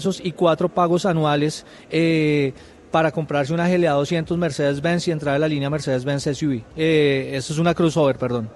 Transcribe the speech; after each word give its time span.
pesos 0.00 0.20
y 0.24 0.32
cuatro 0.32 0.70
pagos 0.70 1.04
anuales 1.04 1.66
eh, 1.90 2.54
para 2.90 3.12
comprarse 3.12 3.52
una 3.52 3.68
GLA 3.68 3.92
200 3.92 4.38
Mercedes-Benz 4.38 5.08
y 5.08 5.10
entrar 5.10 5.34
a 5.34 5.38
la 5.38 5.46
línea 5.46 5.68
Mercedes-Benz 5.68 6.24
SUV. 6.34 6.62
Eh, 6.74 7.32
eso 7.34 7.52
es 7.52 7.58
una 7.58 7.74
crossover, 7.74 8.16
perdón. 8.16 8.48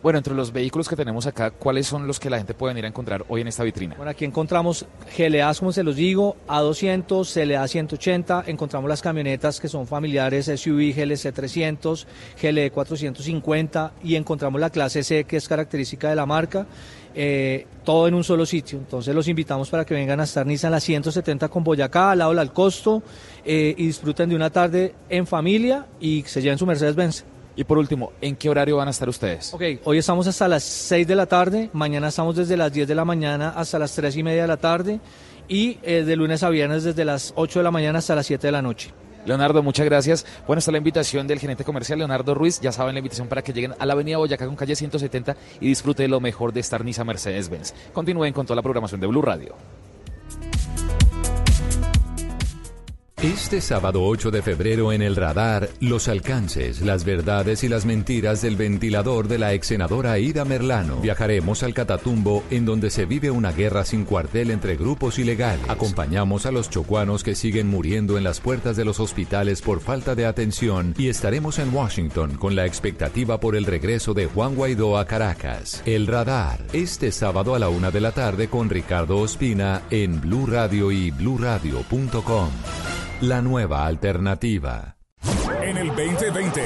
Bueno, 0.00 0.18
entre 0.18 0.34
los 0.34 0.52
vehículos 0.52 0.88
que 0.88 0.94
tenemos 0.94 1.26
acá, 1.26 1.50
¿cuáles 1.50 1.88
son 1.88 2.06
los 2.06 2.20
que 2.20 2.30
la 2.30 2.38
gente 2.38 2.54
puede 2.54 2.78
ir 2.78 2.84
a 2.84 2.88
encontrar 2.88 3.24
hoy 3.28 3.40
en 3.40 3.48
esta 3.48 3.64
vitrina? 3.64 3.96
Bueno, 3.96 4.12
aquí 4.12 4.24
encontramos 4.24 4.86
GLAs, 5.18 5.58
como 5.58 5.72
se 5.72 5.82
los 5.82 5.96
digo, 5.96 6.36
A200, 6.46 7.32
CLA 7.32 7.66
180, 7.66 8.44
encontramos 8.46 8.88
las 8.88 9.02
camionetas 9.02 9.58
que 9.58 9.66
son 9.66 9.88
familiares 9.88 10.46
SUV 10.46 10.94
GLC 10.94 11.32
300, 11.34 12.06
GLE 12.40 12.70
450 12.70 13.94
y 14.04 14.14
encontramos 14.14 14.60
la 14.60 14.70
clase 14.70 15.02
C 15.02 15.24
que 15.24 15.38
es 15.38 15.48
característica 15.48 16.08
de 16.08 16.14
la 16.14 16.26
marca. 16.26 16.68
Eh, 17.18 17.66
todo 17.82 18.08
en 18.08 18.14
un 18.14 18.22
solo 18.22 18.44
sitio. 18.44 18.78
Entonces 18.78 19.14
los 19.14 19.26
invitamos 19.26 19.70
para 19.70 19.86
que 19.86 19.94
vengan 19.94 20.20
a 20.20 20.24
estar 20.24 20.44
Nissan 20.44 20.70
la 20.70 20.80
170 20.80 21.48
con 21.48 21.64
Boyacá, 21.64 22.10
al 22.10 22.18
lado 22.18 22.34
del 22.34 22.52
costo, 22.52 23.02
eh, 23.42 23.74
y 23.78 23.86
disfruten 23.86 24.28
de 24.28 24.36
una 24.36 24.50
tarde 24.50 24.94
en 25.08 25.26
familia 25.26 25.86
y 25.98 26.22
se 26.26 26.42
lleven 26.42 26.58
su 26.58 26.66
Mercedes-Benz. 26.66 27.24
Y 27.56 27.64
por 27.64 27.78
último, 27.78 28.12
¿en 28.20 28.36
qué 28.36 28.50
horario 28.50 28.76
van 28.76 28.88
a 28.88 28.90
estar 28.90 29.08
ustedes? 29.08 29.54
Ok, 29.54 29.62
hoy 29.84 29.96
estamos 29.96 30.26
hasta 30.26 30.46
las 30.46 30.62
6 30.62 31.06
de 31.06 31.14
la 31.14 31.24
tarde, 31.24 31.70
mañana 31.72 32.08
estamos 32.08 32.36
desde 32.36 32.54
las 32.54 32.70
10 32.70 32.86
de 32.86 32.94
la 32.94 33.06
mañana 33.06 33.54
hasta 33.56 33.78
las 33.78 33.94
3 33.94 34.14
y 34.14 34.22
media 34.22 34.42
de 34.42 34.48
la 34.48 34.58
tarde 34.58 35.00
y 35.48 35.78
eh, 35.82 36.02
de 36.04 36.16
lunes 36.16 36.42
a 36.42 36.50
viernes 36.50 36.84
desde 36.84 37.06
las 37.06 37.32
8 37.34 37.60
de 37.60 37.62
la 37.62 37.70
mañana 37.70 38.00
hasta 38.00 38.14
las 38.14 38.26
7 38.26 38.46
de 38.46 38.52
la 38.52 38.60
noche. 38.60 38.90
Leonardo, 39.26 39.62
muchas 39.62 39.84
gracias. 39.84 40.24
Bueno, 40.46 40.60
está 40.60 40.70
la 40.70 40.78
invitación 40.78 41.26
del 41.26 41.38
gerente 41.38 41.64
comercial 41.64 41.98
Leonardo 41.98 42.34
Ruiz. 42.34 42.60
Ya 42.60 42.72
saben 42.72 42.94
la 42.94 43.00
invitación 43.00 43.28
para 43.28 43.42
que 43.42 43.52
lleguen 43.52 43.74
a 43.78 43.84
la 43.84 43.92
avenida 43.92 44.18
Boyacá 44.18 44.46
con 44.46 44.56
calle 44.56 44.76
170 44.76 45.36
y 45.60 45.68
disfruten 45.68 46.10
lo 46.10 46.20
mejor 46.20 46.52
de 46.52 46.64
Nissan 46.84 47.06
Mercedes-Benz. 47.06 47.74
Continúen 47.92 48.32
con 48.32 48.46
toda 48.46 48.56
la 48.56 48.62
programación 48.62 49.00
de 49.00 49.06
Blue 49.06 49.22
Radio. 49.22 49.54
Este 53.22 53.62
sábado 53.62 54.04
8 54.04 54.30
de 54.30 54.42
febrero 54.42 54.92
en 54.92 55.00
el 55.00 55.16
radar, 55.16 55.70
los 55.80 56.06
alcances, 56.08 56.82
las 56.82 57.06
verdades 57.06 57.64
y 57.64 57.68
las 57.68 57.86
mentiras 57.86 58.42
del 58.42 58.56
ventilador 58.56 59.26
de 59.26 59.38
la 59.38 59.54
ex 59.54 59.68
senadora 59.68 60.12
Aida 60.12 60.44
Merlano. 60.44 61.00
Viajaremos 61.00 61.62
al 61.62 61.72
Catatumbo, 61.72 62.44
en 62.50 62.66
donde 62.66 62.90
se 62.90 63.06
vive 63.06 63.30
una 63.30 63.52
guerra 63.52 63.86
sin 63.86 64.04
cuartel 64.04 64.50
entre 64.50 64.76
grupos 64.76 65.18
ilegales. 65.18 65.64
Acompañamos 65.66 66.44
a 66.44 66.52
los 66.52 66.68
chocuanos 66.68 67.24
que 67.24 67.34
siguen 67.34 67.68
muriendo 67.68 68.18
en 68.18 68.24
las 68.24 68.40
puertas 68.40 68.76
de 68.76 68.84
los 68.84 69.00
hospitales 69.00 69.62
por 69.62 69.80
falta 69.80 70.14
de 70.14 70.26
atención 70.26 70.94
y 70.98 71.08
estaremos 71.08 71.58
en 71.58 71.74
Washington 71.74 72.36
con 72.36 72.54
la 72.54 72.66
expectativa 72.66 73.40
por 73.40 73.56
el 73.56 73.64
regreso 73.64 74.12
de 74.12 74.26
Juan 74.26 74.54
Guaidó 74.54 74.98
a 74.98 75.06
Caracas. 75.06 75.82
El 75.86 76.06
radar, 76.06 76.60
este 76.74 77.10
sábado 77.12 77.54
a 77.54 77.58
la 77.58 77.70
una 77.70 77.90
de 77.90 78.02
la 78.02 78.12
tarde 78.12 78.48
con 78.48 78.68
Ricardo 78.68 79.16
Ospina 79.16 79.84
en 79.90 80.20
Blue 80.20 80.46
Radio 80.46 80.92
y 80.92 81.10
bluradio.com 81.12 82.50
la 83.20 83.40
nueva 83.40 83.86
alternativa. 83.86 84.96
En 85.62 85.76
el 85.76 85.88
2020 85.88 86.64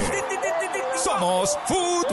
somos 0.96 1.56
futboleros. 1.66 2.10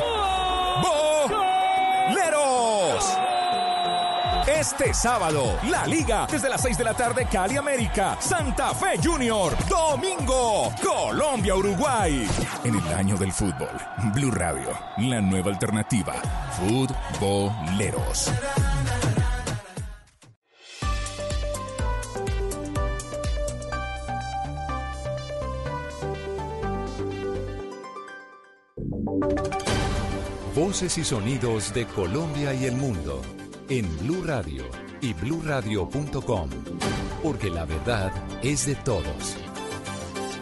Este 4.47 4.93
sábado, 4.93 5.57
la 5.69 5.85
liga 5.87 6.27
desde 6.31 6.49
las 6.49 6.61
6 6.61 6.77
de 6.77 6.83
la 6.83 6.93
tarde 6.93 7.27
Cali 7.31 7.57
América, 7.57 8.17
Santa 8.19 8.73
Fe 8.73 8.99
Junior, 9.03 9.53
domingo, 9.67 10.71
Colombia 10.83 11.55
Uruguay. 11.55 12.27
En 12.63 12.75
el 12.75 12.87
año 12.93 13.17
del 13.17 13.31
fútbol, 13.31 13.69
Blue 14.13 14.31
Radio, 14.31 14.69
la 14.97 15.19
nueva 15.19 15.51
alternativa, 15.51 16.13
futboleros. 16.57 18.31
Y 30.67 30.69
sonidos 30.73 31.73
de 31.73 31.85
Colombia 31.85 32.53
y 32.53 32.65
el 32.65 32.75
mundo 32.75 33.21
en 33.69 33.87
Blue 33.99 34.21
Radio 34.25 34.65
y 34.99 35.13
bluradio.com, 35.13 36.49
porque 37.23 37.49
la 37.49 37.63
verdad 37.63 38.11
es 38.43 38.65
de 38.65 38.75
todos. 38.75 39.37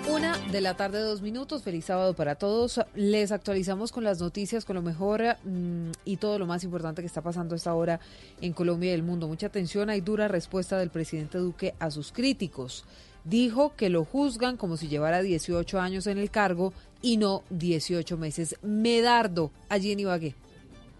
Una 0.09 0.35
de 0.51 0.61
la 0.61 0.75
tarde, 0.75 0.99
dos 1.01 1.21
minutos. 1.21 1.61
Feliz 1.61 1.85
sábado 1.85 2.15
para 2.15 2.33
todos. 2.33 2.81
Les 2.95 3.31
actualizamos 3.31 3.91
con 3.91 4.03
las 4.03 4.19
noticias, 4.19 4.65
con 4.65 4.75
lo 4.75 4.81
mejor 4.81 5.21
mm, 5.43 5.91
y 6.05 6.17
todo 6.17 6.39
lo 6.39 6.47
más 6.47 6.63
importante 6.63 7.03
que 7.03 7.07
está 7.07 7.21
pasando 7.21 7.53
esta 7.53 7.75
hora 7.75 7.99
en 8.41 8.51
Colombia 8.53 8.89
y 8.89 8.95
el 8.95 9.03
mundo. 9.03 9.27
Mucha 9.27 9.47
atención. 9.47 9.91
Hay 9.91 10.01
dura 10.01 10.27
respuesta 10.27 10.79
del 10.79 10.89
presidente 10.89 11.37
Duque 11.37 11.75
a 11.77 11.91
sus 11.91 12.11
críticos. 12.11 12.83
Dijo 13.25 13.73
que 13.75 13.89
lo 13.89 14.03
juzgan 14.05 14.57
como 14.57 14.75
si 14.75 14.87
llevara 14.87 15.21
18 15.21 15.79
años 15.79 16.07
en 16.07 16.17
el 16.17 16.31
cargo 16.31 16.73
y 17.05 17.17
no 17.17 17.43
18 17.51 18.17
meses. 18.17 18.57
Medardo, 18.63 19.51
allí 19.69 19.91
en 19.91 19.99
Ibagué. 19.99 20.35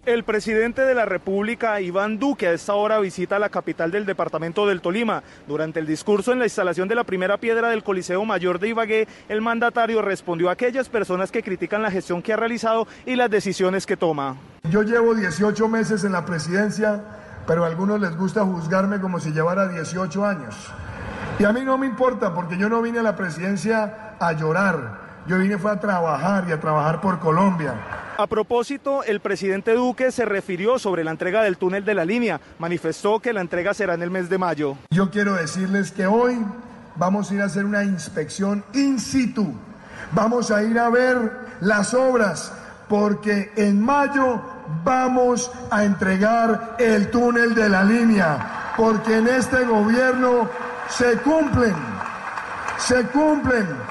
El 0.06 0.24
presidente 0.24 0.84
de 0.84 0.94
la 0.94 1.06
República, 1.06 1.82
Iván 1.82 2.20
Duque, 2.20 2.48
a 2.48 2.52
esta 2.52 2.76
hora 2.76 3.00
visita 3.00 3.40
la 3.40 3.50
capital 3.50 3.90
del 3.90 4.06
departamento 4.06 4.68
del 4.68 4.82
Tolima. 4.82 5.24
Durante 5.48 5.80
el 5.80 5.88
discurso 5.88 6.32
en 6.32 6.38
la 6.38 6.46
instalación 6.46 6.88
de 6.88 6.94
la 6.94 7.06
primera 7.06 7.40
piedra 7.40 7.70
del 7.70 7.84
Coliseo 7.84 8.24
Mayor 8.24 8.60
de 8.60 8.70
Ibagué, 8.70 9.08
el 9.30 9.42
mandatario 9.42 10.04
respondió 10.04 10.50
a 10.50 10.52
aquellas 10.52 10.90
personas 10.90 11.32
que 11.32 11.42
critican 11.42 11.82
la 11.82 11.90
gestión 11.90 12.22
que 12.22 12.34
ha 12.34 12.38
realizado 12.38 12.88
y 13.08 13.16
las 13.16 13.32
decisiones 13.32 13.88
que 13.88 13.98
toma. 13.98 14.38
Yo 14.70 14.84
llevo 14.84 15.16
18 15.16 15.68
meses 15.70 16.04
en 16.04 16.12
la 16.12 16.24
presidencia, 16.24 17.02
pero 17.48 17.64
a 17.64 17.68
algunos 17.68 18.00
les 18.00 18.16
gusta 18.16 18.46
juzgarme 18.46 19.00
como 19.02 19.20
si 19.20 19.32
llevara 19.32 19.68
18 19.70 20.24
años. 20.24 20.56
Y 21.40 21.46
a 21.46 21.52
mí 21.52 21.62
no 21.66 21.80
me 21.80 21.88
importa 21.88 22.32
porque 22.36 22.60
yo 22.60 22.70
no 22.70 22.84
vine 22.84 23.00
a 23.00 23.04
la 23.04 23.16
presidencia 23.16 24.16
a 24.20 24.34
llorar. 24.34 25.05
Yo 25.28 25.40
vine 25.40 25.58
fue 25.58 25.72
a 25.72 25.80
trabajar 25.80 26.46
y 26.48 26.52
a 26.52 26.60
trabajar 26.60 27.02
por 27.02 27.20
Colombia. 27.20 27.74
A 28.18 28.28
propósito, 28.28 29.04
el 29.04 29.20
presidente 29.20 29.74
Duque 29.74 30.12
se 30.12 30.24
refirió 30.24 30.78
sobre 30.78 31.04
la 31.04 31.12
entrega 31.12 31.42
del 31.42 31.58
túnel 31.58 31.84
de 31.84 31.96
la 31.96 32.06
línea. 32.06 32.40
Manifestó 32.60 33.20
que 33.20 33.34
la 33.34 33.42
entrega 33.42 33.74
será 33.74 33.96
en 33.96 34.04
el 34.04 34.12
mes 34.12 34.30
de 34.30 34.38
mayo. 34.38 34.78
Yo 34.92 35.10
quiero 35.10 35.34
decirles 35.34 35.92
que 35.92 36.06
hoy 36.06 36.38
vamos 36.96 37.32
a 37.32 37.34
ir 37.34 37.42
a 37.42 37.46
hacer 37.46 37.66
una 37.66 37.84
inspección 37.84 38.64
in 38.74 39.00
situ. 39.00 39.52
Vamos 40.12 40.52
a 40.52 40.62
ir 40.64 40.78
a 40.78 40.90
ver 40.90 41.32
las 41.60 41.96
obras 41.96 42.54
porque 42.88 43.52
en 43.56 43.82
mayo 43.82 44.40
vamos 44.84 45.52
a 45.72 45.86
entregar 45.86 46.76
el 46.78 47.10
túnel 47.10 47.56
de 47.56 47.68
la 47.68 47.84
línea. 47.84 48.74
Porque 48.78 49.18
en 49.18 49.28
este 49.28 49.66
gobierno 49.66 50.48
se 50.88 51.18
cumplen, 51.18 51.74
se 52.78 53.08
cumplen 53.08 53.85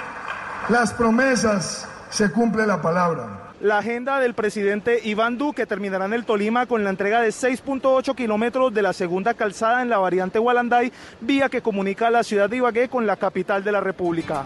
las 0.69 0.95
promesas, 0.95 1.87
se 2.11 2.31
cumple 2.31 2.67
la 2.67 2.81
palabra. 2.81 3.53
La 3.61 3.79
agenda 3.79 4.21
del 4.21 4.35
presidente 4.35 5.01
Iván 5.05 5.39
Duque 5.39 5.67
terminará 5.67 6.07
en 6.07 6.13
el 6.13 6.25
Tolima 6.25 6.67
con 6.67 6.85
la 6.85 6.91
entrega 6.91 7.21
de 7.21 7.31
6.8 7.31 8.15
kilómetros 8.15 8.73
de 8.75 8.83
la 8.83 8.93
segunda 8.93 9.35
calzada 9.35 9.83
en 9.83 9.89
la 9.89 9.99
variante 9.99 10.39
Gualanday, 10.39 10.93
vía 11.21 11.49
que 11.49 11.63
comunica 11.63 12.09
a 12.09 12.11
la 12.11 12.23
ciudad 12.23 12.49
de 12.49 12.57
Ibagué 12.57 12.89
con 12.89 13.07
la 13.07 13.17
capital 13.17 13.65
de 13.65 13.73
la 13.73 13.81
República. 13.81 14.45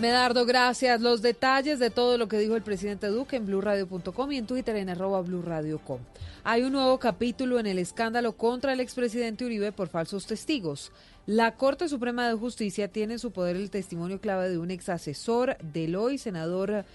Medardo, 0.00 0.46
gracias. 0.46 1.00
Los 1.00 1.20
detalles 1.22 1.78
de 1.78 1.90
todo 1.90 2.16
lo 2.16 2.26
que 2.28 2.38
dijo 2.38 2.56
el 2.56 2.62
presidente 2.62 3.08
Duque 3.08 3.36
en 3.36 3.46
blurradio.com 3.46 4.32
y 4.32 4.38
en 4.38 4.46
Twitter 4.46 4.76
en 4.76 4.88
arroba 4.88 5.20
blurradio.com. 5.20 5.98
Hay 6.42 6.62
un 6.62 6.72
nuevo 6.72 6.98
capítulo 6.98 7.60
en 7.60 7.66
el 7.66 7.78
escándalo 7.78 8.32
contra 8.32 8.72
el 8.72 8.80
expresidente 8.80 9.44
Uribe 9.44 9.72
por 9.72 9.88
falsos 9.88 10.24
testigos. 10.24 10.90
La 11.26 11.56
Corte 11.56 11.86
Suprema 11.86 12.26
de 12.26 12.34
Justicia 12.34 12.88
tiene 12.88 13.14
en 13.14 13.18
su 13.18 13.30
poder 13.30 13.56
el 13.56 13.70
testimonio 13.70 14.22
clave 14.22 14.48
de 14.48 14.56
un 14.56 14.70
ex 14.70 14.88
asesor 14.88 15.58
del 15.58 15.96
hoy 15.96 16.16
senador 16.16 16.86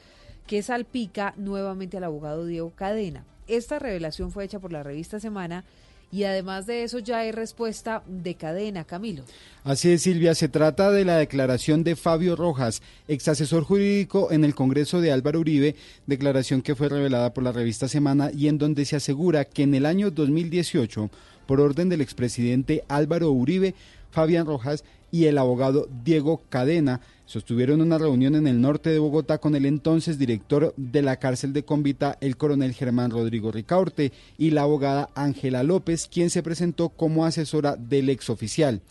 que 0.47 0.63
salpica 0.63 1.35
nuevamente 1.37 1.97
al 1.97 2.05
abogado 2.05 2.47
Diego 2.47 2.71
Cadena. 2.71 3.23
Esta 3.47 3.77
revelación 3.77 4.31
fue 4.31 4.45
hecha 4.45 4.57
por 4.57 4.73
la 4.73 4.81
revista 4.81 5.19
Semana 5.19 5.63
y 6.11 6.23
además 6.23 6.65
de 6.65 6.83
eso 6.83 6.99
ya 6.99 7.19
hay 7.19 7.31
respuesta 7.31 8.03
de 8.07 8.35
cadena, 8.35 8.83
Camilo. 8.83 9.23
Así 9.63 9.91
es, 9.91 10.03
Silvia, 10.03 10.35
se 10.35 10.47
trata 10.47 10.91
de 10.91 11.05
la 11.05 11.17
declaración 11.17 11.83
de 11.83 11.95
Fabio 11.95 12.35
Rojas, 12.35 12.81
ex 13.07 13.27
asesor 13.27 13.63
jurídico 13.63 14.31
en 14.31 14.43
el 14.43 14.55
Congreso 14.55 15.01
de 15.01 15.11
Álvaro 15.11 15.39
Uribe, 15.39 15.75
declaración 16.05 16.61
que 16.61 16.75
fue 16.75 16.89
revelada 16.89 17.33
por 17.33 17.43
la 17.43 17.51
revista 17.51 17.87
Semana 17.87 18.31
y 18.31 18.47
en 18.47 18.57
donde 18.57 18.85
se 18.85 18.95
asegura 18.95 19.45
que 19.45 19.63
en 19.63 19.73
el 19.73 19.85
año 19.85 20.11
2018, 20.11 21.09
por 21.47 21.61
orden 21.61 21.89
del 21.89 22.01
expresidente 22.01 22.83
Álvaro 22.87 23.31
Uribe, 23.31 23.75
Fabián 24.11 24.45
Rojas 24.45 24.83
y 25.11 25.25
el 25.25 25.37
abogado 25.37 25.87
Diego 26.03 26.41
Cadena 26.49 27.01
sostuvieron 27.25 27.81
una 27.81 27.97
reunión 27.97 28.35
en 28.35 28.47
el 28.47 28.61
norte 28.61 28.89
de 28.89 28.99
Bogotá 28.99 29.37
con 29.39 29.55
el 29.55 29.65
entonces 29.65 30.17
director 30.17 30.73
de 30.77 31.01
la 31.01 31.17
cárcel 31.17 31.53
de 31.53 31.63
Convita, 31.63 32.17
el 32.21 32.37
coronel 32.37 32.73
Germán 32.73 33.11
Rodrigo 33.11 33.51
Ricaurte, 33.51 34.11
y 34.37 34.51
la 34.51 34.63
abogada 34.63 35.09
Ángela 35.15 35.63
López, 35.63 36.07
quien 36.11 36.29
se 36.29 36.43
presentó 36.43 36.89
como 36.89 37.25
asesora 37.25 37.75
del 37.75 38.09
exoficial. 38.09 38.81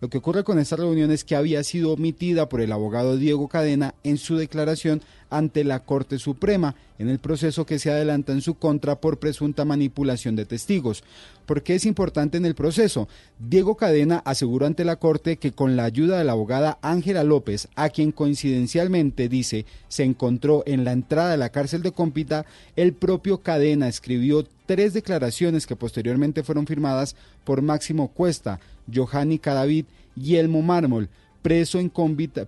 Lo 0.00 0.10
que 0.10 0.18
ocurre 0.18 0.44
con 0.44 0.58
esta 0.58 0.76
reunión 0.76 1.10
es 1.10 1.24
que 1.24 1.36
había 1.36 1.62
sido 1.64 1.92
omitida 1.92 2.48
por 2.48 2.60
el 2.60 2.72
abogado 2.72 3.16
Diego 3.16 3.48
Cadena 3.48 3.94
en 4.02 4.18
su 4.18 4.36
declaración 4.36 5.00
ante 5.36 5.64
la 5.64 5.80
Corte 5.80 6.18
Suprema 6.18 6.76
en 6.98 7.08
el 7.08 7.18
proceso 7.18 7.66
que 7.66 7.80
se 7.80 7.90
adelanta 7.90 8.32
en 8.32 8.40
su 8.40 8.54
contra 8.54 9.00
por 9.00 9.18
presunta 9.18 9.64
manipulación 9.64 10.36
de 10.36 10.44
testigos. 10.44 11.02
¿Por 11.44 11.62
qué 11.62 11.74
es 11.74 11.86
importante 11.86 12.38
en 12.38 12.46
el 12.46 12.54
proceso? 12.54 13.08
Diego 13.40 13.76
Cadena 13.76 14.22
aseguró 14.24 14.66
ante 14.66 14.84
la 14.84 14.96
Corte 14.96 15.36
que 15.36 15.50
con 15.50 15.76
la 15.76 15.84
ayuda 15.84 16.18
de 16.18 16.24
la 16.24 16.32
abogada 16.32 16.78
Ángela 16.82 17.24
López, 17.24 17.68
a 17.74 17.88
quien 17.88 18.12
coincidencialmente 18.12 19.28
dice 19.28 19.66
se 19.88 20.04
encontró 20.04 20.62
en 20.66 20.84
la 20.84 20.92
entrada 20.92 21.32
de 21.32 21.36
la 21.36 21.50
cárcel 21.50 21.82
de 21.82 21.92
Cómpita, 21.92 22.46
el 22.76 22.92
propio 22.92 23.38
Cadena 23.38 23.88
escribió 23.88 24.46
tres 24.66 24.94
declaraciones 24.94 25.66
que 25.66 25.76
posteriormente 25.76 26.44
fueron 26.44 26.66
firmadas 26.66 27.16
por 27.42 27.60
Máximo 27.60 28.08
Cuesta, 28.08 28.60
Johanny 28.92 29.38
Cadavid 29.38 29.86
y 30.16 30.36
Elmo 30.36 30.62
Mármol, 30.62 31.08
en 31.44 31.90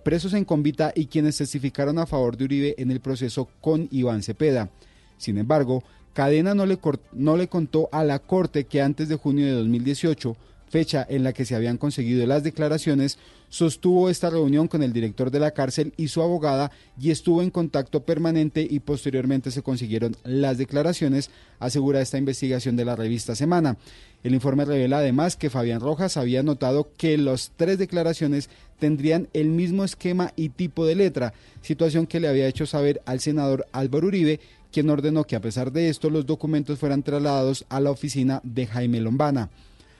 presos 0.03 0.33
en 0.33 0.43
Convita 0.45 0.91
y 0.95 1.05
quienes 1.05 1.37
testificaron 1.37 1.99
a 1.99 2.07
favor 2.07 2.35
de 2.35 2.45
Uribe 2.45 2.75
en 2.77 2.89
el 2.89 2.99
proceso 2.99 3.47
con 3.61 3.87
Iván 3.91 4.23
Cepeda. 4.23 4.71
Sin 5.17 5.37
embargo, 5.37 5.83
Cadena 6.13 6.55
no 6.55 6.65
le, 6.65 6.79
no 7.13 7.37
le 7.37 7.47
contó 7.47 7.89
a 7.91 8.03
la 8.03 8.19
Corte 8.19 8.65
que 8.65 8.81
antes 8.81 9.07
de 9.07 9.15
junio 9.15 9.45
de 9.45 9.51
2018 9.51 10.35
fecha 10.69 11.05
en 11.09 11.23
la 11.23 11.33
que 11.33 11.45
se 11.45 11.55
habían 11.55 11.77
conseguido 11.77 12.25
las 12.25 12.43
declaraciones, 12.43 13.17
sostuvo 13.49 14.09
esta 14.09 14.29
reunión 14.29 14.67
con 14.67 14.83
el 14.83 14.93
director 14.93 15.31
de 15.31 15.39
la 15.39 15.51
cárcel 15.51 15.93
y 15.97 16.09
su 16.09 16.21
abogada 16.21 16.71
y 16.99 17.11
estuvo 17.11 17.41
en 17.41 17.49
contacto 17.49 18.03
permanente 18.03 18.67
y 18.69 18.79
posteriormente 18.79 19.51
se 19.51 19.61
consiguieron 19.61 20.15
las 20.23 20.57
declaraciones, 20.57 21.29
asegura 21.59 22.01
esta 22.01 22.17
investigación 22.17 22.75
de 22.75 22.85
la 22.85 22.95
revista 22.95 23.35
Semana. 23.35 23.77
El 24.23 24.33
informe 24.33 24.65
revela 24.65 24.97
además 24.97 25.35
que 25.35 25.49
Fabián 25.49 25.79
Rojas 25.79 26.17
había 26.17 26.43
notado 26.43 26.89
que 26.97 27.17
las 27.17 27.51
tres 27.55 27.77
declaraciones 27.77 28.49
tendrían 28.79 29.29
el 29.33 29.47
mismo 29.49 29.83
esquema 29.83 30.33
y 30.35 30.49
tipo 30.49 30.85
de 30.85 30.95
letra, 30.95 31.33
situación 31.61 32.07
que 32.07 32.19
le 32.19 32.27
había 32.27 32.47
hecho 32.47 32.65
saber 32.65 33.01
al 33.05 33.19
senador 33.19 33.65
Álvaro 33.71 34.07
Uribe, 34.07 34.39
quien 34.71 34.89
ordenó 34.89 35.23
que 35.23 35.35
a 35.35 35.41
pesar 35.41 35.71
de 35.71 35.89
esto 35.89 36.09
los 36.09 36.25
documentos 36.25 36.79
fueran 36.79 37.03
trasladados 37.03 37.65
a 37.69 37.79
la 37.79 37.91
oficina 37.91 38.41
de 38.43 38.67
Jaime 38.67 38.99
Lombana. 38.99 39.49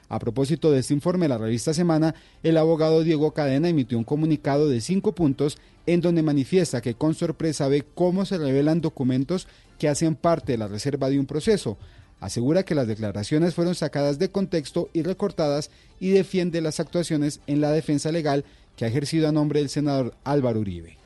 A 0.09 0.19
propósito 0.19 0.71
de 0.71 0.80
este 0.80 0.94
informe, 0.94 1.27
la 1.27 1.38
revista 1.38 1.74
Semana, 1.74 2.15
el 2.44 2.57
abogado 2.57 3.04
Diego 3.04 3.31
Cadena 3.31 3.68
emitió 3.68 3.98
un 3.98 4.04
comunicado 4.04 4.69
de 4.69 4.80
cinco 4.80 5.13
puntos 5.13 5.57
en 5.86 6.01
donde 6.01 6.24
manifiesta 6.24 6.81
que 6.81 6.94
con 6.94 7.13
sorpresa 7.13 7.68
ve 7.68 7.83
cómo 7.94 8.25
se 8.25 8.38
revelan 8.38 8.81
documentos 8.81 9.48
que 9.77 9.89
hacen 9.89 10.15
parte 10.15 10.54
de 10.54 10.57
la 10.57 10.68
reserva 10.68 11.09
de 11.09 11.19
un 11.19 11.25
proceso. 11.25 11.77
Asegura 12.19 12.63
que 12.63 12.75
las 12.75 12.88
declaraciones 12.88 13.54
fueron 13.54 13.75
sacadas 13.75 14.18
de 14.18 14.31
contexto 14.31 14.89
y 14.94 15.04
recortadas 15.04 15.69
y 16.00 16.09
defiende 16.09 16.62
las 16.62 16.80
actuaciones 16.80 17.42
en 17.45 17.62
la 17.62 17.71
defensa 17.71 18.12
legal 18.12 18.44
que 18.75 18.86
ha 18.86 18.88
ejercido 18.88 19.27
a 19.27 19.31
nombre 19.31 19.59
del 19.59 19.69
senador 19.69 20.15
Álvaro 20.24 20.62
Uribe. 20.62 20.98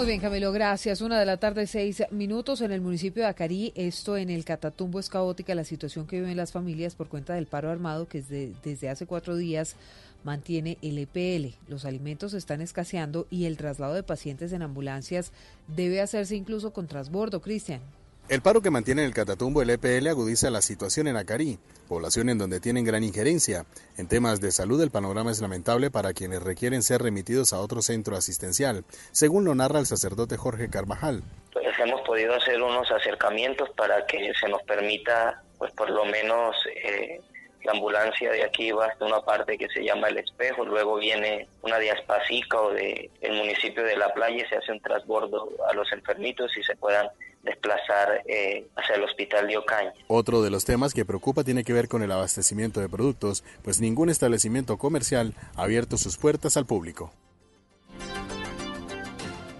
Muy 0.00 0.06
bien, 0.06 0.20
Camilo, 0.22 0.50
gracias. 0.50 1.02
Una 1.02 1.20
de 1.20 1.26
la 1.26 1.36
tarde, 1.36 1.66
seis 1.66 2.02
minutos 2.10 2.62
en 2.62 2.72
el 2.72 2.80
municipio 2.80 3.22
de 3.22 3.28
Acarí. 3.28 3.70
Esto 3.74 4.16
en 4.16 4.30
el 4.30 4.46
Catatumbo 4.46 4.98
es 4.98 5.10
caótica 5.10 5.54
la 5.54 5.62
situación 5.62 6.06
que 6.06 6.20
viven 6.22 6.38
las 6.38 6.52
familias 6.52 6.94
por 6.94 7.08
cuenta 7.08 7.34
del 7.34 7.44
paro 7.44 7.68
armado 7.68 8.08
que 8.08 8.22
desde, 8.22 8.54
desde 8.62 8.88
hace 8.88 9.04
cuatro 9.04 9.36
días 9.36 9.76
mantiene 10.24 10.78
el 10.80 10.96
EPL. 10.96 11.54
Los 11.68 11.84
alimentos 11.84 12.32
están 12.32 12.62
escaseando 12.62 13.26
y 13.28 13.44
el 13.44 13.58
traslado 13.58 13.92
de 13.92 14.02
pacientes 14.02 14.54
en 14.54 14.62
ambulancias 14.62 15.32
debe 15.68 16.00
hacerse 16.00 16.34
incluso 16.34 16.72
con 16.72 16.88
transbordo, 16.88 17.42
Cristian. 17.42 17.82
El 18.30 18.42
paro 18.42 18.62
que 18.62 18.70
mantiene 18.70 19.04
el 19.04 19.12
Catatumbo 19.12 19.60
el 19.60 19.70
EPL 19.70 20.06
agudiza 20.06 20.50
la 20.50 20.62
situación 20.62 21.08
en 21.08 21.16
Acarí, 21.16 21.58
población 21.88 22.28
en 22.28 22.38
donde 22.38 22.60
tienen 22.60 22.84
gran 22.84 23.02
injerencia. 23.02 23.64
En 23.98 24.06
temas 24.06 24.40
de 24.40 24.52
salud 24.52 24.80
el 24.80 24.92
panorama 24.92 25.32
es 25.32 25.40
lamentable 25.40 25.90
para 25.90 26.12
quienes 26.12 26.40
requieren 26.40 26.84
ser 26.84 27.02
remitidos 27.02 27.52
a 27.52 27.58
otro 27.58 27.82
centro 27.82 28.14
asistencial, 28.14 28.84
según 29.10 29.44
lo 29.44 29.56
narra 29.56 29.80
el 29.80 29.86
sacerdote 29.86 30.36
Jorge 30.36 30.70
Carvajal. 30.70 31.24
Pues 31.52 31.76
hemos 31.80 32.02
podido 32.02 32.36
hacer 32.36 32.62
unos 32.62 32.88
acercamientos 32.92 33.68
para 33.70 34.06
que 34.06 34.32
se 34.40 34.48
nos 34.48 34.62
permita, 34.62 35.42
pues 35.58 35.72
por 35.72 35.90
lo 35.90 36.04
menos 36.04 36.54
eh, 36.84 37.20
la 37.64 37.72
ambulancia 37.72 38.30
de 38.32 38.44
aquí 38.44 38.72
va 38.72 38.86
hasta 38.86 39.04
una 39.04 39.20
parte 39.20 39.58
que 39.58 39.68
se 39.68 39.84
llama 39.84 40.08
El 40.08 40.18
Espejo, 40.18 40.64
luego 40.64 40.96
viene 40.96 41.48
una 41.62 41.78
de 41.78 41.90
Aspacica 41.90 42.60
o 42.60 42.72
del 42.72 43.10
el 43.20 43.36
municipio 43.36 43.82
de 43.84 43.96
La 43.96 44.12
Playa 44.12 44.44
y 44.44 44.48
se 44.48 44.56
hace 44.56 44.72
un 44.72 44.80
transbordo 44.80 45.48
a 45.68 45.74
los 45.74 45.90
enfermitos 45.92 46.56
y 46.56 46.62
se 46.62 46.76
puedan 46.76 47.08
desplazar 47.42 48.22
eh, 48.26 48.66
hacia 48.76 48.96
el 48.96 49.04
hospital 49.04 49.46
de 49.48 49.56
Ocaña. 49.56 49.92
Otro 50.08 50.42
de 50.42 50.50
los 50.50 50.64
temas 50.64 50.92
que 50.92 51.04
preocupa 51.04 51.44
tiene 51.44 51.64
que 51.64 51.72
ver 51.72 51.88
con 51.88 52.02
el 52.02 52.12
abastecimiento 52.12 52.80
de 52.80 52.88
productos, 52.88 53.44
pues 53.62 53.80
ningún 53.80 54.10
establecimiento 54.10 54.76
comercial 54.76 55.34
ha 55.56 55.62
abierto 55.62 55.96
sus 55.96 56.18
puertas 56.18 56.56
al 56.56 56.66
público. 56.66 57.12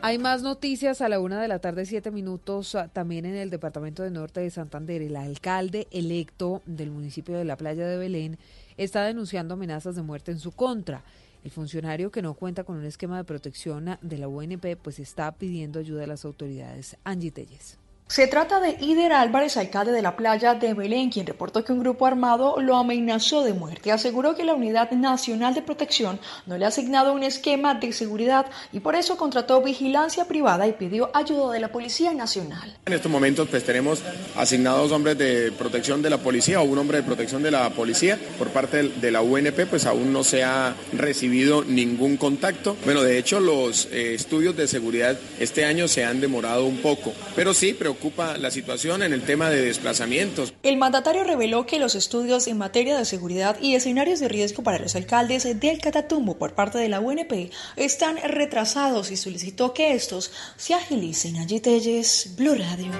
Hay 0.03 0.17
más 0.17 0.41
noticias 0.41 1.03
a 1.03 1.11
la 1.11 1.21
una 1.21 1.43
de 1.43 1.49
la 1.49 1.59
tarde, 1.59 1.85
siete 1.85 2.11
minutos, 2.11 2.75
ah, 2.75 2.89
también 2.89 3.27
en 3.27 3.37
el 3.37 3.51
departamento 3.51 4.03
de 4.03 4.11
Norte 4.11 4.41
de 4.41 4.49
Santander. 4.49 5.03
El 5.03 5.15
alcalde 5.15 5.89
electo 5.91 6.63
del 6.65 6.91
municipio 6.91 7.37
de 7.37 7.45
la 7.45 7.59
Playa 7.59 7.87
de 7.87 7.99
Belén 7.99 8.39
está 8.79 9.05
denunciando 9.05 9.55
amenazas 9.55 9.97
de 9.97 10.03
muerte 10.03 10.33
en 10.33 10.39
su 10.39 10.53
contra. 10.53 11.05
El 11.45 11.51
funcionario 11.51 12.11
que 12.11 12.23
no 12.23 12.33
cuenta 12.33 12.65
con 12.65 12.79
un 12.79 12.87
esquema 12.87 13.19
de 13.19 13.25
protección 13.25 13.99
de 14.01 14.19
la 14.19 14.29
UNP 14.29 14.77
pues 14.83 14.99
está 15.01 15.33
pidiendo 15.33 15.79
ayuda 15.79 16.05
a 16.05 16.07
las 16.07 16.25
autoridades. 16.25 16.97
Angie 17.05 17.31
Telles. 17.31 17.77
Se 18.11 18.27
trata 18.27 18.59
de 18.59 18.77
Ider 18.81 19.13
Álvarez, 19.13 19.57
alcalde 19.57 19.93
de 19.93 20.03
la 20.03 20.17
playa 20.17 20.55
de 20.55 20.75
Belén, 20.75 21.11
quien 21.11 21.29
reportó 21.29 21.65
que 21.65 21.71
un 21.71 21.79
grupo 21.79 22.07
armado 22.07 22.57
lo 22.61 22.75
amenazó 22.75 23.45
de 23.45 23.55
muerte. 23.55 23.93
Aseguró 23.93 24.35
que 24.35 24.43
la 24.43 24.53
Unidad 24.53 24.91
Nacional 24.91 25.55
de 25.55 25.63
Protección 25.63 26.19
no 26.45 26.59
le 26.59 26.65
ha 26.65 26.69
asignado 26.69 27.13
un 27.13 27.23
esquema 27.23 27.75
de 27.75 27.93
seguridad 27.93 28.47
y 28.73 28.81
por 28.81 28.97
eso 28.97 29.17
contrató 29.17 29.63
vigilancia 29.63 30.25
privada 30.25 30.67
y 30.67 30.73
pidió 30.73 31.13
ayuda 31.15 31.53
de 31.53 31.61
la 31.61 31.69
Policía 31.69 32.13
Nacional. 32.13 32.77
En 32.85 32.95
estos 32.95 33.13
momentos 33.13 33.47
pues 33.49 33.63
tenemos 33.63 34.03
asignados 34.37 34.91
hombres 34.91 35.17
de 35.17 35.53
protección 35.53 36.03
de 36.03 36.11
la 36.11 36.19
policía 36.19 36.61
o 36.61 36.65
un 36.65 36.79
hombre 36.79 36.97
de 36.99 37.05
protección 37.05 37.45
de 37.45 37.53
la 37.53 37.71
policía 37.71 38.19
por 38.39 38.49
parte 38.49 38.89
de 38.89 39.11
la 39.13 39.23
UNP, 39.23 39.67
pues 39.71 39.87
aún 39.87 40.13
no 40.13 40.25
se 40.25 40.43
ha 40.43 40.75
recibido 40.95 41.63
ningún 41.63 42.17
contacto. 42.17 42.77
Bueno, 42.85 43.03
de 43.03 43.19
hecho 43.19 43.39
los 43.39 43.87
eh, 43.93 44.15
estudios 44.15 44.57
de 44.57 44.67
seguridad 44.67 45.17
este 45.39 45.65
año 45.65 45.87
se 45.87 46.05
han 46.05 46.21
demorado 46.21 46.65
un 46.65 46.79
poco, 46.79 47.15
pero 47.37 47.55
sí 47.55 47.73
preocupa 47.73 48.00
ocupa 48.01 48.39
la 48.39 48.51
situación 48.51 49.03
en 49.03 49.13
el 49.13 49.23
tema 49.23 49.51
de 49.51 49.61
desplazamientos. 49.61 50.55
El 50.63 50.79
mandatario 50.79 51.23
reveló 51.23 51.67
que 51.67 51.79
los 51.79 51.95
estudios 51.95 52.47
en 52.49 52.57
materia 52.57 52.97
de 52.97 53.05
seguridad 53.05 53.59
y 53.61 53.75
escenarios 53.75 54.21
de 54.21 54.29
riesgo 54.29 54.63
para 54.63 54.79
los 54.79 54.97
alcaldes 54.97 55.45
del 55.61 55.81
Catatumbo 55.81 56.39
por 56.39 56.55
parte 56.55 56.79
de 56.79 56.89
la 56.89 57.01
UNP 57.01 57.53
están 57.77 58.17
retrasados 58.17 59.11
y 59.11 59.17
solicitó 59.17 59.75
que 59.75 59.93
estos 59.93 60.33
se 60.57 60.73
agilicen. 60.73 61.37
Allí 61.37 61.61
Telles, 61.61 62.35
Blue 62.39 62.55
Radio. 62.55 62.91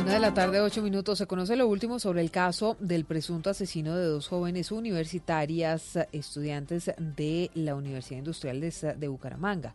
Una 0.00 0.12
de 0.12 0.20
la 0.20 0.32
tarde, 0.32 0.60
ocho 0.60 0.80
minutos. 0.80 1.18
Se 1.18 1.26
conoce 1.26 1.56
lo 1.56 1.66
último 1.66 1.98
sobre 1.98 2.20
el 2.20 2.30
caso 2.30 2.76
del 2.78 3.04
presunto 3.06 3.50
asesino 3.50 3.96
de 3.96 4.04
dos 4.04 4.28
jóvenes 4.28 4.70
universitarias, 4.70 5.98
estudiantes 6.12 6.92
de 6.98 7.50
la 7.54 7.74
Universidad 7.74 8.18
Industrial 8.18 8.60
de 8.60 9.08
Bucaramanga. 9.08 9.74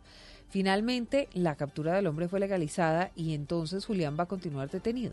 Finalmente, 0.50 1.28
la 1.32 1.54
captura 1.54 1.94
del 1.94 2.08
hombre 2.08 2.28
fue 2.28 2.40
legalizada 2.40 3.12
y 3.14 3.34
entonces 3.34 3.86
Julián 3.86 4.16
va 4.18 4.24
a 4.24 4.28
continuar 4.28 4.68
detenido. 4.68 5.12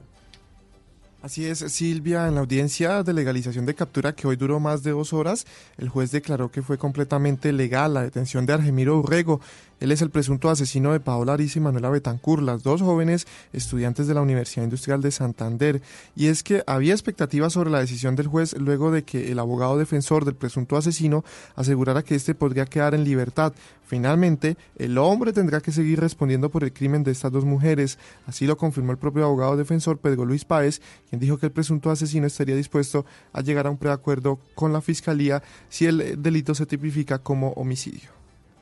Así 1.21 1.45
es, 1.45 1.59
Silvia, 1.59 2.27
en 2.27 2.35
la 2.35 2.41
audiencia 2.41 3.01
de 3.01 3.11
legalización 3.11 3.65
de 3.65 3.73
captura 3.73 4.13
que 4.13 4.27
hoy 4.27 4.35
duró 4.35 4.59
más 4.59 4.83
de 4.83 4.91
dos 4.91 5.13
horas, 5.13 5.45
el 5.77 5.89
juez 5.89 6.11
declaró 6.11 6.51
que 6.51 6.61
fue 6.61 6.77
completamente 6.77 7.51
legal 7.51 7.95
la 7.95 8.03
detención 8.03 8.45
de 8.45 8.53
Argemiro 8.53 8.99
Urrego, 8.99 9.41
él 9.79 9.91
es 9.91 10.01
el 10.01 10.09
presunto 10.09 10.49
asesino 10.49 10.91
de 10.91 10.99
Paola 10.99 11.33
Ariza 11.33 11.59
y 11.59 11.61
Manuela 11.61 11.91
Betancourt, 11.91 12.41
las 12.41 12.63
dos 12.63 12.81
jóvenes 12.81 13.27
estudiantes 13.53 14.07
de 14.07 14.15
la 14.15 14.21
Universidad 14.21 14.63
Industrial 14.63 15.01
de 15.01 15.11
Santander. 15.11 15.81
Y 16.15 16.27
es 16.27 16.41
que 16.41 16.63
había 16.65 16.93
expectativas 16.93 17.53
sobre 17.53 17.69
la 17.69 17.79
decisión 17.79 18.15
del 18.15 18.25
juez 18.25 18.57
luego 18.57 18.91
de 18.91 19.03
que 19.03 19.31
el 19.31 19.37
abogado 19.37 19.77
defensor 19.77 20.25
del 20.25 20.33
presunto 20.35 20.77
asesino 20.77 21.23
asegurara 21.55 22.03
que 22.03 22.15
éste 22.15 22.33
podría 22.33 22.65
quedar 22.65 22.95
en 22.95 23.03
libertad. 23.03 23.53
Finalmente, 23.85 24.57
el 24.77 24.97
hombre 24.97 25.31
tendrá 25.31 25.61
que 25.61 25.71
seguir 25.71 25.99
respondiendo 25.99 26.49
por 26.49 26.63
el 26.63 26.73
crimen 26.73 27.03
de 27.03 27.11
estas 27.11 27.31
dos 27.31 27.45
mujeres. 27.45 27.99
Así 28.25 28.47
lo 28.47 28.57
confirmó 28.57 28.91
el 28.91 28.97
propio 28.97 29.25
abogado 29.25 29.57
defensor 29.57 29.99
Pedro 29.99 30.25
Luis 30.25 30.43
Páez, 30.43 30.81
quien 31.07 31.21
dijo 31.21 31.37
que 31.37 31.45
el 31.45 31.51
presunto 31.51 31.91
asesino 31.91 32.25
estaría 32.25 32.55
dispuesto 32.55 33.05
a 33.31 33.41
llegar 33.41 33.67
a 33.67 33.69
un 33.69 33.77
preacuerdo 33.77 34.39
con 34.55 34.73
la 34.73 34.81
fiscalía 34.81 35.43
si 35.69 35.85
el 35.85 36.21
delito 36.21 36.55
se 36.55 36.65
tipifica 36.65 37.19
como 37.19 37.51
homicidio 37.51 38.16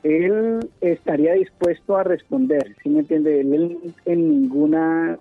él 0.06 0.70
estaría 0.80 1.34
dispuesto 1.34 1.96
a 1.96 2.04
responder, 2.04 2.76
¿sí 2.82 2.88
me 2.88 3.00
entiende? 3.00 3.40
Él 3.40 3.94
en 4.04 4.30
ninguna 4.30 5.18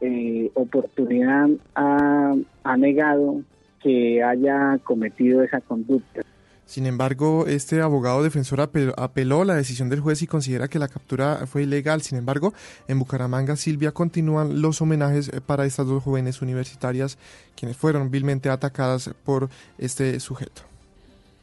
eh, 0.00 0.50
oportunidad 0.54 1.48
ha, 1.74 2.76
negado 2.76 3.42
que 3.82 4.22
haya 4.22 4.78
cometido 4.84 5.42
esa 5.42 5.60
conducta. 5.60 6.22
Sin 6.64 6.86
embargo, 6.86 7.46
este 7.46 7.80
abogado 7.80 8.22
defensor 8.22 8.60
apeló, 8.60 9.44
la 9.44 9.54
decisión 9.54 9.88
del 9.88 10.00
juez 10.00 10.20
y 10.20 10.26
considera 10.26 10.68
que 10.68 10.78
la 10.78 10.88
captura 10.88 11.46
fue 11.46 11.62
ilegal. 11.62 12.02
Sin 12.02 12.18
embargo, 12.18 12.52
en 12.88 12.98
Bucaramanga, 12.98 13.56
Silvia, 13.56 13.92
continúan 13.92 14.60
los 14.60 14.82
homenajes 14.82 15.30
para 15.46 15.64
estas 15.64 15.86
dos 15.86 16.04
jóvenes 16.04 16.42
universitarias 16.42 17.18
quienes 17.56 17.76
fueron 17.76 18.10
vilmente 18.10 18.50
atacadas 18.50 19.10
por 19.24 19.48
este 19.78 20.20
sujeto. 20.20 20.67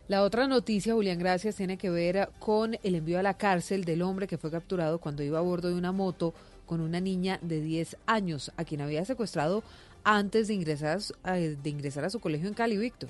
La 0.08 0.22
otra 0.22 0.48
noticia, 0.48 0.94
Julián 0.94 1.18
Gracias, 1.18 1.56
tiene 1.56 1.78
que 1.80 1.90
ver 1.90 2.30
con 2.38 2.78
el 2.84 2.94
envío 2.94 3.18
a 3.18 3.24
la 3.24 3.34
cárcel 3.34 3.86
del 3.86 4.04
hombre 4.04 4.28
que 4.28 4.38
fue 4.38 4.52
capturado 4.52 5.00
cuando 5.00 5.24
iba 5.24 5.40
a 5.40 5.42
bordo 5.42 5.70
de 5.70 5.74
una 5.74 5.92
moto 5.92 6.36
con 6.68 6.80
una 6.80 7.00
niña 7.00 7.40
de 7.42 7.60
10 7.60 7.98
años, 8.06 8.52
a 8.56 8.66
quien 8.66 8.82
había 8.82 9.04
secuestrado 9.04 9.64
antes 10.04 10.48
de 10.48 10.54
ingresar, 10.54 11.00
de 11.24 11.70
ingresar 11.70 12.06
a 12.06 12.12
su 12.12 12.20
colegio 12.20 12.48
en 12.48 12.54
Cali, 12.54 12.78
Víctor. 12.78 13.10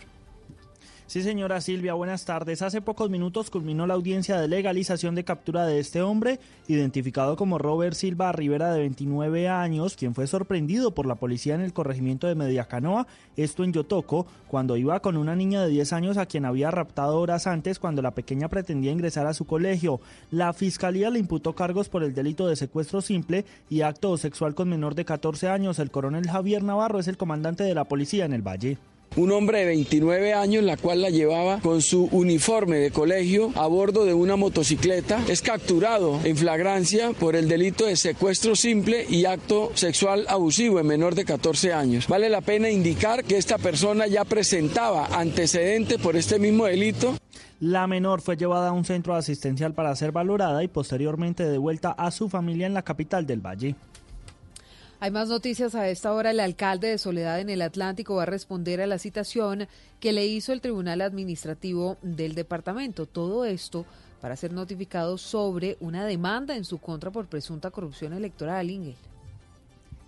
Sí, 1.07 1.21
señora 1.21 1.61
Silvia, 1.61 1.93
buenas 1.93 2.25
tardes. 2.25 2.63
Hace 2.63 2.81
pocos 2.81 3.11
minutos 3.11 3.51
culminó 3.51 3.85
la 3.85 3.93
audiencia 3.93 4.41
de 4.41 4.47
legalización 4.47 5.13
de 5.13 5.23
captura 5.23 5.67
de 5.67 5.79
este 5.79 6.01
hombre, 6.01 6.39
identificado 6.67 7.35
como 7.35 7.59
Robert 7.59 7.93
Silva 7.93 8.31
Rivera, 8.31 8.73
de 8.73 8.79
29 8.79 9.47
años, 9.47 9.95
quien 9.95 10.15
fue 10.15 10.25
sorprendido 10.25 10.95
por 10.95 11.05
la 11.05 11.13
policía 11.13 11.53
en 11.53 11.61
el 11.61 11.73
corregimiento 11.73 12.25
de 12.25 12.33
Mediacanoa, 12.33 13.05
esto 13.37 13.63
en 13.63 13.71
Yotoco, 13.71 14.25
cuando 14.47 14.77
iba 14.77 14.99
con 14.99 15.15
una 15.15 15.35
niña 15.35 15.61
de 15.61 15.69
10 15.69 15.93
años 15.93 16.17
a 16.17 16.25
quien 16.25 16.43
había 16.43 16.71
raptado 16.71 17.19
horas 17.19 17.45
antes 17.45 17.77
cuando 17.77 18.01
la 18.01 18.15
pequeña 18.15 18.49
pretendía 18.49 18.91
ingresar 18.91 19.27
a 19.27 19.35
su 19.35 19.45
colegio. 19.45 20.01
La 20.31 20.53
fiscalía 20.53 21.11
le 21.11 21.19
imputó 21.19 21.53
cargos 21.53 21.87
por 21.87 22.03
el 22.03 22.15
delito 22.15 22.47
de 22.47 22.55
secuestro 22.55 23.01
simple 23.01 23.45
y 23.69 23.81
acto 23.81 24.17
sexual 24.17 24.55
con 24.55 24.69
menor 24.69 24.95
de 24.95 25.05
14 25.05 25.49
años. 25.49 25.77
El 25.77 25.91
coronel 25.91 26.27
Javier 26.27 26.63
Navarro 26.63 26.97
es 26.97 27.07
el 27.07 27.17
comandante 27.17 27.63
de 27.63 27.75
la 27.75 27.83
policía 27.83 28.25
en 28.25 28.33
el 28.33 28.41
Valle 28.41 28.79
un 29.15 29.31
hombre 29.31 29.59
de 29.59 29.65
29 29.65 30.33
años, 30.33 30.63
la 30.63 30.77
cual 30.77 31.01
la 31.01 31.09
llevaba 31.09 31.59
con 31.59 31.81
su 31.81 32.09
uniforme 32.11 32.77
de 32.77 32.91
colegio 32.91 33.51
a 33.55 33.67
bordo 33.67 34.05
de 34.05 34.13
una 34.13 34.35
motocicleta, 34.35 35.23
es 35.27 35.41
capturado 35.41 36.19
en 36.23 36.37
flagrancia 36.37 37.11
por 37.13 37.35
el 37.35 37.47
delito 37.47 37.85
de 37.85 37.95
secuestro 37.95 38.55
simple 38.55 39.05
y 39.09 39.25
acto 39.25 39.71
sexual 39.75 40.25
abusivo 40.27 40.79
en 40.79 40.87
menor 40.87 41.15
de 41.15 41.25
14 41.25 41.73
años. 41.73 42.07
Vale 42.07 42.29
la 42.29 42.41
pena 42.41 42.69
indicar 42.69 43.23
que 43.23 43.37
esta 43.37 43.57
persona 43.57 44.07
ya 44.07 44.25
presentaba 44.25 45.07
antecedente 45.07 45.97
por 45.97 46.15
este 46.15 46.39
mismo 46.39 46.65
delito. 46.65 47.15
La 47.59 47.87
menor 47.87 48.21
fue 48.21 48.35
llevada 48.35 48.69
a 48.69 48.73
un 48.73 48.83
centro 48.83 49.15
asistencial 49.15 49.73
para 49.73 49.95
ser 49.95 50.11
valorada 50.11 50.61
y 50.63 50.67
posteriormente 50.67 51.45
devuelta 51.45 51.91
a 51.91 52.11
su 52.11 52.27
familia 52.27 52.67
en 52.67 52.73
la 52.73 52.81
capital 52.81 53.25
del 53.25 53.39
Valle. 53.39 53.75
Hay 55.01 55.11
más 55.11 55.27
noticias 55.27 55.75
a 55.75 55.89
esta 55.89 56.13
hora. 56.13 56.31
El 56.31 56.39
alcalde 56.39 56.87
de 56.87 56.97
Soledad 56.97 57.39
en 57.39 57.49
el 57.49 57.61
Atlántico 57.61 58.15
va 58.15 58.23
a 58.23 58.27
responder 58.27 58.79
a 58.81 58.87
la 58.87 58.97
citación 58.97 59.67
que 59.99 60.13
le 60.13 60.25
hizo 60.25 60.53
el 60.53 60.61
Tribunal 60.61 61.01
Administrativo 61.01 61.97
del 62.01 62.33
departamento. 62.33 63.05
Todo 63.05 63.43
esto 63.43 63.85
para 64.21 64.37
ser 64.37 64.53
notificado 64.53 65.17
sobre 65.17 65.75
una 65.81 66.05
demanda 66.05 66.55
en 66.55 66.63
su 66.63 66.77
contra 66.77 67.11
por 67.11 67.27
presunta 67.27 67.71
corrupción 67.71 68.13
electoral, 68.13 68.69
Ingel. 68.69 68.95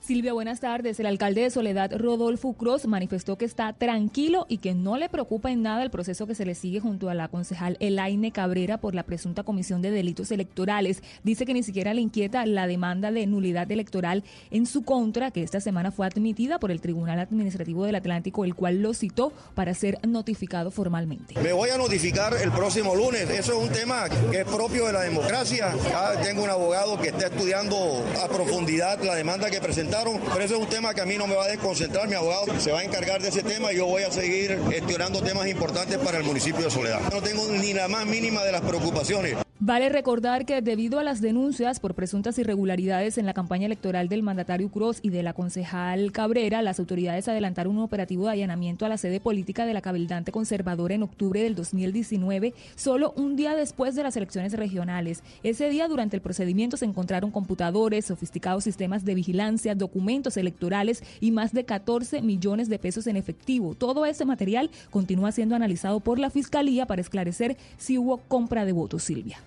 Silvia, 0.07 0.31
buenas 0.31 0.61
tardes. 0.61 1.01
El 1.01 1.05
alcalde 1.05 1.41
de 1.41 1.49
Soledad, 1.49 1.91
Rodolfo 1.93 2.53
Cruz, 2.53 2.87
manifestó 2.87 3.37
que 3.37 3.43
está 3.43 3.73
tranquilo 3.73 4.45
y 4.47 4.59
que 4.59 4.73
no 4.73 4.95
le 4.95 5.09
preocupa 5.09 5.51
en 5.51 5.61
nada 5.61 5.83
el 5.83 5.89
proceso 5.89 6.25
que 6.25 6.33
se 6.33 6.45
le 6.45 6.55
sigue 6.55 6.79
junto 6.79 7.09
a 7.09 7.13
la 7.13 7.27
concejal 7.27 7.75
Elaine 7.81 8.31
Cabrera 8.31 8.77
por 8.77 8.95
la 8.95 9.03
presunta 9.03 9.43
comisión 9.43 9.81
de 9.81 9.91
delitos 9.91 10.31
electorales. 10.31 11.03
Dice 11.25 11.45
que 11.45 11.53
ni 11.53 11.61
siquiera 11.61 11.93
le 11.93 11.99
inquieta 11.99 12.45
la 12.45 12.67
demanda 12.67 13.11
de 13.11 13.27
nulidad 13.27 13.69
electoral 13.69 14.23
en 14.49 14.65
su 14.65 14.83
contra, 14.83 15.31
que 15.31 15.43
esta 15.43 15.59
semana 15.59 15.91
fue 15.91 16.07
admitida 16.07 16.57
por 16.57 16.71
el 16.71 16.79
Tribunal 16.79 17.19
Administrativo 17.19 17.83
del 17.83 17.95
Atlántico, 17.95 18.45
el 18.45 18.55
cual 18.55 18.81
lo 18.81 18.93
citó 18.93 19.33
para 19.55 19.73
ser 19.73 19.99
notificado 20.07 20.71
formalmente. 20.71 21.37
Me 21.41 21.51
voy 21.51 21.69
a 21.69 21.77
notificar 21.77 22.33
el 22.41 22.53
próximo 22.53 22.95
lunes. 22.95 23.29
Eso 23.29 23.61
es 23.61 23.67
un 23.67 23.73
tema 23.73 24.05
que 24.31 24.39
es 24.39 24.45
propio 24.45 24.85
de 24.85 24.93
la 24.93 25.01
democracia. 25.01 25.75
Ya 25.89 26.21
tengo 26.21 26.43
un 26.43 26.49
abogado 26.49 26.97
que 26.97 27.09
está 27.09 27.27
estudiando 27.27 27.75
a 28.23 28.29
profundidad 28.29 29.03
la 29.03 29.13
demanda 29.13 29.49
que 29.51 29.59
presentamos 29.59 29.96
pero 30.03 30.39
ese 30.43 30.53
es 30.53 30.59
un 30.59 30.67
tema 30.67 30.93
que 30.93 31.01
a 31.01 31.05
mí 31.05 31.17
no 31.17 31.27
me 31.27 31.35
va 31.35 31.45
a 31.45 31.47
desconcentrar. 31.47 32.07
Mi 32.07 32.15
abogado 32.15 32.59
se 32.59 32.71
va 32.71 32.79
a 32.79 32.83
encargar 32.83 33.21
de 33.21 33.29
ese 33.29 33.43
tema 33.43 33.71
y 33.73 33.77
yo 33.77 33.85
voy 33.85 34.03
a 34.03 34.11
seguir 34.11 34.59
gestionando 34.69 35.21
temas 35.21 35.47
importantes 35.47 35.97
para 35.97 36.17
el 36.17 36.23
municipio 36.23 36.65
de 36.65 36.71
Soledad. 36.71 37.01
No 37.11 37.21
tengo 37.21 37.47
ni 37.47 37.73
la 37.73 37.87
más 37.87 38.05
mínima 38.05 38.43
de 38.43 38.51
las 38.51 38.61
preocupaciones. 38.61 39.46
Vale 39.59 39.89
recordar 39.89 40.45
que 40.45 40.61
debido 40.61 40.99
a 40.99 41.03
las 41.03 41.19
denuncias 41.19 41.79
por 41.79 41.95
presuntas 41.95 42.37
irregularidades 42.37 43.17
en 43.17 43.25
la 43.25 43.33
campaña 43.33 43.65
electoral 43.65 44.07
del 44.07 44.21
mandatario 44.21 44.69
Cruz 44.69 44.99
y 45.01 45.09
de 45.09 45.23
la 45.23 45.33
concejal 45.33 46.11
Cabrera, 46.11 46.61
las 46.61 46.77
autoridades 46.77 47.27
adelantaron 47.27 47.75
un 47.75 47.81
operativo 47.81 48.25
de 48.25 48.33
allanamiento 48.33 48.85
a 48.85 48.89
la 48.89 48.99
sede 48.99 49.19
política 49.19 49.65
de 49.65 49.73
la 49.73 49.81
cabildante 49.81 50.31
conservadora 50.31 50.93
en 50.93 51.01
octubre 51.01 51.41
del 51.41 51.55
2019, 51.55 52.53
solo 52.75 53.13
un 53.15 53.35
día 53.35 53.55
después 53.55 53.95
de 53.95 54.03
las 54.03 54.15
elecciones 54.15 54.53
regionales. 54.53 55.23
Ese 55.41 55.71
día, 55.71 55.87
durante 55.87 56.15
el 56.15 56.21
procedimiento, 56.21 56.77
se 56.77 56.85
encontraron 56.85 57.31
computadores, 57.31 58.05
sofisticados 58.05 58.63
sistemas 58.63 59.05
de 59.05 59.15
vigilancia, 59.15 59.73
documentos 59.73 60.37
electorales 60.37 61.01
y 61.19 61.31
más 61.31 61.51
de 61.51 61.63
14 61.63 62.21
millones 62.21 62.69
de 62.69 62.77
pesos 62.77 63.07
en 63.07 63.17
efectivo. 63.17 63.73
Todo 63.73 64.05
ese 64.05 64.23
material 64.23 64.69
continúa 64.91 65.31
siendo 65.31 65.55
analizado 65.55 65.99
por 65.99 66.19
la 66.19 66.29
Fiscalía 66.29 66.85
para 66.85 67.01
esclarecer 67.01 67.57
si 67.79 67.97
hubo 67.97 68.17
compra 68.27 68.63
de 68.63 68.73
votos, 68.73 69.01
Silvia. 69.01 69.39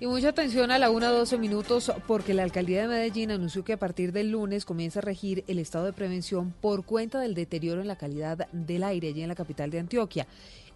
Y 0.00 0.06
mucha 0.06 0.30
atención 0.30 0.72
a 0.72 0.78
la 0.80 0.90
1.12 0.90 1.38
minutos 1.38 1.92
porque 2.08 2.34
la 2.34 2.42
alcaldía 2.42 2.82
de 2.82 2.88
Medellín 2.88 3.30
anunció 3.30 3.64
que 3.64 3.74
a 3.74 3.78
partir 3.78 4.10
del 4.10 4.32
lunes 4.32 4.64
comienza 4.64 4.98
a 4.98 5.02
regir 5.02 5.44
el 5.46 5.60
estado 5.60 5.84
de 5.84 5.92
prevención 5.92 6.52
por 6.60 6.84
cuenta 6.84 7.20
del 7.20 7.34
deterioro 7.34 7.80
en 7.80 7.86
la 7.86 7.96
calidad 7.96 8.48
del 8.50 8.82
aire 8.82 9.08
allí 9.08 9.22
en 9.22 9.28
la 9.28 9.36
capital 9.36 9.70
de 9.70 9.78
Antioquia. 9.78 10.26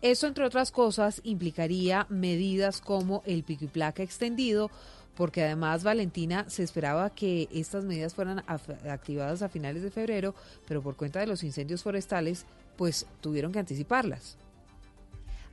Esto, 0.02 0.28
entre 0.28 0.44
otras 0.44 0.70
cosas, 0.70 1.20
implicaría 1.24 2.06
medidas 2.08 2.80
como 2.80 3.24
el 3.26 3.42
pico 3.42 3.64
y 3.64 3.68
placa 3.68 4.04
extendido, 4.04 4.70
porque 5.16 5.42
además 5.42 5.82
Valentina 5.82 6.48
se 6.48 6.62
esperaba 6.62 7.10
que 7.10 7.48
estas 7.52 7.84
medidas 7.84 8.14
fueran 8.14 8.44
activadas 8.46 9.42
a 9.42 9.48
finales 9.48 9.82
de 9.82 9.90
febrero, 9.90 10.36
pero 10.68 10.80
por 10.80 10.94
cuenta 10.94 11.18
de 11.18 11.26
los 11.26 11.42
incendios 11.42 11.82
forestales, 11.82 12.46
pues 12.76 13.04
tuvieron 13.20 13.50
que 13.50 13.58
anticiparlas. 13.58 14.38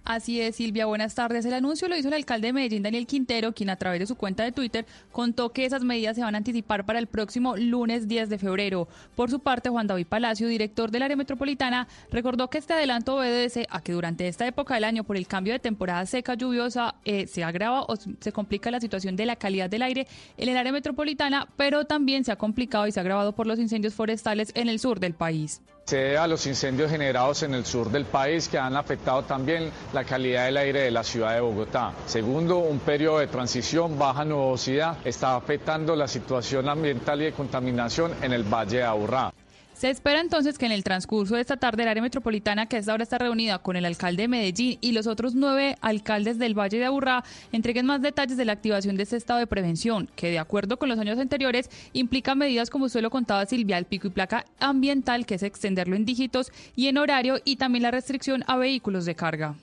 Así 0.06 0.40
es, 0.40 0.58
Silvia, 0.58 0.86
buenas 0.86 1.16
tardes. 1.16 1.46
El 1.46 1.54
anuncio 1.56 1.88
lo 1.88 1.98
hizo 1.98 2.10
el 2.10 2.14
alcalde 2.14 2.50
de 2.50 2.54
Medellín, 2.54 2.84
Daniel 2.84 3.08
Quintero, 3.08 3.54
quien 3.54 3.72
a 3.72 3.76
través 3.76 4.00
de 4.00 4.06
su 4.06 4.14
cuenta 4.14 4.44
de 4.44 4.52
Twitter 4.52 4.86
contó 5.12 5.52
que 5.52 5.66
esas 5.66 5.84
medidas 5.84 6.16
se 6.16 6.22
van 6.22 6.36
a 6.36 6.38
anticipar 6.38 6.86
para 6.86 7.00
el 7.00 7.08
próximo 7.08 7.58
lunes 7.58 8.08
10 8.08 8.30
de 8.30 8.38
febrero. 8.38 8.88
Por 9.16 9.32
su 9.32 9.40
parte, 9.40 9.70
Juan 9.70 9.88
David 9.88 10.06
Palacio, 10.06 10.48
director 10.48 10.92
del 10.92 11.02
área 11.02 11.18
metropolitana, 11.18 11.88
recordó 12.12 12.52
que 12.52 12.60
este 12.60 12.74
adelanto 12.74 13.16
obedece 13.16 13.66
a 13.72 13.82
que 13.82 13.94
durante 13.94 14.28
esta 14.28 14.46
época 14.46 14.76
del 14.76 14.84
año, 14.84 15.04
por 15.04 15.18
el 15.18 15.26
cambio 15.26 15.54
de 15.54 15.60
temporada 15.60 16.06
seca 16.06 16.36
lluviosa, 16.36 16.94
eh, 17.04 17.26
se 17.26 17.44
agrava 17.44 17.82
o 17.82 17.96
se 17.96 18.32
complica 18.32 18.70
la 18.70 18.80
situación 18.80 19.16
de 19.16 19.26
la 19.26 19.38
calidad 19.38 19.72
del 19.72 19.82
aire 19.82 20.06
en 20.38 20.50
el 20.50 20.58
área 20.58 20.72
metropolitana, 20.72 21.48
pero 21.58 21.86
también 21.86 22.24
se 22.24 22.32
ha 22.32 22.36
complicado 22.36 22.86
y 22.86 22.92
se 22.92 23.00
ha 23.00 23.02
agravado 23.02 23.34
por 23.34 23.48
los 23.48 23.58
incendios 23.58 23.96
forestales 23.96 24.52
en 24.54 24.70
el 24.70 24.78
sur 24.78 25.00
del 25.00 25.16
país. 25.16 25.64
Se 25.88 26.18
a 26.18 26.26
los 26.26 26.48
incendios 26.48 26.90
generados 26.90 27.44
en 27.44 27.54
el 27.54 27.64
sur 27.64 27.92
del 27.92 28.06
país 28.06 28.50
que 28.50 28.58
han 28.58 28.76
afectado 28.76 29.22
también 29.22 29.70
la 29.94 30.04
calidad 30.04 30.46
del 30.46 30.58
aire 30.58 30.82
de 30.82 30.90
la 30.90 31.04
ciudad 31.04 31.36
de 31.36 31.42
Bogotá. 31.42 31.94
Segundo, 32.08 32.58
un 32.58 32.80
periodo 32.80 33.20
de 33.20 33.28
transición 33.28 34.00
baja 34.00 34.26
nubosidad 34.26 34.98
está 35.06 35.36
afectando 35.36 35.96
la 35.96 36.08
situación 36.08 36.70
ambiental 36.70 37.22
y 37.22 37.26
de 37.26 37.34
contaminación 37.34 38.16
en 38.24 38.34
el 38.34 38.42
Valle 38.52 38.78
de 38.78 38.84
Aburrá. 38.84 39.32
Se 39.76 39.90
espera 39.90 40.22
entonces 40.22 40.58
que 40.58 40.66
en 40.66 40.72
el 40.72 40.86
transcurso 40.86 41.36
de 41.36 41.42
esta 41.42 41.58
tarde 41.58 41.84
el 41.84 41.90
área 41.90 42.02
metropolitana, 42.02 42.66
que 42.66 42.78
a 42.78 42.80
esta 42.80 42.94
hora 42.94 43.04
está 43.04 43.18
reunida 43.18 43.60
con 43.60 43.76
el 43.76 43.84
alcalde 43.84 44.24
de 44.24 44.28
Medellín 44.30 44.78
y 44.80 44.94
los 44.94 45.06
otros 45.06 45.36
nueve 45.36 45.76
alcaldes 45.82 46.40
del 46.40 46.58
Valle 46.58 46.80
de 46.80 46.86
Aburrá, 46.86 47.26
entreguen 47.52 47.86
más 47.86 48.02
detalles 48.02 48.38
de 48.38 48.46
la 48.46 48.54
activación 48.54 48.96
de 48.96 49.04
este 49.04 49.18
estado 49.18 49.40
de 49.40 49.48
prevención, 49.48 50.10
que 50.16 50.32
de 50.32 50.40
acuerdo 50.40 50.80
con 50.80 50.88
los 50.88 50.98
años 50.98 51.20
anteriores 51.20 51.70
implica 51.92 52.36
medidas 52.36 52.70
como 52.70 52.86
usted 52.86 53.02
lo 53.02 53.10
contaba 53.10 53.46
Silvia, 53.46 53.78
el 53.78 53.84
pico 53.84 54.08
y 54.08 54.12
placa 54.12 54.46
ambiental, 54.60 55.26
que 55.26 55.36
es 55.36 55.44
extenderlo 55.44 55.98
en 55.98 56.06
dígitos 56.06 56.54
y 56.78 56.88
en 56.88 56.98
horario, 56.98 57.42
y 57.44 57.58
también 57.58 57.84
la 57.84 57.92
restricción 57.92 58.46
a 58.48 58.56
vehículos 58.56 59.04
de 59.04 59.16
carga. 59.16 59.56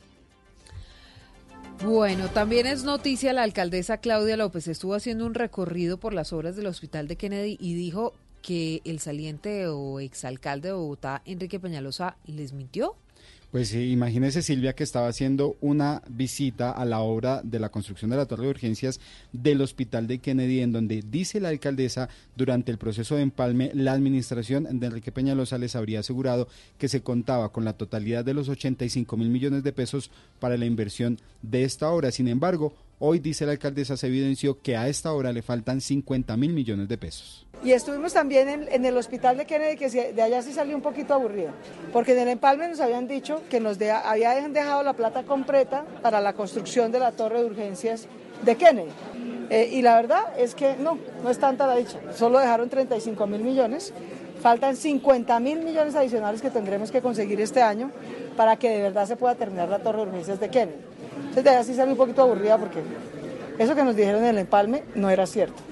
Bueno, 1.84 2.28
también 2.28 2.66
es 2.66 2.84
noticia 2.84 3.32
la 3.32 3.42
alcaldesa 3.42 3.96
Claudia 3.96 4.36
López 4.36 4.68
estuvo 4.68 4.94
haciendo 4.94 5.26
un 5.26 5.34
recorrido 5.34 5.96
por 5.96 6.12
las 6.12 6.32
obras 6.32 6.54
del 6.54 6.66
Hospital 6.66 7.08
de 7.08 7.16
Kennedy 7.16 7.56
y 7.58 7.74
dijo 7.74 8.12
que 8.42 8.82
el 8.84 8.98
saliente 8.98 9.68
o 9.68 10.00
exalcalde 10.00 10.68
de 10.68 10.74
Bogotá, 10.74 11.22
Enrique 11.24 11.60
Peñalosa, 11.60 12.16
les 12.26 12.52
mintió? 12.52 12.96
Pues 13.52 13.74
imagínese 13.74 14.40
Silvia 14.40 14.72
que 14.72 14.82
estaba 14.82 15.08
haciendo 15.08 15.58
una 15.60 16.00
visita 16.08 16.70
a 16.70 16.86
la 16.86 17.00
obra 17.00 17.42
de 17.44 17.60
la 17.60 17.68
construcción 17.68 18.10
de 18.10 18.16
la 18.16 18.24
torre 18.24 18.44
de 18.44 18.48
urgencias 18.48 18.98
del 19.30 19.60
hospital 19.60 20.06
de 20.06 20.20
Kennedy, 20.20 20.60
en 20.60 20.72
donde 20.72 21.04
dice 21.06 21.38
la 21.38 21.50
alcaldesa 21.50 22.08
durante 22.34 22.72
el 22.72 22.78
proceso 22.78 23.14
de 23.14 23.20
empalme, 23.20 23.70
la 23.74 23.92
administración 23.92 24.80
de 24.80 24.86
Enrique 24.86 25.12
Peñalosa 25.12 25.58
les 25.58 25.76
habría 25.76 26.00
asegurado 26.00 26.48
que 26.78 26.88
se 26.88 27.02
contaba 27.02 27.52
con 27.52 27.66
la 27.66 27.74
totalidad 27.74 28.24
de 28.24 28.32
los 28.32 28.48
85 28.48 29.18
mil 29.18 29.28
millones 29.28 29.62
de 29.62 29.74
pesos 29.74 30.10
para 30.40 30.56
la 30.56 30.64
inversión 30.64 31.18
de 31.42 31.64
esta 31.64 31.90
obra. 31.90 32.10
Sin 32.10 32.28
embargo, 32.28 32.72
Hoy, 33.04 33.18
dice 33.18 33.44
la 33.44 33.50
alcaldesa, 33.50 33.96
evidenció 34.06 34.62
que 34.62 34.76
a 34.76 34.86
esta 34.86 35.12
hora 35.12 35.32
le 35.32 35.42
faltan 35.42 35.80
50 35.80 36.36
mil 36.36 36.52
millones 36.52 36.86
de 36.86 36.96
pesos. 36.96 37.44
Y 37.64 37.72
estuvimos 37.72 38.12
también 38.12 38.48
en, 38.48 38.84
el 38.84 38.96
hospital 38.96 39.36
de 39.36 39.44
Kennedy, 39.44 39.76
que 39.76 40.12
de 40.12 40.22
allá 40.22 40.40
sí 40.40 40.52
salió 40.52 40.76
un 40.76 40.82
poquito 40.82 41.12
aburrido, 41.12 41.50
porque 41.92 42.12
en 42.12 42.20
el 42.20 42.28
empalme 42.28 42.68
nos 42.68 42.78
habían 42.78 43.08
dicho 43.08 43.42
que 43.50 43.58
nos 43.58 43.76
habían 43.82 44.52
dejado 44.52 44.84
la 44.84 44.92
plata 44.92 45.24
completa 45.24 45.84
para 46.00 46.20
la 46.20 46.34
construcción 46.34 46.92
de 46.92 47.00
la 47.00 47.10
torre 47.10 47.40
de 47.40 47.46
urgencias 47.46 48.06
de 48.44 48.54
Kennedy. 48.54 48.92
Eh, 49.50 49.70
y 49.72 49.82
la 49.82 49.96
verdad 49.96 50.22
es 50.38 50.54
que 50.54 50.76
no, 50.76 50.96
no 51.24 51.30
es 51.30 51.38
tanta 51.38 51.66
la 51.66 51.74
dicha. 51.74 51.98
Solo 52.14 52.38
dejaron 52.38 52.68
35 52.68 53.26
mil 53.26 53.42
millones. 53.42 53.92
Faltan 54.40 54.76
50 54.76 55.40
mil 55.40 55.64
millones 55.64 55.96
adicionales 55.96 56.40
que 56.40 56.50
tendremos 56.50 56.92
que 56.92 57.00
conseguir 57.00 57.40
este 57.40 57.62
año 57.62 57.90
para 58.36 58.56
que 58.56 58.70
de 58.70 58.80
verdad 58.80 59.08
se 59.08 59.16
pueda 59.16 59.34
terminar 59.34 59.68
la 59.68 59.80
torre 59.80 60.02
de 60.02 60.08
urgencias 60.08 60.38
de 60.38 60.48
Kennedy. 60.50 60.78
Entonces 61.16 61.44
de 61.44 61.50
ahí 61.50 61.64
sí 61.64 61.74
sale 61.74 61.92
un 61.92 61.96
poquito 61.96 62.22
aburrida 62.22 62.58
porque 62.58 62.80
eso 63.58 63.74
que 63.74 63.84
nos 63.84 63.96
dijeron 63.96 64.22
en 64.22 64.30
el 64.30 64.38
empalme 64.38 64.84
no 64.94 65.10
era 65.10 65.26
cierto. 65.26 65.62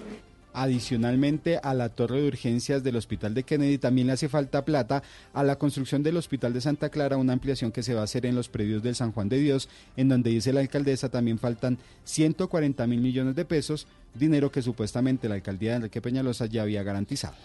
Adicionalmente 0.52 1.60
a 1.62 1.74
la 1.74 1.90
torre 1.90 2.20
de 2.20 2.26
urgencias 2.26 2.82
del 2.82 2.96
Hospital 2.96 3.34
de 3.34 3.44
Kennedy 3.44 3.78
también 3.78 4.08
le 4.08 4.14
hace 4.14 4.28
falta 4.28 4.64
plata 4.64 5.02
a 5.32 5.44
la 5.44 5.56
construcción 5.56 6.02
del 6.02 6.16
Hospital 6.16 6.52
de 6.52 6.60
Santa 6.60 6.88
Clara, 6.88 7.16
una 7.18 7.32
ampliación 7.32 7.70
que 7.70 7.84
se 7.84 7.94
va 7.94 8.00
a 8.00 8.04
hacer 8.04 8.26
en 8.26 8.34
los 8.34 8.48
predios 8.48 8.82
del 8.82 8.96
San 8.96 9.12
Juan 9.12 9.28
de 9.28 9.38
Dios, 9.38 9.68
en 9.96 10.08
donde 10.08 10.30
dice 10.30 10.52
la 10.52 10.60
alcaldesa 10.60 11.08
también 11.08 11.38
faltan 11.38 11.78
140 12.04 12.84
mil 12.88 13.00
millones 13.00 13.36
de 13.36 13.44
pesos, 13.44 13.86
dinero 14.12 14.50
que 14.50 14.60
supuestamente 14.60 15.28
la 15.28 15.36
alcaldía 15.36 15.70
de 15.70 15.76
Enrique 15.76 16.02
Peñalosa 16.02 16.46
ya 16.46 16.62
había 16.62 16.82
garantizado. 16.82 17.36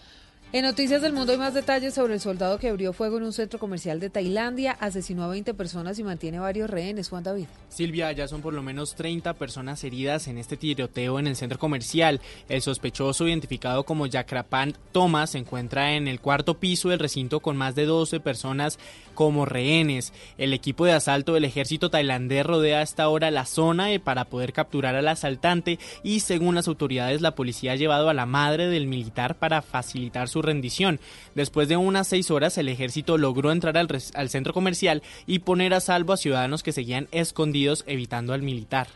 En 0.52 0.62
Noticias 0.64 1.02
del 1.02 1.12
Mundo 1.12 1.32
hay 1.32 1.38
más 1.38 1.54
detalles 1.54 1.92
sobre 1.92 2.14
el 2.14 2.20
soldado 2.20 2.58
que 2.60 2.68
abrió 2.68 2.92
fuego 2.92 3.18
en 3.18 3.24
un 3.24 3.32
centro 3.32 3.58
comercial 3.58 3.98
de 3.98 4.10
Tailandia, 4.10 4.70
asesinó 4.78 5.24
a 5.24 5.28
20 5.28 5.54
personas 5.54 5.98
y 5.98 6.04
mantiene 6.04 6.38
varios 6.38 6.70
rehenes. 6.70 7.08
Juan 7.08 7.24
David. 7.24 7.46
Silvia, 7.68 8.12
ya 8.12 8.28
son 8.28 8.42
por 8.42 8.54
lo 8.54 8.62
menos 8.62 8.94
30 8.94 9.34
personas 9.34 9.82
heridas 9.82 10.28
en 10.28 10.38
este 10.38 10.56
tiroteo 10.56 11.18
en 11.18 11.26
el 11.26 11.34
centro 11.34 11.58
comercial. 11.58 12.20
El 12.48 12.62
sospechoso, 12.62 13.26
identificado 13.26 13.82
como 13.82 14.06
Yakrapan 14.06 14.74
Thomas, 14.92 15.30
se 15.30 15.38
encuentra 15.38 15.94
en 15.94 16.06
el 16.06 16.20
cuarto 16.20 16.58
piso 16.58 16.90
del 16.90 17.00
recinto 17.00 17.40
con 17.40 17.56
más 17.56 17.74
de 17.74 17.84
12 17.84 18.20
personas 18.20 18.78
como 19.14 19.46
rehenes. 19.46 20.12
El 20.38 20.52
equipo 20.52 20.84
de 20.84 20.92
asalto 20.92 21.34
del 21.34 21.44
ejército 21.44 21.90
tailandés 21.90 22.46
rodea 22.46 22.82
hasta 22.82 23.02
ahora 23.02 23.32
la 23.32 23.46
zona 23.46 23.92
eh, 23.92 23.98
para 23.98 24.26
poder 24.26 24.52
capturar 24.52 24.94
al 24.94 25.08
asaltante 25.08 25.80
y 26.04 26.20
según 26.20 26.54
las 26.54 26.68
autoridades 26.68 27.20
la 27.20 27.34
policía 27.34 27.72
ha 27.72 27.76
llevado 27.76 28.08
a 28.08 28.14
la 28.14 28.26
madre 28.26 28.68
del 28.68 28.86
militar 28.86 29.34
para 29.34 29.60
facilitar 29.60 30.28
su 30.28 30.35
rendición. 30.42 31.00
Después 31.34 31.68
de 31.68 31.76
unas 31.76 32.08
seis 32.08 32.30
horas 32.30 32.58
el 32.58 32.68
ejército 32.68 33.18
logró 33.18 33.52
entrar 33.52 33.76
al, 33.78 33.88
al 34.14 34.30
centro 34.30 34.52
comercial 34.52 35.02
y 35.26 35.40
poner 35.40 35.74
a 35.74 35.80
salvo 35.80 36.12
a 36.12 36.16
ciudadanos 36.16 36.62
que 36.62 36.72
seguían 36.72 37.08
escondidos 37.12 37.84
evitando 37.86 38.32
al 38.32 38.42
militar. 38.42 38.88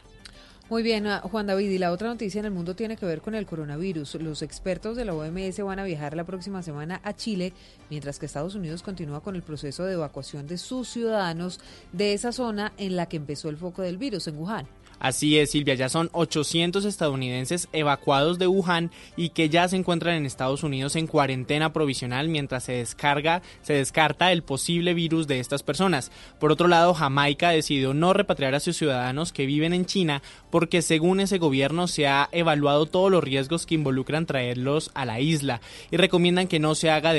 Muy 0.71 0.85
bien, 0.85 1.09
ah, 1.09 1.21
Juan 1.25 1.49
David. 1.49 1.69
Y 1.69 1.79
la 1.79 1.91
otra 1.91 2.07
noticia 2.07 2.39
en 2.39 2.45
el 2.45 2.53
mundo 2.53 2.77
tiene 2.77 2.97
que 2.97 3.05
ver 3.05 3.21
con 3.21 3.35
el 3.35 3.45
coronavirus. 3.45 4.15
Los 4.21 4.41
expertos 4.41 4.97
de 4.97 5.05
la 5.05 5.15
OMS 5.15 5.59
van 5.65 5.81
a 5.81 5.85
viajar 5.85 6.15
la 6.15 6.23
próxima 6.23 6.63
semana 6.63 7.01
a 7.03 7.13
Chile, 7.13 7.53
mientras 7.91 8.21
que 8.21 8.27
Estados 8.27 8.55
Unidos 8.55 8.85
continúa 8.85 9.21
con 9.21 9.35
el 9.35 9.43
proceso 9.43 9.85
de 9.85 9.95
evacuación 9.95 10.47
de 10.47 10.59
sus 10.59 10.89
ciudadanos 10.89 11.59
de 11.93 12.13
esa 12.13 12.31
zona 12.31 12.73
en 12.79 12.95
la 12.95 13.07
que 13.07 13.17
empezó 13.17 13.49
el 13.49 13.57
foco 13.57 13.83
del 13.83 13.99
virus, 13.99 14.29
en 14.29 14.39
Wuhan. 14.39 14.69
Así 15.01 15.39
es, 15.39 15.51
Silvia, 15.51 15.75
ya 15.75 15.89
son 15.89 16.11
800 16.13 16.85
estadounidenses 16.85 17.69
evacuados 17.73 18.39
de 18.39 18.47
Wuhan 18.47 18.91
y 19.17 19.31
que 19.31 19.49
ya 19.49 19.67
se 19.67 19.77
encuentran 19.77 20.15
en 20.15 20.27
Estados 20.27 20.63
Unidos 20.63 20.95
en 20.95 21.07
cuarentena 21.07 21.73
provisional 21.73 22.29
mientras 22.29 22.65
se 22.65 22.73
descarga, 22.73 23.43
se 23.63 23.73
descarta 23.73 24.31
el 24.31 24.43
posible 24.43 24.95
virus 24.95 25.27
de 25.27 25.41
estas 25.41 25.63
personas. 25.63 26.13
Por 26.39 26.53
otro 26.53 26.69
lado, 26.69 26.95
Jamaica 26.95 27.51
decidió 27.51 27.95
no 27.95 28.13
repatriar 28.13 28.55
a 28.55 28.61
sus 28.61 28.77
ciudadanos 28.77 29.33
que 29.33 29.47
viven 29.47 29.73
en 29.73 29.87
China 29.87 30.23
porque 30.51 30.83
según 30.83 31.21
ese 31.21 31.39
gobierno 31.39 31.89
se 31.89 32.07
ha 32.07 32.29
evaluado 32.33 32.87
todos 32.87 33.11
los 33.11 33.25
riesgos 33.25 33.67
que 33.67 33.75
involucran 33.75 34.27
traerlos 34.27 34.91
a 34.95 35.05
la 35.05 35.21
isla 35.21 35.61
y 35.91 35.97
recomiendan 35.97 36.49
que 36.49 36.59
no 36.59 36.75
se 36.75 36.91
haga 36.91 37.15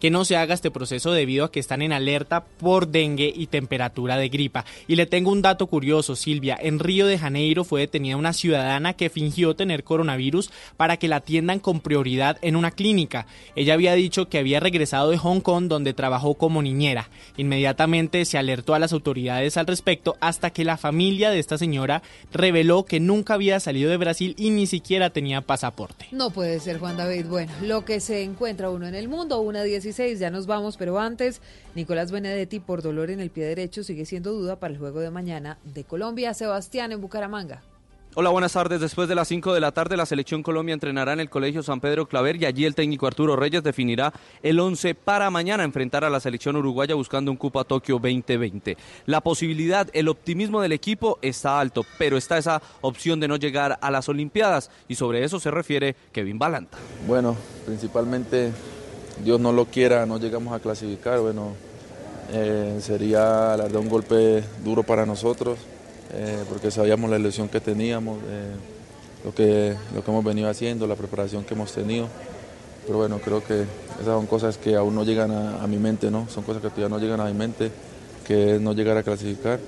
que 0.00 0.10
no 0.10 0.24
se 0.24 0.36
haga 0.36 0.54
este 0.54 0.70
proceso 0.70 1.12
debido 1.12 1.44
a 1.44 1.52
que 1.52 1.60
están 1.60 1.82
en 1.82 1.92
alerta 1.92 2.44
por 2.44 2.88
dengue 2.88 3.32
y 3.34 3.46
temperatura 3.46 4.16
de 4.16 4.28
gripa. 4.28 4.64
Y 4.88 4.96
le 4.96 5.06
tengo 5.06 5.30
un 5.30 5.42
dato 5.42 5.66
curioso, 5.66 6.16
Silvia, 6.16 6.58
en 6.60 6.78
Río 6.78 7.06
de 7.06 7.09
Janeiro 7.18 7.64
fue 7.64 7.80
detenida 7.80 8.16
una 8.16 8.32
ciudadana 8.32 8.94
que 8.94 9.10
fingió 9.10 9.54
tener 9.54 9.84
coronavirus 9.84 10.50
para 10.76 10.96
que 10.96 11.08
la 11.08 11.16
atiendan 11.16 11.60
con 11.60 11.80
prioridad 11.80 12.38
en 12.42 12.56
una 12.56 12.70
clínica. 12.70 13.26
Ella 13.56 13.74
había 13.74 13.94
dicho 13.94 14.28
que 14.28 14.38
había 14.38 14.60
regresado 14.60 15.10
de 15.10 15.18
Hong 15.18 15.40
Kong 15.40 15.68
donde 15.68 15.94
trabajó 15.94 16.34
como 16.34 16.62
niñera. 16.62 17.08
Inmediatamente 17.36 18.24
se 18.24 18.38
alertó 18.38 18.74
a 18.74 18.78
las 18.78 18.92
autoridades 18.92 19.56
al 19.56 19.66
respecto 19.66 20.16
hasta 20.20 20.50
que 20.50 20.64
la 20.64 20.76
familia 20.76 21.30
de 21.30 21.38
esta 21.38 21.58
señora 21.58 22.02
reveló 22.32 22.84
que 22.84 23.00
nunca 23.00 23.34
había 23.34 23.60
salido 23.60 23.90
de 23.90 23.96
Brasil 23.96 24.34
y 24.38 24.50
ni 24.50 24.66
siquiera 24.66 25.10
tenía 25.10 25.40
pasaporte. 25.40 26.06
No 26.12 26.30
puede 26.30 26.60
ser, 26.60 26.78
Juan 26.78 26.96
David. 26.96 27.26
Bueno, 27.26 27.52
lo 27.62 27.84
que 27.84 28.00
se 28.00 28.22
encuentra 28.22 28.70
uno 28.70 28.86
en 28.86 28.94
el 28.94 29.08
mundo, 29.08 29.40
una 29.40 29.62
16, 29.62 30.18
ya 30.18 30.30
nos 30.30 30.46
vamos, 30.46 30.76
pero 30.76 30.98
antes, 30.98 31.40
Nicolás 31.74 32.10
Benedetti 32.10 32.60
por 32.60 32.82
dolor 32.82 33.10
en 33.10 33.20
el 33.20 33.30
pie 33.30 33.44
derecho 33.44 33.82
sigue 33.82 34.04
siendo 34.04 34.32
duda 34.32 34.56
para 34.56 34.72
el 34.72 34.78
juego 34.78 35.00
de 35.00 35.10
mañana 35.10 35.58
de 35.64 35.84
Colombia. 35.84 36.34
Sebastián 36.34 36.92
en 37.00 37.02
Bucaramanga. 37.02 37.62
Hola, 38.16 38.30
buenas 38.30 38.52
tardes. 38.54 38.80
Después 38.80 39.08
de 39.08 39.14
las 39.14 39.28
5 39.28 39.54
de 39.54 39.60
la 39.60 39.70
tarde, 39.70 39.96
la 39.96 40.04
selección 40.04 40.42
Colombia 40.42 40.74
entrenará 40.74 41.12
en 41.12 41.20
el 41.20 41.30
Colegio 41.30 41.62
San 41.62 41.80
Pedro 41.80 42.08
Claver 42.08 42.42
y 42.42 42.44
allí 42.44 42.64
el 42.64 42.74
técnico 42.74 43.06
Arturo 43.06 43.36
Reyes 43.36 43.62
definirá 43.62 44.12
el 44.42 44.58
11 44.58 44.96
para 44.96 45.30
mañana 45.30 45.62
enfrentar 45.62 46.04
a 46.04 46.10
la 46.10 46.18
selección 46.18 46.56
uruguaya 46.56 46.96
buscando 46.96 47.30
un 47.30 47.36
cupo 47.36 47.60
a 47.60 47.64
Tokio 47.64 48.00
2020. 48.00 48.76
La 49.06 49.20
posibilidad, 49.20 49.88
el 49.92 50.08
optimismo 50.08 50.60
del 50.60 50.72
equipo 50.72 51.20
está 51.22 51.60
alto, 51.60 51.86
pero 51.98 52.16
está 52.16 52.36
esa 52.36 52.60
opción 52.80 53.20
de 53.20 53.28
no 53.28 53.36
llegar 53.36 53.78
a 53.80 53.90
las 53.92 54.08
Olimpiadas 54.08 54.72
y 54.88 54.96
sobre 54.96 55.22
eso 55.22 55.38
se 55.38 55.52
refiere 55.52 55.94
Kevin 56.10 56.38
Balanta. 56.38 56.78
Bueno, 57.06 57.36
principalmente 57.64 58.50
Dios 59.24 59.38
no 59.38 59.52
lo 59.52 59.66
quiera, 59.66 60.04
no 60.04 60.18
llegamos 60.18 60.52
a 60.52 60.58
clasificar. 60.58 61.20
Bueno, 61.20 61.52
eh, 62.32 62.78
sería 62.80 63.56
la 63.56 63.62
verdad 63.64 63.76
un 63.76 63.88
golpe 63.88 64.42
duro 64.64 64.82
para 64.82 65.06
nosotros 65.06 65.58
eh, 66.12 66.44
porque 66.48 66.70
sabíamos 66.70 67.10
la 67.10 67.18
ilusión 67.18 67.48
que 67.48 67.60
teníamos, 67.60 68.18
eh, 68.28 68.54
lo, 69.24 69.34
que, 69.34 69.76
lo 69.94 70.04
que 70.04 70.10
hemos 70.10 70.24
venido 70.24 70.48
haciendo, 70.48 70.86
la 70.86 70.96
preparación 70.96 71.44
que 71.44 71.54
hemos 71.54 71.72
tenido. 71.72 72.08
Pero 72.86 72.98
bueno, 72.98 73.18
creo 73.18 73.44
que 73.44 73.62
esas 73.94 74.06
son 74.06 74.26
cosas 74.26 74.58
que 74.58 74.74
aún 74.74 74.94
no 74.94 75.04
llegan 75.04 75.30
a, 75.30 75.62
a 75.62 75.66
mi 75.66 75.76
mente, 75.76 76.10
¿no? 76.10 76.28
Son 76.28 76.42
cosas 76.42 76.62
que 76.62 76.68
todavía 76.70 76.88
no 76.88 76.98
llegan 76.98 77.20
a 77.20 77.26
mi 77.26 77.34
mente, 77.34 77.70
que 78.26 78.56
es 78.56 78.60
no 78.60 78.72
llegar 78.72 78.96
a 78.96 79.02
clasificar 79.02 79.60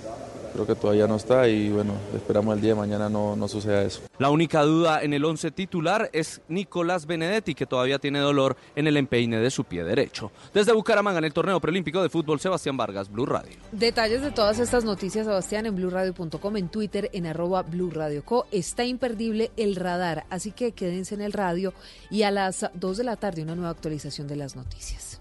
creo 0.52 0.66
que 0.66 0.74
todavía 0.74 1.06
no 1.06 1.16
está 1.16 1.48
y 1.48 1.70
bueno, 1.70 1.94
esperamos 2.14 2.54
el 2.54 2.60
día 2.60 2.70
de 2.70 2.80
mañana 2.80 3.08
no, 3.08 3.36
no 3.36 3.48
suceda 3.48 3.82
eso. 3.82 4.02
La 4.18 4.30
única 4.30 4.62
duda 4.62 5.02
en 5.02 5.12
el 5.14 5.24
11 5.24 5.50
titular 5.50 6.10
es 6.12 6.40
Nicolás 6.48 7.06
Benedetti, 7.06 7.54
que 7.54 7.66
todavía 7.66 7.98
tiene 7.98 8.18
dolor 8.18 8.56
en 8.76 8.86
el 8.86 8.96
empeine 8.96 9.38
de 9.38 9.50
su 9.50 9.64
pie 9.64 9.84
derecho. 9.84 10.30
Desde 10.52 10.72
Bucaramanga, 10.72 11.18
en 11.18 11.24
el 11.24 11.32
torneo 11.32 11.60
preolímpico 11.60 12.02
de 12.02 12.08
fútbol, 12.08 12.40
Sebastián 12.40 12.76
Vargas, 12.76 13.10
Blue 13.10 13.26
Radio. 13.26 13.56
Detalles 13.72 14.22
de 14.22 14.30
todas 14.30 14.58
estas 14.58 14.84
noticias, 14.84 15.26
Sebastián, 15.26 15.66
en 15.66 15.74
blueradio.com, 15.74 16.56
en 16.56 16.68
Twitter, 16.68 17.10
en 17.12 17.26
arroba 17.26 17.62
Blue 17.62 17.90
Radio 17.90 18.24
Co. 18.24 18.46
Está 18.50 18.84
imperdible 18.84 19.50
el 19.56 19.76
radar, 19.76 20.24
así 20.30 20.52
que 20.52 20.72
quédense 20.72 21.14
en 21.14 21.22
el 21.22 21.32
radio 21.32 21.72
y 22.10 22.22
a 22.22 22.30
las 22.30 22.66
2 22.74 22.96
de 22.96 23.04
la 23.04 23.16
tarde 23.16 23.42
una 23.42 23.54
nueva 23.54 23.70
actualización 23.70 24.28
de 24.28 24.36
las 24.36 24.56
noticias. 24.56 25.20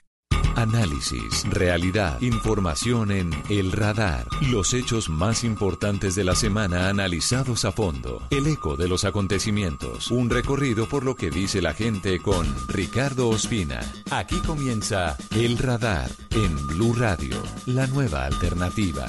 Análisis, 0.55 1.43
realidad, 1.49 2.21
información 2.21 3.11
en 3.11 3.31
El 3.49 3.71
Radar. 3.71 4.27
Los 4.49 4.73
hechos 4.73 5.09
más 5.09 5.43
importantes 5.43 6.15
de 6.15 6.23
la 6.23 6.35
semana 6.35 6.89
analizados 6.89 7.65
a 7.65 7.71
fondo. 7.71 8.21
El 8.29 8.47
eco 8.47 8.75
de 8.75 8.87
los 8.87 9.05
acontecimientos. 9.05 10.11
Un 10.11 10.29
recorrido 10.29 10.87
por 10.87 11.03
lo 11.03 11.15
que 11.15 11.29
dice 11.29 11.61
la 11.61 11.73
gente 11.73 12.19
con 12.19 12.45
Ricardo 12.67 13.29
Ospina. 13.29 13.79
Aquí 14.11 14.39
comienza 14.39 15.15
El 15.35 15.57
Radar 15.57 16.11
en 16.31 16.67
Blue 16.67 16.93
Radio, 16.93 17.37
la 17.65 17.87
nueva 17.87 18.25
alternativa. 18.25 19.07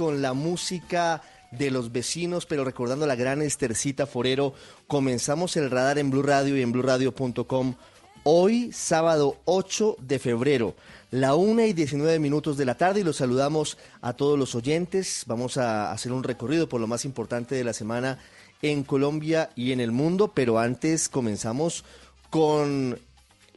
Con 0.00 0.22
la 0.22 0.32
música 0.32 1.20
de 1.50 1.70
los 1.70 1.92
vecinos, 1.92 2.46
pero 2.46 2.64
recordando 2.64 3.06
la 3.06 3.16
gran 3.16 3.42
Estercita 3.42 4.06
Forero, 4.06 4.54
comenzamos 4.86 5.58
el 5.58 5.70
radar 5.70 5.98
en 5.98 6.10
Blue 6.10 6.22
Radio 6.22 6.56
y 6.56 6.62
en 6.62 6.72
BlueRadio.com. 6.72 7.74
Hoy, 8.22 8.72
sábado 8.72 9.36
8 9.44 9.96
de 10.00 10.18
febrero, 10.18 10.74
la 11.10 11.34
1 11.34 11.66
y 11.66 11.74
19 11.74 12.18
minutos 12.18 12.56
de 12.56 12.64
la 12.64 12.78
tarde 12.78 13.00
y 13.00 13.04
los 13.04 13.16
saludamos 13.16 13.76
a 14.00 14.14
todos 14.14 14.38
los 14.38 14.54
oyentes. 14.54 15.24
Vamos 15.26 15.58
a 15.58 15.92
hacer 15.92 16.12
un 16.12 16.24
recorrido 16.24 16.66
por 16.66 16.80
lo 16.80 16.86
más 16.86 17.04
importante 17.04 17.54
de 17.54 17.64
la 17.64 17.74
semana 17.74 18.18
en 18.62 18.84
Colombia 18.84 19.50
y 19.54 19.72
en 19.72 19.80
el 19.80 19.92
mundo, 19.92 20.32
pero 20.34 20.58
antes 20.58 21.10
comenzamos 21.10 21.84
con 22.30 22.98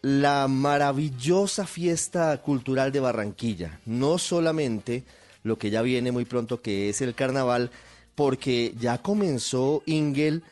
la 0.01 0.49
maravillosa 0.49 1.65
fiesta 1.65 2.37
cultural 2.41 2.91
de 2.91 2.99
Barranquilla. 2.99 3.79
No 3.85 4.17
solamente 4.17 5.05
lo 5.43 5.57
que 5.57 5.69
ya 5.69 5.81
viene 5.81 6.11
muy 6.11 6.25
pronto, 6.25 6.61
que 6.61 6.89
es 6.89 7.01
el 7.01 7.13
carnaval, 7.13 7.69
porque 8.15 8.73
ya 8.79 8.97
comenzó 8.99 9.83
Ingel, 9.85 10.43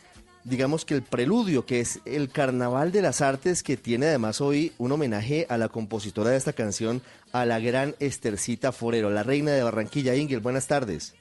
digamos 0.43 0.85
que 0.85 0.95
el 0.95 1.03
preludio, 1.03 1.65
que 1.65 1.79
es 1.79 1.99
el 2.05 2.29
Carnaval 2.29 2.91
de 2.91 3.01
las 3.01 3.21
Artes, 3.21 3.63
que 3.63 3.77
tiene 3.77 4.07
además 4.07 4.41
hoy 4.41 4.73
un 4.77 4.91
homenaje 4.91 5.45
a 5.49 5.57
la 5.57 5.69
compositora 5.69 6.31
de 6.31 6.37
esta 6.37 6.53
canción, 6.53 7.01
a 7.31 7.45
la 7.45 7.59
gran 7.59 7.95
Estercita 7.99 8.71
Forero, 8.71 9.09
la 9.09 9.23
reina 9.23 9.51
de 9.51 9.63
Barranquilla. 9.63 10.15
Ingel, 10.15 10.39
buenas 10.39 10.67
tardes. 10.67 11.13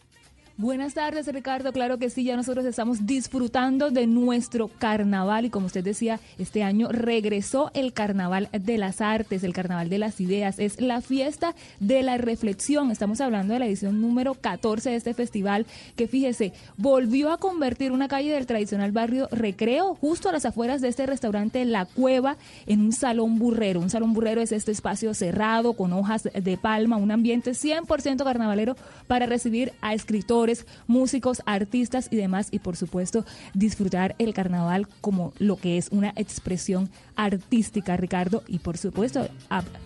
Buenas 0.61 0.93
tardes, 0.93 1.27
Ricardo. 1.27 1.73
Claro 1.73 1.97
que 1.97 2.11
sí, 2.11 2.23
ya 2.23 2.37
nosotros 2.37 2.67
estamos 2.67 3.07
disfrutando 3.07 3.91
de 3.91 4.07
nuestro 4.07 4.69
carnaval 4.69 5.47
y 5.47 5.51
como 5.51 5.65
usted 5.65 5.83
decía, 5.83 6.21
este 6.39 6.63
año 6.63 6.89
regresó 6.91 7.71
el 7.73 7.95
Carnaval 7.95 8.51
de 8.53 8.77
las 8.77 9.01
Artes, 9.01 9.43
el 9.43 9.55
Carnaval 9.55 9.89
de 9.89 9.97
las 9.97 10.21
Ideas. 10.21 10.59
Es 10.59 10.79
la 10.79 11.01
fiesta 11.01 11.55
de 11.79 12.03
la 12.03 12.19
reflexión. 12.19 12.91
Estamos 12.91 13.23
hablando 13.23 13.55
de 13.55 13.61
la 13.61 13.69
edición 13.69 14.03
número 14.03 14.35
14 14.35 14.91
de 14.91 14.97
este 14.97 15.15
festival 15.15 15.65
que, 15.97 16.07
fíjese, 16.07 16.53
volvió 16.77 17.33
a 17.33 17.39
convertir 17.39 17.91
una 17.91 18.09
calle 18.09 18.35
del 18.35 18.45
tradicional 18.45 18.93
barrio 18.93 19.29
Recreo, 19.33 19.95
justo 19.95 20.29
a 20.29 20.33
las 20.33 20.45
afueras 20.45 20.83
de 20.83 20.89
este 20.89 21.07
restaurante 21.07 21.65
La 21.65 21.87
Cueva, 21.87 22.37
en 22.67 22.83
un 22.83 22.93
salón 22.93 23.39
burrero. 23.39 23.81
Un 23.81 23.89
salón 23.89 24.13
burrero 24.13 24.43
es 24.43 24.53
este 24.53 24.73
espacio 24.73 25.15
cerrado 25.15 25.73
con 25.73 25.95
hojas 25.95 26.29
de 26.35 26.59
palma, 26.59 26.99
un 26.99 27.13
ambiente 27.13 27.53
100% 27.53 28.25
carnavalero 28.25 28.77
para 29.07 29.25
recibir 29.25 29.73
a 29.81 29.95
escritores 29.95 30.50
músicos, 30.87 31.43
artistas 31.47 32.09
y 32.11 32.17
demás, 32.17 32.49
y 32.51 32.59
por 32.59 32.77
supuesto 32.77 33.25
disfrutar 33.55 34.15
el 34.19 34.35
carnaval 34.35 34.89
como 35.01 35.33
lo 35.39 35.57
que 35.57 35.79
es 35.79 35.89
una 35.91 36.13
expresión 36.17 36.91
artística, 37.17 37.97
Ricardo, 37.97 38.43
y 38.47 38.59
por 38.59 38.79
supuesto 38.79 39.29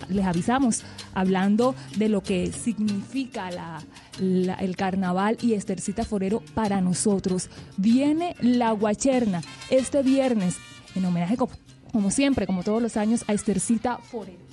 les 0.09 0.25
avisamos, 0.25 0.85
hablando 1.15 1.75
de 1.97 2.09
lo 2.09 2.23
que 2.23 2.53
significa 2.53 3.81
el 4.19 4.77
carnaval 4.77 5.39
y 5.41 5.55
Estercita 5.55 6.05
Forero 6.05 6.43
para 6.55 6.81
nosotros. 6.81 7.49
Viene 7.77 8.37
la 8.41 8.73
Guacherna 8.73 9.43
este 9.71 10.03
viernes 10.03 10.57
en 10.95 11.05
homenaje 11.05 11.37
como 11.93 12.11
siempre, 12.11 12.47
como 12.47 12.65
todos 12.65 12.83
los 12.83 12.97
años, 12.97 13.25
a 13.29 13.33
Estercita 13.33 13.99
Forero. 13.99 14.44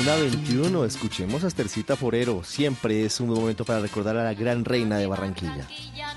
Una 0.00 0.16
21, 0.16 0.84
escuchemos 0.84 1.44
a 1.44 1.46
Estercita 1.46 1.94
Forero. 1.94 2.42
Siempre 2.42 3.04
es 3.04 3.20
un 3.20 3.28
buen 3.28 3.40
momento 3.40 3.64
para 3.64 3.78
recordar 3.78 4.16
a 4.16 4.24
la 4.24 4.34
gran 4.34 4.64
reina 4.64 4.98
de 4.98 5.06
Barranquilla. 5.06 5.68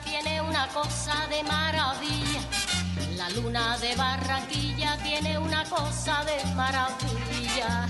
Tiene 0.04 0.42
una 0.42 0.68
cosa 0.70 1.28
de 1.30 1.44
maravilla. 1.44 2.42
La 3.16 3.30
luna 3.30 3.78
de 3.78 3.96
Barranquilla 3.96 4.98
tiene 5.04 5.38
una 5.38 5.64
cosa 5.66 6.24
de 6.26 6.56
maravilla. 6.56 7.88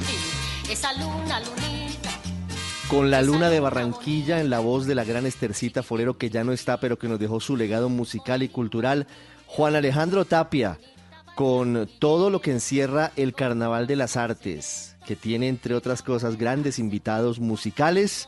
Esa 0.69 0.91
luna, 0.91 1.39
lunita. 1.39 2.09
Con 2.89 3.09
la 3.09 3.21
luna 3.21 3.49
de 3.49 3.61
Barranquilla 3.61 4.41
en 4.41 4.49
la 4.49 4.59
voz 4.59 4.87
de 4.87 4.95
la 4.95 5.05
gran 5.05 5.25
Estercita 5.25 5.83
Forero 5.83 6.17
que 6.17 6.29
ya 6.29 6.43
no 6.43 6.51
está, 6.51 6.81
pero 6.81 6.99
que 6.99 7.07
nos 7.07 7.17
dejó 7.17 7.39
su 7.39 7.55
legado 7.55 7.87
musical 7.87 8.43
y 8.43 8.49
cultural, 8.49 9.07
Juan 9.45 9.77
Alejandro 9.77 10.25
Tapia, 10.25 10.79
con 11.35 11.89
todo 11.99 12.29
lo 12.29 12.41
que 12.41 12.51
encierra 12.51 13.13
el 13.15 13.33
Carnaval 13.33 13.87
de 13.87 13.95
las 13.95 14.17
Artes 14.17 14.96
que 15.07 15.15
tiene 15.15 15.47
entre 15.47 15.73
otras 15.73 16.01
cosas 16.01 16.37
grandes 16.37 16.79
invitados 16.79 17.39
musicales 17.39 18.27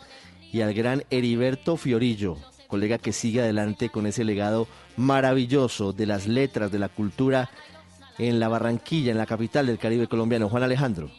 y 0.52 0.62
al 0.62 0.74
gran 0.74 1.04
Heriberto 1.10 1.76
Fiorillo, 1.76 2.38
colega 2.68 2.98
que 2.98 3.12
sigue 3.12 3.42
adelante 3.42 3.90
con 3.90 4.08
ese 4.08 4.24
legado 4.24 4.68
maravilloso 4.96 5.92
de 5.92 6.06
las 6.06 6.26
letras, 6.26 6.72
de 6.72 6.80
la 6.80 6.88
cultura 6.88 7.50
en 8.18 8.40
la 8.40 8.48
Barranquilla, 8.48 9.12
en 9.12 9.18
la 9.18 9.26
capital 9.26 9.68
del 9.68 9.78
Caribe 9.78 10.08
colombiano. 10.08 10.50
Juan 10.50 10.64
Alejandro. 10.64 11.12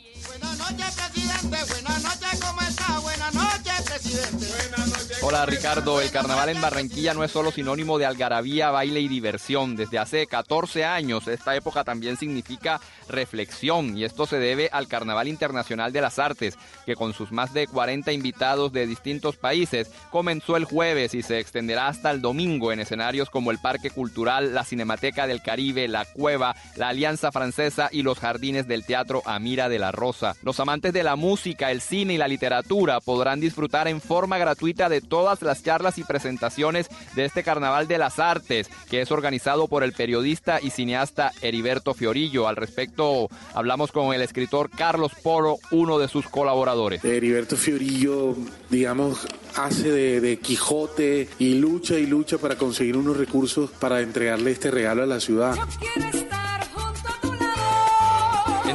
Hola 5.23 5.45
Ricardo, 5.45 6.01
el 6.01 6.11
carnaval 6.11 6.49
en 6.49 6.63
Barranquilla 6.63 7.13
no 7.13 7.23
es 7.23 7.31
solo 7.31 7.51
sinónimo 7.51 7.99
de 7.99 8.07
algarabía, 8.07 8.71
baile 8.71 9.01
y 9.01 9.09
diversión. 9.09 9.77
Desde 9.77 9.99
hace 9.99 10.27
14 10.27 10.87
años 10.87 11.29
esta 11.29 11.55
época 11.55 11.85
también 11.85 12.17
significa 12.17 12.81
reflexión 13.07 13.99
y 13.99 14.05
esto 14.05 14.25
se 14.25 14.39
debe 14.39 14.71
al 14.73 14.89
Carnaval 14.89 15.29
Internacional 15.29 15.93
de 15.93 16.01
las 16.01 16.19
Artes, 16.19 16.57
que 16.87 16.97
con 16.97 17.13
sus 17.13 17.33
más 17.33 17.53
de 17.53 17.67
40 17.67 18.13
invitados 18.13 18.73
de 18.73 18.87
distintos 18.87 19.37
países 19.37 19.91
comenzó 20.11 20.57
el 20.57 20.65
jueves 20.65 21.13
y 21.15 21.23
se 21.23 21.39
extenderá 21.39 21.89
hasta 21.89 22.11
el 22.11 22.23
domingo 22.23 22.73
en 22.73 22.81
escenarios 22.81 23.29
como 23.29 23.51
el 23.51 23.59
Parque 23.59 23.91
Cultural, 23.91 24.55
la 24.55 24.65
Cinemateca 24.65 25.27
del 25.27 25.43
Caribe, 25.43 25.87
la 25.87 26.07
Cueva, 26.07 26.57
la 26.77 26.89
Alianza 26.89 27.31
Francesa 27.31 27.91
y 27.93 28.03
los 28.03 28.19
jardines 28.19 28.67
del 28.67 28.87
Teatro 28.87 29.23
Amira 29.27 29.69
de 29.69 29.79
la 29.79 29.93
Rosa. 29.93 30.35
Los 30.43 30.61
amantes 30.61 30.95
de 30.95 31.03
la 31.03 31.17
música, 31.17 31.71
el 31.71 31.83
cine 31.83 32.15
y 32.15 32.19
la 32.19 32.29
literatura 32.29 33.01
podrán 33.01 33.39
disfrutar 33.39 33.87
en 33.87 34.01
forma 34.01 34.39
gratuita 34.39 34.89
de 34.89 35.10
todas 35.11 35.43
las 35.43 35.63
charlas 35.63 35.99
y 35.99 36.05
presentaciones 36.05 36.89
de 37.15 37.27
este 37.27 37.43
Carnaval 37.43 37.87
de 37.87 37.99
las 37.99 38.19
Artes, 38.19 38.71
que 38.89 39.03
es 39.03 39.11
organizado 39.11 39.69
por 39.69 39.85
el 39.85 39.93
periodista 39.93 40.59
y 40.63 40.71
cineasta 40.71 41.33
Heriberto 41.43 41.93
Fiorillo. 41.93 42.49
Al 42.49 42.57
respecto, 42.57 43.29
hablamos 43.53 43.93
con 43.93 44.15
el 44.15 44.23
escritor 44.23 44.71
Carlos 44.71 45.13
Poro, 45.23 45.59
uno 45.71 45.99
de 45.99 46.09
sus 46.09 46.27
colaboradores. 46.29 47.05
Heriberto 47.05 47.57
Fiorillo, 47.57 48.35
digamos, 48.71 49.27
hace 49.57 49.91
de, 49.91 50.21
de, 50.21 50.39
Quijote 50.39 51.29
y 51.39 51.55
lucha 51.55 51.99
y 51.99 52.07
lucha 52.07 52.39
para 52.39 52.57
conseguir 52.57 52.97
unos 52.97 53.17
recursos 53.17 53.71
para 53.71 54.01
entregarle 54.01 54.53
este 54.53 54.71
regalo 54.71 55.03
a 55.03 55.07
la 55.07 55.21
ciudad. 55.21 55.57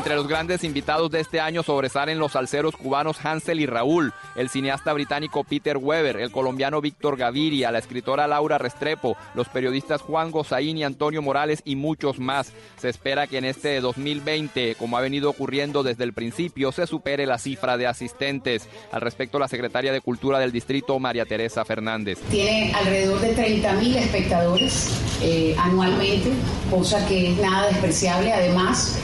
Entre 0.05 0.17
los 0.17 0.27
grandes 0.27 0.63
invitados 0.63 1.09
de 1.09 1.19
este 1.19 1.39
año 1.39 1.63
sobresalen 1.63 2.19
los 2.19 2.33
salseros 2.33 2.77
cubanos 2.77 3.17
Hansel 3.25 3.59
y 3.59 3.65
Raúl, 3.65 4.13
el 4.35 4.49
cineasta 4.49 4.93
británico 4.93 5.43
Peter 5.43 5.77
Weber, 5.77 6.17
el 6.17 6.29
colombiano 6.29 6.79
Víctor 6.79 7.17
Gaviria, 7.17 7.71
la 7.71 7.79
escritora 7.79 8.27
Laura 8.27 8.59
Restrepo, 8.59 9.17
los 9.33 9.49
periodistas 9.49 10.03
Juan 10.03 10.29
Gozaín 10.29 10.77
y 10.77 10.83
Antonio 10.83 11.23
Morales 11.23 11.63
y 11.65 11.75
muchos 11.75 12.19
más. 12.19 12.53
Se 12.77 12.87
espera 12.87 13.25
que 13.25 13.39
en 13.39 13.45
este 13.45 13.81
2020, 13.81 14.75
como 14.75 14.95
ha 14.95 15.01
venido 15.01 15.27
ocurriendo 15.27 15.81
desde 15.81 16.03
el 16.03 16.13
principio, 16.13 16.71
se 16.71 16.85
supere 16.85 17.25
la 17.25 17.39
cifra 17.39 17.75
de 17.75 17.87
asistentes. 17.87 18.69
Al 18.91 19.01
respecto, 19.01 19.39
la 19.39 19.47
secretaria 19.47 19.91
de 19.91 20.01
Cultura 20.01 20.37
del 20.37 20.51
distrito, 20.51 20.99
María 20.99 21.25
Teresa 21.25 21.65
Fernández. 21.65 22.19
Tiene 22.29 22.71
alrededor 22.75 23.21
de 23.21 23.35
30.000 23.35 23.95
espectadores 23.95 25.01
eh, 25.23 25.55
anualmente, 25.57 26.29
cosa 26.69 27.03
que 27.07 27.31
es 27.31 27.39
nada 27.39 27.69
despreciable. 27.69 28.31
Además, 28.31 28.99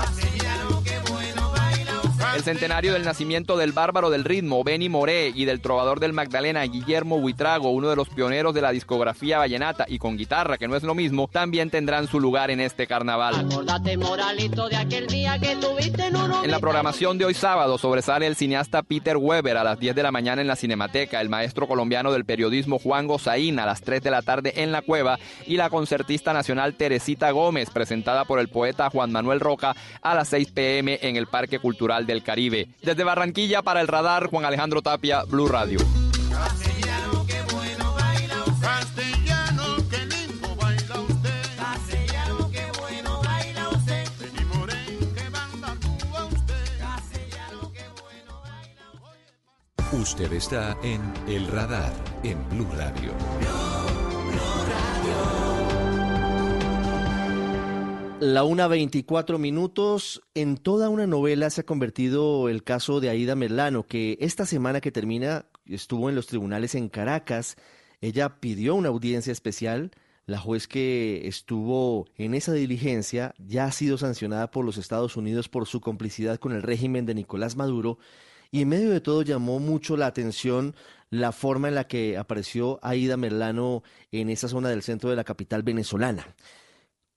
Así 0.00 0.29
El 2.34 2.42
centenario 2.42 2.92
del 2.92 3.04
nacimiento 3.04 3.56
del 3.56 3.72
bárbaro 3.72 4.08
del 4.08 4.24
ritmo, 4.24 4.62
Benny 4.62 4.88
Moré, 4.88 5.32
y 5.34 5.44
del 5.44 5.60
trovador 5.60 5.98
del 6.00 6.12
Magdalena, 6.12 6.62
Guillermo 6.62 7.18
Buitrago, 7.18 7.70
uno 7.70 7.90
de 7.90 7.96
los 7.96 8.08
pioneros 8.08 8.54
de 8.54 8.62
la 8.62 8.70
discografía 8.70 9.38
vallenata 9.38 9.84
y 9.88 9.98
con 9.98 10.16
guitarra, 10.16 10.56
que 10.56 10.68
no 10.68 10.76
es 10.76 10.82
lo 10.82 10.94
mismo, 10.94 11.28
también 11.28 11.70
tendrán 11.70 12.06
su 12.06 12.20
lugar 12.20 12.50
en 12.50 12.60
este 12.60 12.86
carnaval. 12.86 13.48
En 16.42 16.50
la 16.50 16.60
programación 16.60 17.18
de 17.18 17.24
hoy 17.24 17.34
sábado 17.34 17.78
sobresale 17.78 18.26
el 18.26 18.36
cineasta 18.36 18.82
Peter 18.82 19.16
Weber 19.16 19.56
a 19.56 19.64
las 19.64 19.78
10 19.78 19.94
de 19.94 20.02
la 20.02 20.12
mañana 20.12 20.40
en 20.40 20.46
la 20.48 20.56
Cinemateca, 20.56 21.20
el 21.20 21.28
maestro 21.28 21.66
colombiano 21.66 22.12
del 22.12 22.24
periodismo 22.24 22.78
Juan 22.78 23.06
Gozaín 23.06 23.58
a 23.58 23.66
las 23.66 23.80
3 23.82 24.02
de 24.02 24.10
la 24.10 24.22
tarde 24.22 24.52
en 24.56 24.72
La 24.72 24.82
Cueva 24.82 25.18
y 25.46 25.56
la 25.56 25.68
concertista 25.68 26.32
nacional 26.32 26.74
Teresita 26.74 27.30
Gómez, 27.32 27.70
presentada 27.70 28.24
por 28.24 28.38
el 28.38 28.48
poeta 28.48 28.88
Juan 28.90 29.12
Manuel 29.12 29.40
Roca 29.40 29.74
a 30.00 30.14
las 30.14 30.28
6 30.28 30.52
pm 30.52 30.98
en 31.02 31.16
el 31.16 31.26
Parque 31.26 31.58
Cultural 31.58 32.06
del 32.06 32.19
Caribe. 32.22 32.68
Desde 32.82 33.04
Barranquilla 33.04 33.62
para 33.62 33.80
el 33.80 33.88
radar, 33.88 34.26
Juan 34.28 34.44
Alejandro 34.44 34.82
Tapia, 34.82 35.24
Blue 35.24 35.48
Radio. 35.48 35.78
Usted 49.92 50.32
está 50.32 50.76
en 50.82 51.00
El 51.26 51.46
Radar, 51.48 51.92
en 52.22 52.48
Blue 52.48 52.68
Radio. 52.76 53.12
La 58.20 58.44
una 58.44 58.68
24 58.68 59.38
minutos. 59.38 60.20
En 60.34 60.58
toda 60.58 60.90
una 60.90 61.06
novela 61.06 61.48
se 61.48 61.62
ha 61.62 61.64
convertido 61.64 62.50
el 62.50 62.62
caso 62.62 63.00
de 63.00 63.08
Aida 63.08 63.34
Merlano, 63.34 63.86
que 63.86 64.18
esta 64.20 64.44
semana 64.44 64.82
que 64.82 64.92
termina 64.92 65.46
estuvo 65.64 66.10
en 66.10 66.16
los 66.16 66.26
tribunales 66.26 66.74
en 66.74 66.90
Caracas. 66.90 67.56
Ella 68.02 68.38
pidió 68.38 68.74
una 68.74 68.90
audiencia 68.90 69.32
especial. 69.32 69.92
La 70.26 70.38
juez 70.38 70.68
que 70.68 71.28
estuvo 71.28 72.08
en 72.14 72.34
esa 72.34 72.52
diligencia 72.52 73.34
ya 73.38 73.64
ha 73.64 73.72
sido 73.72 73.96
sancionada 73.96 74.50
por 74.50 74.66
los 74.66 74.76
Estados 74.76 75.16
Unidos 75.16 75.48
por 75.48 75.66
su 75.66 75.80
complicidad 75.80 76.38
con 76.38 76.52
el 76.52 76.62
régimen 76.62 77.06
de 77.06 77.14
Nicolás 77.14 77.56
Maduro. 77.56 77.98
Y 78.50 78.60
en 78.60 78.68
medio 78.68 78.90
de 78.90 79.00
todo 79.00 79.22
llamó 79.22 79.60
mucho 79.60 79.96
la 79.96 80.06
atención 80.06 80.76
la 81.08 81.32
forma 81.32 81.68
en 81.68 81.74
la 81.74 81.88
que 81.88 82.18
apareció 82.18 82.80
Aida 82.82 83.16
Merlano 83.16 83.82
en 84.12 84.28
esa 84.28 84.46
zona 84.46 84.68
del 84.68 84.82
centro 84.82 85.08
de 85.08 85.16
la 85.16 85.24
capital 85.24 85.62
venezolana 85.62 86.36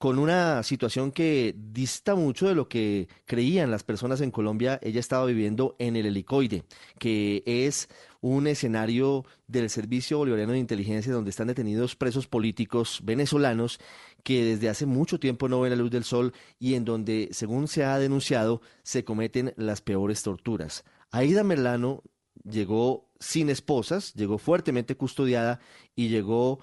con 0.04 0.20
una 0.20 0.64
situación 0.64 1.14
que 1.14 1.56
dista 1.58 2.14
mucho 2.14 2.50
de 2.50 2.56
lo 2.56 2.68
que 2.68 3.08
creían 3.24 3.72
las 3.72 3.86
personas 3.86 4.20
en 4.20 4.32
Colombia. 4.32 4.78
Ella 4.84 5.00
estaba 5.00 5.26
viviendo 5.26 5.78
en 5.80 5.96
el 5.96 6.06
helicoide, 6.06 6.66
que 7.00 7.42
es 7.46 7.88
un 8.20 8.48
escenario 8.48 9.24
del 9.48 9.70
Servicio 9.70 10.18
Bolivariano 10.18 10.52
de 10.52 10.60
Inteligencia 10.60 11.14
donde 11.14 11.30
están 11.30 11.48
detenidos 11.48 11.96
presos 11.96 12.28
políticos 12.28 13.00
venezolanos 13.02 13.80
que 14.24 14.44
desde 14.44 14.68
hace 14.68 14.86
mucho 14.86 15.22
tiempo 15.22 15.48
no 15.48 15.62
ven 15.62 15.70
la 15.70 15.78
luz 15.78 15.90
del 15.90 16.04
sol 16.04 16.34
y 16.60 16.74
en 16.74 16.84
donde, 16.84 17.30
según 17.32 17.70
se 17.70 17.86
ha 17.86 17.98
denunciado, 17.98 18.60
se 18.84 19.06
cometen 19.06 19.54
las 19.56 19.80
peores 19.80 20.22
torturas. 20.22 20.84
Aida 21.12 21.46
Merlano 21.46 22.04
llegó 22.44 23.10
sin 23.22 23.50
esposas, 23.50 24.14
llegó 24.16 24.38
fuertemente 24.38 24.98
custodiada 24.98 25.62
y 25.96 26.10
llegó 26.10 26.60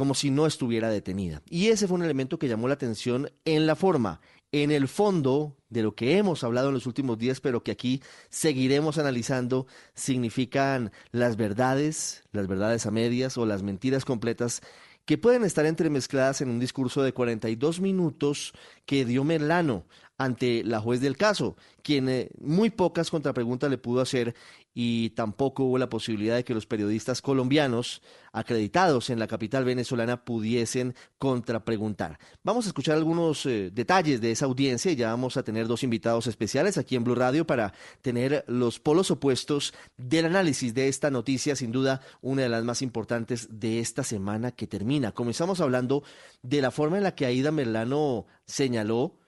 como 0.00 0.14
si 0.14 0.30
no 0.30 0.46
estuviera 0.46 0.88
detenida. 0.88 1.42
Y 1.50 1.66
ese 1.66 1.86
fue 1.86 1.98
un 1.98 2.02
elemento 2.02 2.38
que 2.38 2.48
llamó 2.48 2.68
la 2.68 2.72
atención 2.72 3.30
en 3.44 3.66
la 3.66 3.76
forma, 3.76 4.22
en 4.50 4.70
el 4.70 4.88
fondo 4.88 5.58
de 5.68 5.82
lo 5.82 5.94
que 5.94 6.16
hemos 6.16 6.42
hablado 6.42 6.68
en 6.68 6.74
los 6.74 6.86
últimos 6.86 7.18
días, 7.18 7.42
pero 7.42 7.62
que 7.62 7.70
aquí 7.70 8.02
seguiremos 8.30 8.96
analizando, 8.96 9.66
significan 9.92 10.90
las 11.12 11.36
verdades, 11.36 12.24
las 12.32 12.46
verdades 12.46 12.86
a 12.86 12.90
medias 12.90 13.36
o 13.36 13.44
las 13.44 13.62
mentiras 13.62 14.06
completas 14.06 14.62
que 15.04 15.18
pueden 15.18 15.44
estar 15.44 15.66
entremezcladas 15.66 16.40
en 16.40 16.48
un 16.48 16.60
discurso 16.60 17.02
de 17.02 17.12
42 17.12 17.80
minutos 17.80 18.54
que 18.86 19.04
dio 19.04 19.22
Merlano 19.22 19.84
ante 20.20 20.62
la 20.64 20.80
juez 20.80 21.00
del 21.00 21.16
caso, 21.16 21.56
quien 21.82 22.06
eh, 22.10 22.28
muy 22.38 22.68
pocas 22.68 23.10
contrapreguntas 23.10 23.70
le 23.70 23.78
pudo 23.78 24.02
hacer 24.02 24.34
y 24.74 25.10
tampoco 25.10 25.64
hubo 25.64 25.78
la 25.78 25.88
posibilidad 25.88 26.36
de 26.36 26.44
que 26.44 26.52
los 26.52 26.66
periodistas 26.66 27.22
colombianos 27.22 28.02
acreditados 28.30 29.08
en 29.08 29.18
la 29.18 29.26
capital 29.26 29.64
venezolana 29.64 30.22
pudiesen 30.22 30.94
contrapreguntar. 31.16 32.18
Vamos 32.44 32.66
a 32.66 32.68
escuchar 32.68 32.96
algunos 32.96 33.46
eh, 33.46 33.70
detalles 33.72 34.20
de 34.20 34.30
esa 34.30 34.44
audiencia 34.44 34.92
y 34.92 34.96
ya 34.96 35.08
vamos 35.08 35.38
a 35.38 35.42
tener 35.42 35.66
dos 35.66 35.82
invitados 35.84 36.26
especiales 36.26 36.76
aquí 36.76 36.96
en 36.96 37.04
Blue 37.04 37.14
Radio 37.14 37.46
para 37.46 37.72
tener 38.02 38.44
los 38.46 38.78
polos 38.78 39.10
opuestos 39.10 39.72
del 39.96 40.26
análisis 40.26 40.74
de 40.74 40.88
esta 40.88 41.10
noticia, 41.10 41.56
sin 41.56 41.72
duda 41.72 42.02
una 42.20 42.42
de 42.42 42.50
las 42.50 42.62
más 42.62 42.82
importantes 42.82 43.48
de 43.50 43.80
esta 43.80 44.04
semana 44.04 44.52
que 44.52 44.66
termina. 44.66 45.12
Comenzamos 45.12 45.62
hablando 45.62 46.02
de 46.42 46.60
la 46.60 46.70
forma 46.70 46.98
en 46.98 47.04
la 47.04 47.14
que 47.14 47.24
Aida 47.24 47.50
Merlano 47.50 48.26
señaló 48.44 49.19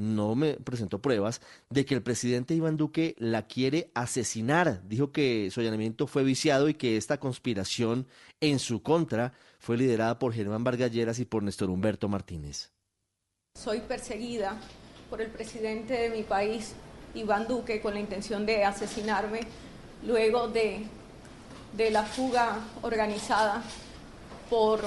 no 0.00 0.34
me 0.34 0.54
presentó 0.54 1.00
pruebas 1.00 1.42
de 1.68 1.84
que 1.84 1.94
el 1.94 2.02
presidente 2.02 2.54
Iván 2.54 2.78
Duque 2.78 3.14
la 3.18 3.46
quiere 3.46 3.90
asesinar. 3.94 4.82
Dijo 4.88 5.12
que 5.12 5.50
su 5.50 5.60
allanamiento 5.60 6.06
fue 6.06 6.24
viciado 6.24 6.70
y 6.70 6.74
que 6.74 6.96
esta 6.96 7.20
conspiración 7.20 8.06
en 8.40 8.58
su 8.58 8.82
contra 8.82 9.34
fue 9.58 9.76
liderada 9.76 10.18
por 10.18 10.32
Germán 10.32 10.64
Vargalleras 10.64 11.18
y 11.18 11.26
por 11.26 11.42
Néstor 11.42 11.68
Humberto 11.68 12.08
Martínez. 12.08 12.70
Soy 13.58 13.80
perseguida 13.80 14.58
por 15.10 15.20
el 15.20 15.28
presidente 15.28 15.92
de 15.92 16.08
mi 16.08 16.22
país, 16.22 16.72
Iván 17.14 17.46
Duque, 17.46 17.82
con 17.82 17.92
la 17.92 18.00
intención 18.00 18.46
de 18.46 18.64
asesinarme 18.64 19.40
luego 20.06 20.48
de, 20.48 20.86
de 21.76 21.90
la 21.90 22.04
fuga 22.04 22.58
organizada 22.80 23.62
por 24.48 24.80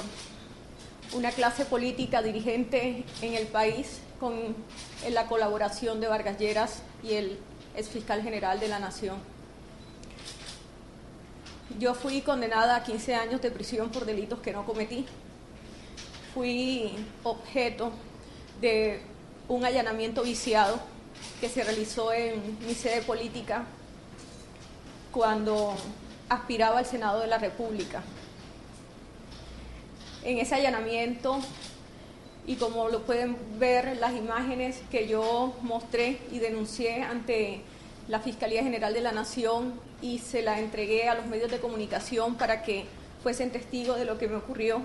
una 1.13 1.30
clase 1.32 1.65
política 1.65 2.23
dirigente 2.23 3.04
en 3.21 3.36
el 3.36 3.45
país 3.45 4.02
con 4.23 4.55
la 5.12 5.27
colaboración 5.27 5.99
de 5.99 6.07
Vargas 6.07 6.39
Lleras 6.39 6.81
y 7.03 7.15
el 7.15 7.38
exfiscal 7.75 8.23
general 8.23 8.57
de 8.57 8.69
la 8.69 8.79
Nación. 8.79 9.17
Yo 11.77 11.93
fui 11.93 12.21
condenada 12.21 12.77
a 12.77 12.83
15 12.83 13.15
años 13.15 13.41
de 13.41 13.51
prisión 13.51 13.89
por 13.89 14.05
delitos 14.05 14.39
que 14.39 14.53
no 14.53 14.65
cometí. 14.65 15.05
Fui 16.33 16.95
objeto 17.23 17.91
de 18.62 19.01
un 19.49 19.65
allanamiento 19.65 20.23
viciado 20.23 20.79
que 21.41 21.49
se 21.49 21.62
realizó 21.62 22.13
en 22.13 22.59
mi 22.65 22.75
sede 22.75 23.01
política 23.01 23.65
cuando 25.12 25.75
aspiraba 26.29 26.79
al 26.79 26.86
Senado 26.86 27.19
de 27.19 27.27
la 27.27 27.39
República. 27.39 28.01
En 30.23 30.38
ese 30.38 30.55
allanamiento 30.55 31.41
y 32.45 32.56
como 32.56 32.89
lo 32.89 33.03
pueden 33.03 33.38
ver 33.58 33.97
las 33.97 34.13
imágenes 34.15 34.82
que 34.91 35.08
yo 35.08 35.53
mostré 35.62 36.19
y 36.32 36.39
denuncié 36.39 37.03
ante 37.03 37.62
la 38.08 38.19
Fiscalía 38.19 38.63
General 38.63 38.93
de 38.93 39.01
la 39.01 39.13
Nación 39.13 39.73
y 40.01 40.19
se 40.19 40.41
la 40.41 40.60
entregué 40.60 41.08
a 41.08 41.15
los 41.15 41.25
medios 41.25 41.49
de 41.49 41.60
comunicación 41.60 42.36
para 42.36 42.63
que 42.63 42.86
fuesen 43.21 43.51
testigos 43.51 43.97
de 43.97 44.06
lo 44.06 44.17
que 44.17 44.27
me 44.27 44.36
ocurrió, 44.36 44.82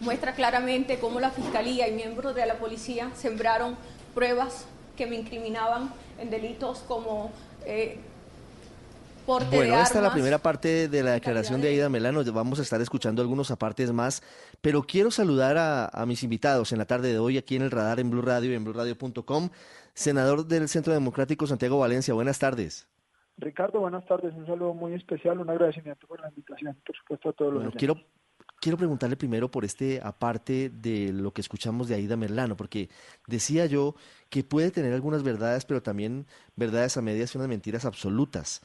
muestra 0.00 0.34
claramente 0.34 0.98
cómo 0.98 1.20
la 1.20 1.30
Fiscalía 1.30 1.86
y 1.88 1.92
miembros 1.92 2.34
de 2.34 2.46
la 2.46 2.54
policía 2.54 3.10
sembraron 3.14 3.76
pruebas 4.14 4.64
que 4.96 5.06
me 5.06 5.16
incriminaban 5.16 5.92
en 6.18 6.30
delitos 6.30 6.78
como 6.88 7.30
eh, 7.66 7.98
bueno, 9.26 9.80
esta 9.80 9.98
es 9.98 10.02
la 10.02 10.12
primera 10.12 10.38
parte 10.38 10.88
de 10.88 11.02
la 11.02 11.12
declaración 11.12 11.60
de 11.60 11.68
Aida 11.68 11.88
Melano. 11.88 12.22
Vamos 12.32 12.58
a 12.58 12.62
estar 12.62 12.80
escuchando 12.80 13.22
algunos 13.22 13.50
apartes 13.50 13.92
más, 13.92 14.22
pero 14.60 14.82
quiero 14.82 15.10
saludar 15.10 15.56
a, 15.58 16.04
mis 16.06 16.22
invitados 16.22 16.72
en 16.72 16.78
la 16.78 16.86
tarde 16.86 17.12
de 17.12 17.18
hoy 17.18 17.38
aquí 17.38 17.56
en 17.56 17.62
el 17.62 17.70
radar 17.70 18.00
en 18.00 18.10
Blue 18.10 18.22
Radio 18.22 18.50
y 18.50 18.54
en 18.54 18.64
BlueRadio.com. 18.64 19.50
Senador 19.94 20.46
del 20.46 20.68
Centro 20.68 20.92
Democrático 20.92 21.46
Santiago 21.46 21.78
Valencia, 21.78 22.14
buenas 22.14 22.38
tardes. 22.38 22.88
Ricardo, 23.38 23.80
buenas 23.80 24.04
tardes. 24.06 24.34
Un 24.34 24.46
saludo 24.46 24.74
muy 24.74 24.94
especial, 24.94 25.38
un 25.38 25.50
agradecimiento 25.50 26.06
por 26.06 26.20
la 26.20 26.28
invitación, 26.28 26.76
por 26.84 26.96
supuesto, 26.96 27.28
a 27.30 27.32
todos 27.32 27.54
los. 27.54 27.74
quiero, 27.74 27.96
quiero 28.60 28.78
preguntarle 28.78 29.16
primero 29.16 29.50
por 29.50 29.64
este 29.64 30.00
aparte 30.02 30.70
de 30.70 31.12
lo 31.12 31.32
que 31.32 31.40
escuchamos 31.40 31.88
de 31.88 31.94
Aida 31.94 32.16
Merlano, 32.16 32.56
porque 32.56 32.88
decía 33.26 33.66
yo 33.66 33.94
que 34.30 34.44
puede 34.44 34.70
tener 34.70 34.92
algunas 34.92 35.22
verdades, 35.22 35.64
pero 35.64 35.82
también 35.82 36.26
verdades 36.56 36.96
a 36.96 37.02
medias 37.02 37.34
y 37.34 37.38
unas 37.38 37.48
mentiras 37.48 37.84
absolutas 37.84 38.62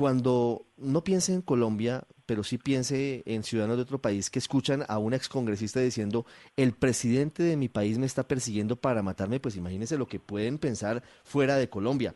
cuando 0.00 0.62
no 0.78 1.04
piense 1.04 1.34
en 1.34 1.42
Colombia, 1.42 2.04
pero 2.24 2.42
sí 2.42 2.56
piense 2.56 3.22
en 3.26 3.42
ciudadanos 3.42 3.76
de 3.76 3.82
otro 3.82 3.98
país 3.98 4.30
que 4.30 4.38
escuchan 4.38 4.82
a 4.88 4.96
un 4.96 5.12
excongresista 5.12 5.78
diciendo 5.78 6.24
el 6.56 6.72
presidente 6.72 7.42
de 7.42 7.54
mi 7.58 7.68
país 7.68 7.98
me 7.98 8.06
está 8.06 8.22
persiguiendo 8.26 8.76
para 8.76 9.02
matarme, 9.02 9.40
pues 9.40 9.58
imagínense 9.58 9.98
lo 9.98 10.06
que 10.06 10.18
pueden 10.18 10.56
pensar 10.56 11.02
fuera 11.22 11.56
de 11.56 11.68
Colombia. 11.68 12.14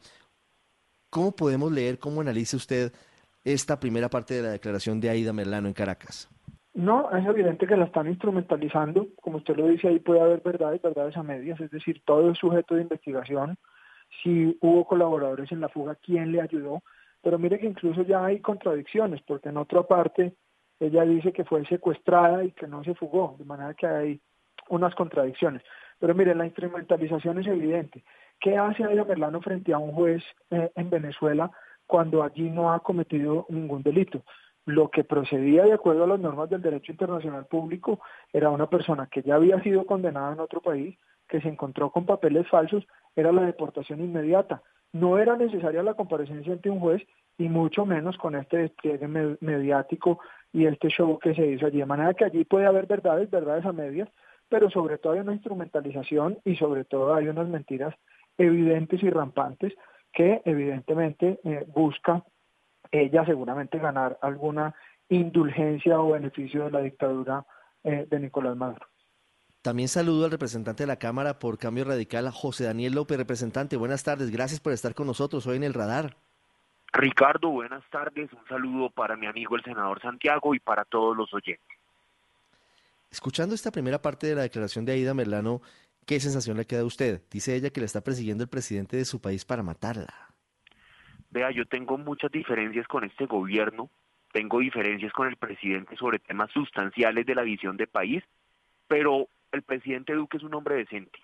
¿Cómo 1.10 1.36
podemos 1.36 1.70
leer, 1.70 1.98
cómo 1.98 2.22
analiza 2.22 2.56
usted 2.56 2.90
esta 3.44 3.78
primera 3.78 4.08
parte 4.08 4.32
de 4.32 4.42
la 4.44 4.52
declaración 4.52 4.98
de 4.98 5.10
Aida 5.10 5.34
Merlano 5.34 5.68
en 5.68 5.74
Caracas? 5.74 6.30
No, 6.72 7.14
es 7.14 7.26
evidente 7.26 7.66
que 7.66 7.76
la 7.76 7.84
están 7.84 8.06
instrumentalizando. 8.06 9.08
Como 9.20 9.36
usted 9.36 9.58
lo 9.58 9.68
dice, 9.68 9.88
ahí 9.88 9.98
puede 9.98 10.22
haber 10.22 10.40
verdades, 10.40 10.80
verdades 10.80 11.18
a 11.18 11.22
medias, 11.22 11.60
es 11.60 11.70
decir, 11.70 12.00
todo 12.06 12.30
es 12.30 12.38
sujeto 12.38 12.76
de 12.76 12.80
investigación. 12.80 13.58
Si 14.22 14.56
hubo 14.62 14.86
colaboradores 14.86 15.52
en 15.52 15.60
la 15.60 15.68
fuga, 15.68 15.96
¿quién 15.96 16.32
le 16.32 16.40
ayudó? 16.40 16.82
Pero 17.24 17.38
mire 17.38 17.58
que 17.58 17.66
incluso 17.66 18.02
ya 18.02 18.22
hay 18.26 18.40
contradicciones, 18.40 19.22
porque 19.22 19.48
en 19.48 19.56
otra 19.56 19.82
parte 19.82 20.34
ella 20.78 21.04
dice 21.04 21.32
que 21.32 21.46
fue 21.46 21.64
secuestrada 21.64 22.44
y 22.44 22.52
que 22.52 22.66
no 22.66 22.84
se 22.84 22.94
fugó, 22.94 23.34
de 23.38 23.46
manera 23.46 23.72
que 23.72 23.86
hay 23.86 24.20
unas 24.68 24.94
contradicciones. 24.94 25.62
Pero 25.98 26.14
mire, 26.14 26.34
la 26.34 26.44
instrumentalización 26.44 27.38
es 27.38 27.46
evidente. 27.46 28.04
¿Qué 28.38 28.58
hace 28.58 28.84
Aida 28.84 29.04
Merlano 29.04 29.40
frente 29.40 29.72
a 29.72 29.78
un 29.78 29.92
juez 29.92 30.22
eh, 30.50 30.70
en 30.76 30.90
Venezuela 30.90 31.50
cuando 31.86 32.22
allí 32.22 32.50
no 32.50 32.74
ha 32.74 32.80
cometido 32.80 33.46
ningún 33.48 33.82
delito? 33.82 34.22
Lo 34.66 34.90
que 34.90 35.02
procedía 35.02 35.64
de 35.64 35.72
acuerdo 35.72 36.04
a 36.04 36.08
las 36.08 36.20
normas 36.20 36.50
del 36.50 36.60
derecho 36.60 36.92
internacional 36.92 37.46
público 37.46 38.00
era 38.34 38.50
una 38.50 38.68
persona 38.68 39.06
que 39.06 39.22
ya 39.22 39.36
había 39.36 39.62
sido 39.62 39.86
condenada 39.86 40.34
en 40.34 40.40
otro 40.40 40.60
país, 40.60 40.98
que 41.26 41.40
se 41.40 41.48
encontró 41.48 41.90
con 41.90 42.04
papeles 42.04 42.46
falsos, 42.48 42.86
era 43.16 43.32
la 43.32 43.46
deportación 43.46 44.00
inmediata 44.00 44.62
no 44.94 45.18
era 45.18 45.36
necesaria 45.36 45.82
la 45.82 45.94
comparecencia 45.94 46.52
ante 46.52 46.70
un 46.70 46.78
juez 46.78 47.02
y 47.36 47.48
mucho 47.48 47.84
menos 47.84 48.16
con 48.16 48.36
este 48.36 48.58
despliegue 48.58 49.08
mediático 49.40 50.20
y 50.52 50.66
este 50.66 50.88
show 50.88 51.18
que 51.18 51.34
se 51.34 51.46
hizo 51.48 51.66
allí. 51.66 51.78
De 51.78 51.86
manera 51.86 52.14
que 52.14 52.24
allí 52.24 52.44
puede 52.44 52.66
haber 52.66 52.86
verdades, 52.86 53.28
verdades 53.28 53.66
a 53.66 53.72
medias, 53.72 54.08
pero 54.48 54.70
sobre 54.70 54.98
todo 54.98 55.14
hay 55.14 55.20
una 55.20 55.32
instrumentalización 55.32 56.38
y 56.44 56.54
sobre 56.54 56.84
todo 56.84 57.12
hay 57.12 57.26
unas 57.26 57.48
mentiras 57.48 57.92
evidentes 58.38 59.02
y 59.02 59.10
rampantes 59.10 59.74
que 60.12 60.42
evidentemente 60.44 61.40
eh, 61.42 61.66
busca 61.74 62.22
ella 62.92 63.24
seguramente 63.26 63.80
ganar 63.80 64.16
alguna 64.22 64.76
indulgencia 65.08 66.00
o 66.00 66.12
beneficio 66.12 66.66
de 66.66 66.70
la 66.70 66.80
dictadura 66.82 67.44
eh, 67.82 68.06
de 68.08 68.20
Nicolás 68.20 68.56
Maduro. 68.56 68.86
También 69.64 69.88
saludo 69.88 70.26
al 70.26 70.30
representante 70.30 70.82
de 70.82 70.86
la 70.86 70.98
Cámara 70.98 71.38
por 71.38 71.56
Cambio 71.56 71.86
Radical, 71.86 72.30
José 72.30 72.64
Daniel 72.64 72.92
López, 72.92 73.16
representante. 73.16 73.78
Buenas 73.78 74.04
tardes, 74.04 74.30
gracias 74.30 74.60
por 74.60 74.74
estar 74.74 74.94
con 74.94 75.06
nosotros 75.06 75.46
hoy 75.46 75.56
en 75.56 75.62
el 75.62 75.72
radar. 75.72 76.18
Ricardo, 76.92 77.48
buenas 77.48 77.82
tardes. 77.88 78.30
Un 78.30 78.46
saludo 78.46 78.90
para 78.90 79.16
mi 79.16 79.26
amigo 79.26 79.56
el 79.56 79.62
senador 79.62 80.02
Santiago 80.02 80.54
y 80.54 80.58
para 80.58 80.84
todos 80.84 81.16
los 81.16 81.32
oyentes. 81.32 81.78
Escuchando 83.10 83.54
esta 83.54 83.70
primera 83.70 84.02
parte 84.02 84.26
de 84.26 84.34
la 84.34 84.42
declaración 84.42 84.84
de 84.84 84.92
Aida 84.92 85.14
Merlano, 85.14 85.62
¿qué 86.04 86.20
sensación 86.20 86.58
le 86.58 86.66
queda 86.66 86.82
a 86.82 86.84
usted? 86.84 87.22
Dice 87.30 87.56
ella 87.56 87.70
que 87.70 87.80
le 87.80 87.86
está 87.86 88.02
persiguiendo 88.02 88.44
el 88.44 88.50
presidente 88.50 88.98
de 88.98 89.06
su 89.06 89.22
país 89.22 89.46
para 89.46 89.62
matarla. 89.62 90.12
Vea, 91.30 91.50
yo 91.52 91.64
tengo 91.64 91.96
muchas 91.96 92.30
diferencias 92.30 92.86
con 92.86 93.04
este 93.04 93.24
gobierno, 93.24 93.88
tengo 94.30 94.58
diferencias 94.58 95.14
con 95.14 95.26
el 95.26 95.36
presidente 95.36 95.96
sobre 95.96 96.18
temas 96.18 96.50
sustanciales 96.50 97.24
de 97.24 97.34
la 97.34 97.42
visión 97.44 97.78
de 97.78 97.86
país, 97.86 98.22
pero 98.88 99.26
el 99.54 99.62
presidente 99.62 100.14
Duque 100.14 100.36
es 100.36 100.42
un 100.42 100.54
hombre 100.54 100.76
decente. 100.76 101.18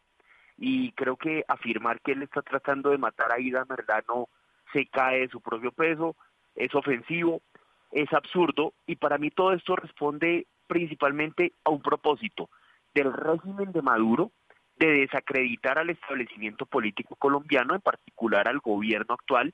Y 0.56 0.92
creo 0.92 1.16
que 1.16 1.44
afirmar 1.48 2.00
que 2.00 2.12
él 2.12 2.22
está 2.22 2.42
tratando 2.42 2.90
de 2.90 2.98
matar 2.98 3.32
a 3.32 3.36
Aida 3.36 3.64
Merlano 3.68 4.28
se 4.72 4.86
cae 4.86 5.20
de 5.20 5.28
su 5.28 5.40
propio 5.40 5.72
peso, 5.72 6.16
es 6.54 6.74
ofensivo, 6.74 7.42
es 7.90 8.12
absurdo, 8.12 8.74
y 8.86 8.96
para 8.96 9.18
mí 9.18 9.30
todo 9.30 9.52
esto 9.52 9.76
responde 9.76 10.46
principalmente 10.66 11.54
a 11.64 11.70
un 11.70 11.82
propósito 11.82 12.48
del 12.94 13.12
régimen 13.12 13.72
de 13.72 13.82
Maduro 13.82 14.32
de 14.76 15.00
desacreditar 15.00 15.78
al 15.78 15.90
establecimiento 15.90 16.64
político 16.66 17.16
colombiano, 17.16 17.74
en 17.74 17.80
particular 17.80 18.48
al 18.48 18.60
gobierno 18.60 19.14
actual, 19.14 19.52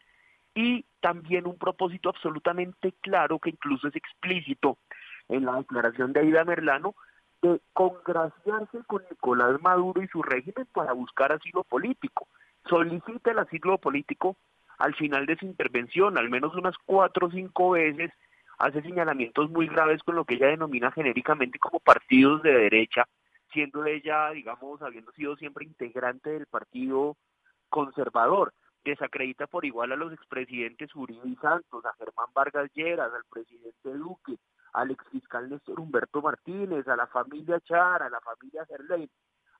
y 0.54 0.84
también 1.00 1.46
un 1.46 1.58
propósito 1.58 2.08
absolutamente 2.08 2.94
claro, 3.00 3.38
que 3.38 3.50
incluso 3.50 3.88
es 3.88 3.96
explícito 3.96 4.78
en 5.28 5.44
la 5.44 5.56
declaración 5.56 6.12
de 6.12 6.20
Aida 6.20 6.44
Merlano, 6.44 6.94
de 7.42 7.60
congraciarse 7.72 8.78
con 8.86 9.02
Nicolás 9.10 9.60
Maduro 9.62 10.02
y 10.02 10.08
su 10.08 10.22
régimen 10.22 10.66
para 10.72 10.92
buscar 10.92 11.32
asilo 11.32 11.64
político. 11.64 12.28
Solicita 12.68 13.30
el 13.30 13.38
asilo 13.38 13.78
político 13.78 14.36
al 14.78 14.94
final 14.94 15.26
de 15.26 15.36
su 15.36 15.46
intervención, 15.46 16.18
al 16.18 16.28
menos 16.28 16.54
unas 16.54 16.74
cuatro 16.84 17.28
o 17.28 17.30
cinco 17.30 17.70
veces, 17.70 18.10
hace 18.58 18.82
señalamientos 18.82 19.50
muy 19.50 19.66
graves 19.66 20.02
con 20.02 20.16
lo 20.16 20.24
que 20.24 20.34
ella 20.34 20.48
denomina 20.48 20.90
genéricamente 20.90 21.58
como 21.58 21.80
partidos 21.80 22.42
de 22.42 22.52
derecha, 22.52 23.06
siendo 23.52 23.84
ella, 23.84 24.30
digamos, 24.30 24.82
habiendo 24.82 25.12
sido 25.12 25.36
siempre 25.36 25.64
integrante 25.64 26.30
del 26.30 26.46
partido 26.46 27.16
conservador. 27.68 28.52
Desacredita 28.84 29.46
por 29.46 29.64
igual 29.64 29.92
a 29.92 29.96
los 29.96 30.12
expresidentes 30.12 30.94
Uribe 30.94 31.28
y 31.28 31.36
Santos, 31.36 31.84
a 31.84 31.94
Germán 31.94 32.28
Vargas 32.34 32.70
Lleras, 32.74 33.12
al 33.12 33.24
presidente 33.28 33.92
Duque, 33.92 34.36
al 34.76 34.90
exfiscal 34.90 35.48
Néstor 35.48 35.80
Humberto 35.80 36.20
Martínez, 36.20 36.86
a 36.86 36.96
la 36.96 37.06
familia 37.06 37.58
Char, 37.60 38.02
a 38.02 38.10
la 38.10 38.20
familia 38.20 38.66
Gerlein, 38.66 39.08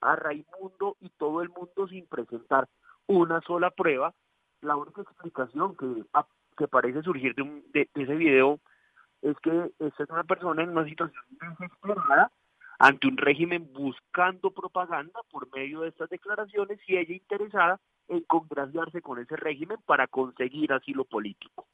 a 0.02 0.14
Raimundo 0.14 0.96
y 1.00 1.08
todo 1.08 1.40
el 1.40 1.48
mundo 1.48 1.88
sin 1.88 2.06
presentar 2.06 2.68
una 3.06 3.40
sola 3.40 3.70
prueba. 3.70 4.12
La 4.60 4.76
única 4.76 5.00
explicación 5.00 5.74
que, 5.74 6.04
que 6.58 6.68
parece 6.68 7.02
surgir 7.02 7.34
de, 7.34 7.42
un, 7.42 7.64
de 7.72 7.88
ese 7.94 8.14
video 8.14 8.60
es 9.22 9.34
que 9.40 9.72
esta 9.78 10.02
es 10.02 10.10
una 10.10 10.24
persona 10.24 10.62
en 10.62 10.68
una 10.68 10.84
situación 10.84 11.24
desesperada 11.30 12.30
ante 12.78 13.08
un 13.08 13.16
régimen 13.16 13.72
buscando 13.72 14.50
propaganda 14.50 15.18
por 15.30 15.50
medio 15.56 15.80
de 15.80 15.88
estas 15.88 16.10
declaraciones 16.10 16.78
y 16.86 16.98
ella 16.98 17.14
interesada 17.14 17.80
en 18.08 18.20
congraciarse 18.24 19.00
con 19.00 19.18
ese 19.18 19.36
régimen 19.36 19.78
para 19.86 20.08
conseguir 20.08 20.74
asilo 20.74 21.06
político. 21.06 21.66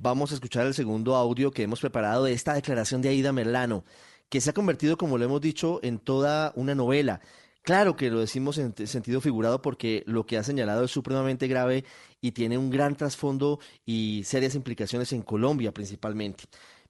Vamos 0.00 0.30
a 0.30 0.34
escuchar 0.34 0.64
el 0.64 0.74
segundo 0.74 1.16
audio 1.16 1.50
que 1.50 1.64
hemos 1.64 1.80
preparado 1.80 2.22
de 2.22 2.32
esta 2.32 2.54
declaración 2.54 3.02
de 3.02 3.08
Aida 3.08 3.32
Merlano, 3.32 3.84
que 4.28 4.40
se 4.40 4.50
ha 4.50 4.52
convertido, 4.52 4.96
como 4.96 5.18
lo 5.18 5.24
hemos 5.24 5.40
dicho, 5.40 5.80
en 5.82 5.98
toda 5.98 6.52
una 6.54 6.76
novela. 6.76 7.20
Claro 7.62 7.96
que 7.96 8.08
lo 8.08 8.20
decimos 8.20 8.58
en 8.58 8.76
sentido 8.86 9.20
figurado 9.20 9.60
porque 9.60 10.04
lo 10.06 10.24
que 10.24 10.38
ha 10.38 10.44
señalado 10.44 10.84
es 10.84 10.92
supremamente 10.92 11.48
grave 11.48 11.84
y 12.20 12.30
tiene 12.30 12.56
un 12.58 12.70
gran 12.70 12.94
trasfondo 12.94 13.58
y 13.84 14.22
serias 14.24 14.54
implicaciones 14.54 15.12
en 15.12 15.22
Colombia 15.22 15.74
principalmente. 15.74 16.44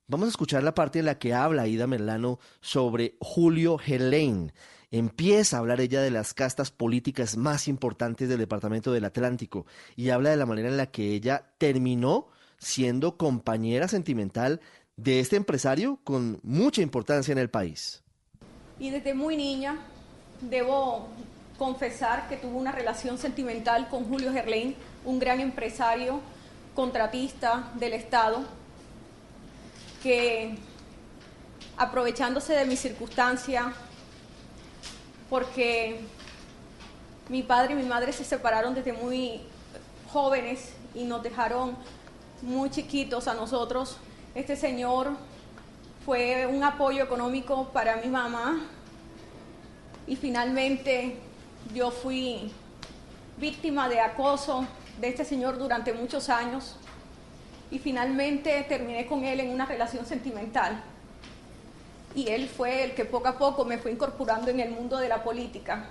Vamos 0.06 0.26
a 0.26 0.30
escuchar 0.30 0.62
la 0.62 0.74
parte 0.74 0.98
en 0.98 1.06
la 1.06 1.18
que 1.18 1.32
habla 1.32 1.66
Ida 1.66 1.86
Merlano 1.86 2.38
sobre 2.60 3.16
Julio 3.20 3.78
Helén. 3.86 4.52
Empieza 4.90 5.56
a 5.56 5.60
hablar 5.60 5.80
ella 5.80 6.02
de 6.02 6.10
las 6.10 6.34
castas 6.34 6.70
políticas 6.70 7.38
más 7.38 7.68
importantes 7.68 8.28
del 8.28 8.38
Departamento 8.38 8.92
del 8.92 9.06
Atlántico 9.06 9.64
y 9.96 10.10
habla 10.10 10.28
de 10.28 10.36
la 10.36 10.44
manera 10.44 10.68
en 10.68 10.76
la 10.76 10.90
que 10.90 11.14
ella 11.14 11.54
terminó 11.56 12.28
siendo 12.58 13.16
compañera 13.16 13.88
sentimental 13.88 14.60
de 14.96 15.20
este 15.20 15.36
empresario 15.36 15.98
con 16.04 16.40
mucha 16.42 16.82
importancia 16.82 17.32
en 17.32 17.38
el 17.38 17.50
país. 17.50 18.02
Y 18.78 18.90
desde 18.90 19.14
muy 19.14 19.36
niña 19.36 19.78
debo 20.40 21.08
confesar 21.56 22.28
que 22.28 22.36
tuve 22.36 22.54
una 22.54 22.72
relación 22.72 23.18
sentimental 23.18 23.88
con 23.88 24.04
Julio 24.04 24.32
Gerlain, 24.32 24.76
un 25.04 25.18
gran 25.18 25.40
empresario, 25.40 26.20
contratista 26.74 27.72
del 27.74 27.92
Estado, 27.92 28.44
que 30.02 30.56
aprovechándose 31.76 32.52
de 32.52 32.64
mi 32.66 32.76
circunstancia, 32.76 33.72
porque 35.28 36.00
mi 37.28 37.42
padre 37.42 37.74
y 37.74 37.76
mi 37.76 37.84
madre 37.84 38.12
se 38.12 38.24
separaron 38.24 38.74
desde 38.74 38.92
muy 38.92 39.40
jóvenes 40.12 40.72
y 40.94 41.04
nos 41.04 41.22
dejaron 41.22 41.76
muy 42.42 42.70
chiquitos 42.70 43.28
a 43.28 43.34
nosotros, 43.34 43.96
este 44.34 44.56
señor 44.56 45.10
fue 46.04 46.46
un 46.46 46.62
apoyo 46.62 47.02
económico 47.02 47.68
para 47.72 47.96
mi 47.96 48.08
mamá, 48.08 48.60
y 50.08 50.16
finalmente 50.16 51.16
yo 51.74 51.90
fui 51.90 52.50
víctima 53.36 53.88
de 53.88 54.00
acoso 54.00 54.66
de 55.00 55.08
este 55.08 55.24
señor 55.24 55.58
durante 55.58 55.92
muchos 55.92 56.28
años 56.28 56.76
y 57.70 57.78
finalmente 57.78 58.64
terminé 58.68 59.06
con 59.06 59.24
él 59.24 59.40
en 59.40 59.50
una 59.50 59.66
relación 59.66 60.06
sentimental. 60.06 60.82
Y 62.14 62.28
él 62.28 62.48
fue 62.48 62.84
el 62.84 62.94
que 62.94 63.04
poco 63.04 63.28
a 63.28 63.36
poco 63.36 63.66
me 63.66 63.76
fue 63.76 63.92
incorporando 63.92 64.50
en 64.50 64.60
el 64.60 64.70
mundo 64.70 64.96
de 64.96 65.08
la 65.08 65.22
política. 65.22 65.84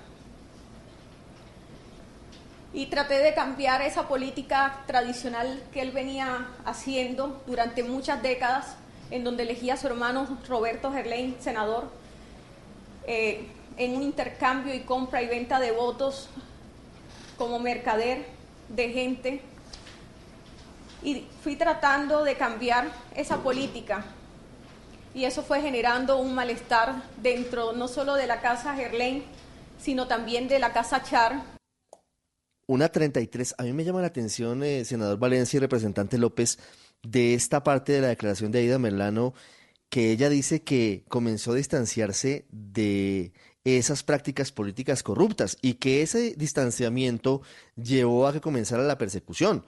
Y 2.77 2.85
traté 2.85 3.17
de 3.17 3.33
cambiar 3.33 3.81
esa 3.81 4.07
política 4.07 4.83
tradicional 4.85 5.63
que 5.73 5.81
él 5.81 5.89
venía 5.89 6.45
haciendo 6.63 7.41
durante 7.47 7.81
muchas 7.81 8.21
décadas, 8.21 8.75
en 9.09 9.23
donde 9.23 9.41
elegía 9.41 9.73
a 9.73 9.77
su 9.77 9.87
hermano 9.87 10.37
Roberto 10.47 10.91
Gerlain, 10.91 11.35
senador, 11.39 11.89
eh, 13.07 13.47
en 13.77 13.95
un 13.95 14.03
intercambio 14.03 14.75
y 14.75 14.81
compra 14.81 15.23
y 15.23 15.27
venta 15.27 15.59
de 15.59 15.71
votos 15.71 16.29
como 17.35 17.57
mercader 17.57 18.27
de 18.69 18.89
gente 18.89 19.41
y 21.01 21.25
fui 21.41 21.55
tratando 21.55 22.23
de 22.23 22.35
cambiar 22.35 22.91
esa 23.15 23.37
política 23.37 24.05
y 25.15 25.25
eso 25.25 25.41
fue 25.41 25.61
generando 25.61 26.19
un 26.19 26.35
malestar 26.35 26.93
dentro 27.23 27.73
no 27.73 27.87
solo 27.87 28.13
de 28.13 28.27
la 28.27 28.39
casa 28.39 28.75
Gerlain, 28.75 29.23
sino 29.79 30.05
también 30.05 30.47
de 30.47 30.59
la 30.59 30.73
casa 30.73 31.01
Char. 31.01 31.56
Una 32.67 32.89
33, 32.89 33.55
a 33.57 33.63
mí 33.63 33.71
me 33.71 33.85
llama 33.85 34.01
la 34.01 34.07
atención, 34.07 34.61
eh, 34.61 34.83
senador 34.83 35.17
Valencia 35.17 35.55
y 35.55 35.61
representante 35.61 36.17
López, 36.17 36.59
de 37.01 37.33
esta 37.33 37.63
parte 37.63 37.93
de 37.93 38.01
la 38.01 38.09
declaración 38.09 38.51
de 38.51 38.59
Aida 38.59 38.77
Merlano, 38.77 39.33
que 39.89 40.11
ella 40.11 40.27
dice 40.29 40.63
que 40.63 41.05
comenzó 41.07 41.53
a 41.53 41.55
distanciarse 41.55 42.45
de 42.51 43.31
esas 43.63 44.03
prácticas 44.03 44.51
políticas 44.51 45.01
corruptas 45.01 45.57
y 45.61 45.75
que 45.75 46.01
ese 46.01 46.35
distanciamiento 46.35 47.41
llevó 47.75 48.27
a 48.27 48.33
que 48.33 48.41
comenzara 48.41 48.83
la 48.83 48.97
persecución. 48.97 49.65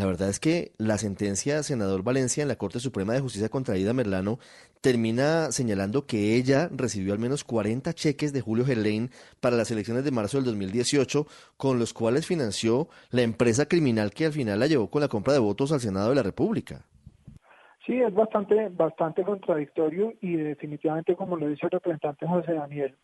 La 0.00 0.06
verdad 0.06 0.30
es 0.30 0.40
que 0.40 0.72
la 0.78 0.96
sentencia 0.96 1.62
senador 1.62 2.02
Valencia 2.02 2.40
en 2.40 2.48
la 2.48 2.56
Corte 2.56 2.80
Suprema 2.80 3.12
de 3.12 3.20
Justicia 3.20 3.50
contra 3.50 3.76
Ida 3.76 3.92
Merlano 3.92 4.38
termina 4.80 5.52
señalando 5.52 6.06
que 6.06 6.36
ella 6.36 6.70
recibió 6.74 7.12
al 7.12 7.18
menos 7.18 7.44
40 7.44 7.92
cheques 7.92 8.32
de 8.32 8.40
Julio 8.40 8.64
Gerlain 8.64 9.10
para 9.42 9.56
las 9.56 9.70
elecciones 9.70 10.02
de 10.02 10.10
marzo 10.10 10.38
del 10.38 10.46
2018, 10.46 11.26
con 11.58 11.78
los 11.78 11.92
cuales 11.92 12.26
financió 12.26 12.88
la 13.10 13.20
empresa 13.20 13.66
criminal 13.66 14.12
que 14.12 14.24
al 14.24 14.32
final 14.32 14.60
la 14.60 14.68
llevó 14.68 14.88
con 14.88 15.02
la 15.02 15.08
compra 15.08 15.34
de 15.34 15.38
votos 15.38 15.70
al 15.70 15.80
Senado 15.80 16.08
de 16.08 16.14
la 16.14 16.22
República. 16.22 16.80
Sí, 17.84 18.00
es 18.00 18.14
bastante, 18.14 18.70
bastante 18.70 19.22
contradictorio 19.22 20.14
y 20.22 20.34
definitivamente, 20.34 21.14
como 21.14 21.36
lo 21.36 21.46
dice 21.46 21.66
el 21.66 21.72
representante 21.72 22.26
José 22.26 22.54
Daniel, 22.54 22.96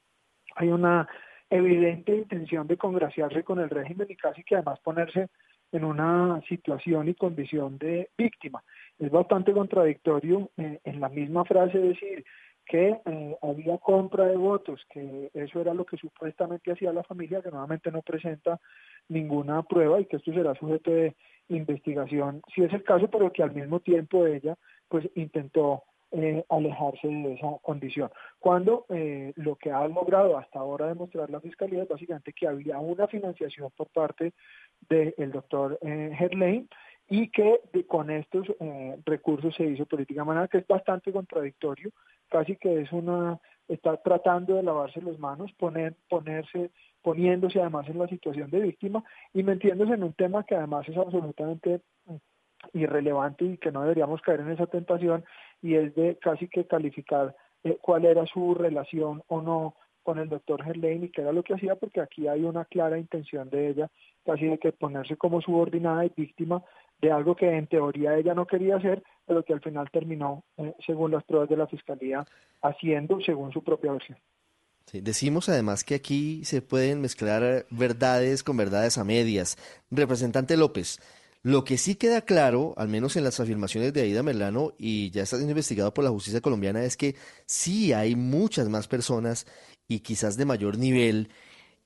hay 0.55 0.69
una 0.69 1.07
evidente 1.51 2.17
intención 2.17 2.67
de 2.67 2.79
congraciarse 2.79 3.45
con 3.45 3.61
el 3.61 3.69
régimen 3.69 4.07
y 4.09 4.17
casi 4.17 4.43
que 4.45 4.55
además 4.55 4.81
ponerse 4.81 5.29
en 5.73 5.85
una 5.85 6.41
situación 6.49 7.09
y 7.09 7.15
condición 7.15 7.79
de 7.79 8.11
víctima. 8.17 8.63
Es 8.99 9.11
bastante 9.11 9.53
contradictorio 9.53 10.51
eh, 10.57 10.81
en 10.85 11.01
la 11.01 11.09
misma 11.09 11.45
frase 11.45 11.79
decir 11.79 12.25
que 12.67 13.01
eh, 13.05 13.37
había 13.43 13.79
compra 13.79 14.27
de 14.27 14.37
votos, 14.37 14.85
que 14.91 15.31
eso 15.33 15.61
era 15.61 15.73
lo 15.73 15.87
que 15.87 15.97
supuestamente 15.97 16.73
hacía 16.73 16.93
la 16.93 17.05
familia, 17.05 17.41
que 17.41 17.51
nuevamente 17.51 17.93
no 17.93 18.03
presenta 18.03 18.61
ninguna 19.09 19.63
prueba 19.63 20.01
y 20.01 20.07
que 20.07 20.17
esto 20.17 20.33
será 20.33 20.55
sujeto 20.55 20.91
de 20.91 21.15
investigación, 21.49 22.43
si 22.53 22.63
es 22.63 22.73
el 22.73 22.83
caso, 22.83 23.09
pero 23.09 23.33
que 23.33 23.45
al 23.45 23.55
mismo 23.55 23.79
tiempo 23.79 24.27
ella 24.27 24.57
pues 24.89 25.09
intentó 25.15 25.85
eh, 26.13 26.45
alejarse 26.49 27.09
de 27.09 27.35
esa 27.35 27.49
condición. 27.63 28.11
Cuando 28.39 28.87
eh, 28.89 29.33
lo 29.37 29.57
que 29.57 29.71
ha 29.71 29.87
logrado 29.89 30.39
hasta 30.39 30.59
ahora 30.59 30.87
demostrar 30.87 31.31
la 31.31 31.41
Fiscalía 31.41 31.83
es 31.83 31.89
básicamente 31.89 32.33
que 32.33 32.47
había 32.47 32.79
una 32.79 33.07
financiación 33.07 33.71
por 33.77 33.89
parte 33.89 34.33
del 34.89 35.33
doctor 35.33 35.79
eh, 35.83 36.67
y 37.09 37.29
que 37.31 37.61
con 37.87 38.11
estos 38.11 38.47
eh, 38.61 38.99
recursos 39.05 39.55
se 39.55 39.65
hizo 39.65 39.87
política 39.87 40.25
manera 40.25 40.49
que 40.49 40.59
es 40.59 40.67
bastante 40.67 41.13
contradictorio, 41.13 41.91
casi 42.29 42.57
que 42.57 42.81
es 42.81 42.93
una 42.93 43.39
está 43.69 43.97
tratando 43.97 44.55
de 44.55 44.63
lavarse 44.63 45.03
las 45.03 45.19
manos, 45.19 45.53
poner 45.55 45.95
ponerse 46.09 46.71
poniéndose 47.03 47.61
además 47.61 47.89
en 47.89 47.99
la 47.99 48.09
situación 48.09 48.51
de 48.51 48.61
víctima 48.61 49.05
y 49.33 49.43
metiéndose 49.43 49.95
en 49.95 50.05
un 50.05 50.13
tema 50.13 50.45
que 50.45 50.55
además 50.55 50.89
es 50.89 50.97
absolutamente 50.97 51.81
mm, 52.07 52.17
irrelevante 52.75 53.45
y 53.45 53.59
que 53.59 53.73
no 53.73 53.83
deberíamos 53.83 54.21
caer 54.23 54.41
en 54.41 54.51
esa 54.51 54.67
tentación 54.67 55.25
y 55.63 55.75
es 55.75 55.95
de 55.95 56.17
casi 56.17 56.49
que 56.49 56.67
calificar 56.67 57.35
eh, 57.65 57.79
cuál 57.81 58.05
era 58.05 58.27
su 58.27 58.55
relación 58.55 59.23
o 59.29 59.41
no 59.41 59.75
con 60.03 60.19
el 60.19 60.29
doctor 60.29 60.63
Gerlain 60.63 61.05
y 61.05 61.09
qué 61.11 61.23
era 61.23 61.33
lo 61.33 61.43
que 61.43 61.55
hacía 61.55 61.75
porque 61.75 62.01
aquí 62.01 62.29
hay 62.29 62.45
una 62.45 62.65
clara 62.65 62.99
intención 62.99 63.51
de 63.51 63.71
ella 63.71 63.91
casi 64.25 64.47
de 64.47 64.59
que 64.59 64.73
ponerse 64.73 65.17
como 65.17 65.41
subordinada 65.41 66.05
y 66.05 66.13
víctima 66.17 66.63
de 67.01 67.11
algo 67.11 67.35
que 67.35 67.51
en 67.51 67.67
teoría 67.67 68.17
ella 68.17 68.35
no 68.35 68.47
quería 68.47 68.77
hacer 68.77 69.03
pero 69.27 69.43
que 69.43 69.53
al 69.53 69.61
final 69.61 69.91
terminó 69.91 70.45
eh, 70.59 70.75
según 70.87 71.11
las 71.11 71.25
pruebas 71.25 71.49
de 71.49 71.57
la 71.57 71.67
fiscalía 71.67 72.25
haciendo 72.63 73.21
según 73.21 73.53
su 73.53 73.63
propia 73.65 73.93
versión. 73.93 74.19
Sí, 74.87 75.01
decimos 75.01 75.49
además 75.49 75.83
que 75.83 75.97
aquí 75.97 76.45
se 76.45 76.63
pueden 76.63 77.01
mezclar 77.01 77.67
verdades 77.71 78.45
con 78.45 78.57
verdades 78.57 78.99
a 78.99 79.05
medias. 79.05 79.57
Representante 79.91 80.57
López, 80.57 81.01
lo 81.47 81.63
que 81.63 81.79
sí 81.79 81.95
queda 81.95 82.23
claro, 82.23 82.75
al 82.77 82.89
menos 82.89 83.15
en 83.15 83.23
las 83.23 83.39
afirmaciones 83.39 83.93
de 83.93 84.01
Aida 84.01 84.25
Merlano, 84.25 84.73
y 84.79 85.13
ya 85.13 85.23
está 85.23 85.37
siendo 85.37 85.53
investigado 85.53 85.95
por 85.95 86.03
la 86.03 86.11
justicia 86.11 86.41
colombiana, 86.41 86.83
es 86.83 86.97
que 86.97 87.15
sí 87.47 87.93
hay 87.93 88.17
muchas 88.17 88.69
más 88.69 88.89
personas 88.89 89.47
y 89.87 90.01
quizás 90.01 90.37
de 90.37 90.45
mayor 90.45 90.77
nivel 90.77 91.31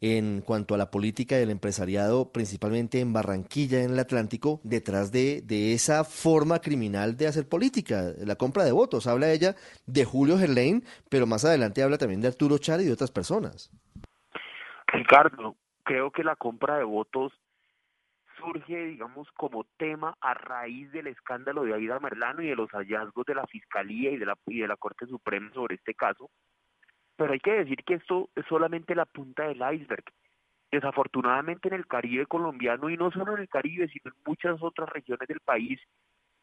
en 0.01 0.41
cuanto 0.41 0.75
a 0.75 0.79
la 0.79 0.91
política 0.91 1.37
del 1.37 1.51
empresariado, 1.51 2.33
principalmente 2.33 3.01
en 3.01 3.13
Barranquilla, 3.13 3.83
en 3.83 3.91
el 3.91 3.99
Atlántico, 3.99 4.61
detrás 4.65 5.13
de, 5.13 5.43
de 5.43 5.75
esa 5.75 6.05
forma 6.05 6.61
criminal 6.61 7.19
de 7.19 7.27
hacer 7.27 7.47
política, 7.47 8.15
la 8.17 8.37
compra 8.37 8.65
de 8.65 8.73
votos. 8.73 9.07
Habla 9.07 9.31
ella 9.31 9.57
de 9.85 10.07
Julio 10.07 10.39
Gerlain, 10.39 10.85
pero 11.11 11.27
más 11.27 11.45
adelante 11.45 11.83
habla 11.83 11.99
también 11.99 12.23
de 12.23 12.29
Arturo 12.29 12.57
Char 12.57 12.81
y 12.81 12.87
de 12.87 12.95
otras 12.95 13.11
personas. 13.11 13.71
Ricardo, 14.87 15.55
creo 15.85 16.11
que 16.13 16.25
la 16.25 16.35
compra 16.35 16.79
de 16.79 16.85
votos 16.85 17.35
surge, 18.41 18.87
digamos, 18.87 19.31
como 19.33 19.65
tema 19.77 20.17
a 20.21 20.35
raíz 20.35 20.91
del 20.93 21.07
escándalo 21.07 21.65
de 21.65 21.75
Aida 21.75 22.01
Merlano 22.01 22.43
y 22.43 22.49
de 22.49 22.57
los 22.57 22.71
hallazgos 22.71 23.25
de 23.27 23.35
la 23.35 23.47
Fiscalía 23.47 24.11
y 24.11 24.17
de 24.17 24.27
la, 24.27 24.37
y 24.47 24.61
de 24.61 24.69
la 24.69 24.77
Corte 24.77 25.07
Suprema 25.07 25.53
sobre 25.53 25.77
este 25.77 25.95
caso. 25.95 26.31
Pero 27.17 27.33
hay 27.33 27.41
que 27.41 27.53
decir 27.53 27.85
que 27.85 27.95
esto 27.95 28.31
es 28.35 28.45
solamente 28.47 28.95
la 28.95 29.05
punta 29.05 29.45
del 29.45 29.63
iceberg. 29.75 30.05
Desafortunadamente 30.71 31.69
en 31.69 31.75
el 31.75 31.87
Caribe 31.87 32.27
colombiano, 32.27 32.91
y 32.91 32.97
no 32.97 33.11
solo 33.11 33.35
en 33.35 33.43
el 33.43 33.49
Caribe, 33.49 33.89
sino 33.89 34.13
en 34.13 34.23
muchas 34.27 34.63
otras 34.63 34.89
regiones 34.89 35.29
del 35.29 35.41
país, 35.41 35.81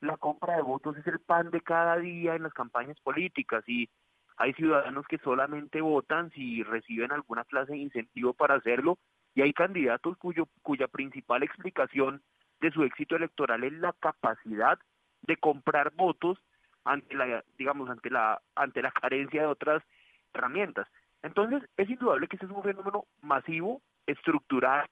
la 0.02 0.18
compra 0.18 0.56
de 0.56 0.62
votos 0.62 0.96
es 0.98 1.08
el 1.08 1.20
pan 1.20 1.50
de 1.50 1.62
cada 1.62 1.98
día 1.98 2.36
en 2.36 2.44
las 2.44 2.54
campañas 2.54 3.00
políticas 3.02 3.64
y 3.68 3.90
hay 4.38 4.54
ciudadanos 4.54 5.08
que 5.08 5.18
solamente 5.18 5.82
votan 5.82 6.30
si 6.32 6.62
reciben 6.62 7.12
alguna 7.12 7.44
clase 7.46 7.72
de 7.72 7.80
incentivo 7.80 8.34
para 8.34 8.56
hacerlo 8.56 9.00
y 9.38 9.44
hay 9.44 9.54
candidatos 9.54 10.18
cuyo, 10.18 10.48
cuya 10.64 10.88
principal 10.88 11.44
explicación 11.44 12.24
de 12.60 12.72
su 12.72 12.84
éxito 12.84 13.16
electoral 13.16 13.64
es 13.64 13.74
la 13.74 13.94
capacidad 13.94 14.80
de 15.22 15.38
comprar 15.38 15.94
votos 15.94 16.40
ante 16.84 17.14
la 17.14 17.44
digamos 17.56 17.88
ante 17.88 18.10
la 18.10 18.42
ante 18.56 18.82
la 18.82 18.90
carencia 18.90 19.42
de 19.42 19.48
otras 19.48 19.84
herramientas. 20.34 20.88
Entonces, 21.22 21.62
es 21.78 21.88
indudable 21.88 22.28
que 22.28 22.38
este 22.38 22.48
es 22.48 22.52
un 22.52 22.64
fenómeno 22.64 23.06
masivo, 23.22 23.84
estructural, 24.08 24.88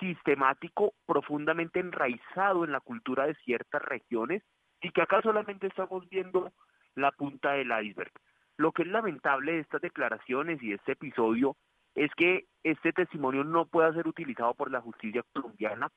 sistemático, 0.00 0.94
profundamente 1.06 1.78
enraizado 1.78 2.64
en 2.64 2.72
la 2.72 2.80
cultura 2.80 3.28
de 3.28 3.36
ciertas 3.44 3.82
regiones 3.82 4.42
y 4.80 4.90
que 4.90 5.02
acá 5.02 5.22
solamente 5.22 5.68
estamos 5.68 6.08
viendo 6.08 6.50
la 6.96 7.12
punta 7.12 7.52
del 7.52 7.70
iceberg. 7.84 8.12
Lo 8.56 8.72
que 8.72 8.82
es 8.82 8.88
lamentable 8.88 9.52
de 9.52 9.60
estas 9.60 9.82
declaraciones 9.82 10.60
y 10.64 10.70
de 10.70 10.74
este 10.74 10.92
episodio 10.92 11.56
es 11.94 12.10
que 12.16 12.46
este 12.62 12.92
testimonio 12.92 13.44
no 13.44 13.66
pueda 13.66 13.92
ser 13.92 14.08
utilizado 14.08 14.54
por 14.54 14.70
la 14.70 14.80
justicia 14.80 15.22
colombiana. 15.32 15.90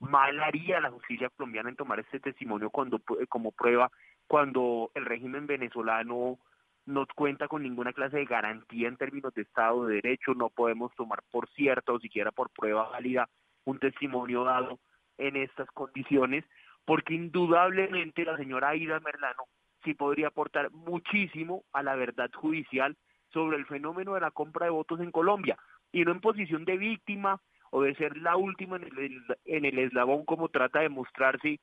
Mal 0.00 0.40
haría 0.40 0.80
la 0.80 0.90
justicia 0.90 1.30
colombiana 1.30 1.70
en 1.70 1.76
tomar 1.76 2.00
este 2.00 2.20
testimonio 2.20 2.70
cuando, 2.70 3.00
como 3.28 3.52
prueba 3.52 3.90
cuando 4.26 4.90
el 4.94 5.04
régimen 5.04 5.46
venezolano 5.46 6.38
no 6.86 7.06
cuenta 7.14 7.48
con 7.48 7.62
ninguna 7.62 7.92
clase 7.92 8.18
de 8.18 8.24
garantía 8.26 8.88
en 8.88 8.96
términos 8.96 9.32
de 9.34 9.42
Estado 9.42 9.86
de 9.86 9.96
Derecho, 9.96 10.34
no 10.34 10.50
podemos 10.50 10.94
tomar 10.94 11.20
por 11.30 11.48
cierto 11.50 11.94
o 11.94 12.00
siquiera 12.00 12.30
por 12.32 12.50
prueba 12.50 12.88
válida 12.90 13.28
un 13.64 13.78
testimonio 13.78 14.44
dado 14.44 14.78
en 15.16 15.36
estas 15.36 15.70
condiciones, 15.70 16.44
porque 16.84 17.14
indudablemente 17.14 18.24
la 18.24 18.36
señora 18.36 18.70
Aida 18.70 19.00
Merlano 19.00 19.44
sí 19.84 19.94
podría 19.94 20.28
aportar 20.28 20.70
muchísimo 20.72 21.64
a 21.72 21.82
la 21.82 21.94
verdad 21.94 22.30
judicial 22.34 22.96
sobre 23.34 23.58
el 23.58 23.66
fenómeno 23.66 24.14
de 24.14 24.20
la 24.20 24.30
compra 24.30 24.64
de 24.64 24.70
votos 24.70 25.00
en 25.00 25.10
Colombia, 25.10 25.58
y 25.92 26.04
no 26.04 26.12
en 26.12 26.20
posición 26.20 26.64
de 26.64 26.78
víctima 26.78 27.40
o 27.70 27.82
de 27.82 27.94
ser 27.96 28.16
la 28.16 28.36
última 28.36 28.76
en 28.76 28.84
el, 28.84 29.24
en 29.44 29.64
el 29.64 29.78
eslabón 29.78 30.24
como 30.24 30.48
trata 30.48 30.80
de 30.80 30.88
mostrarse 30.88 31.60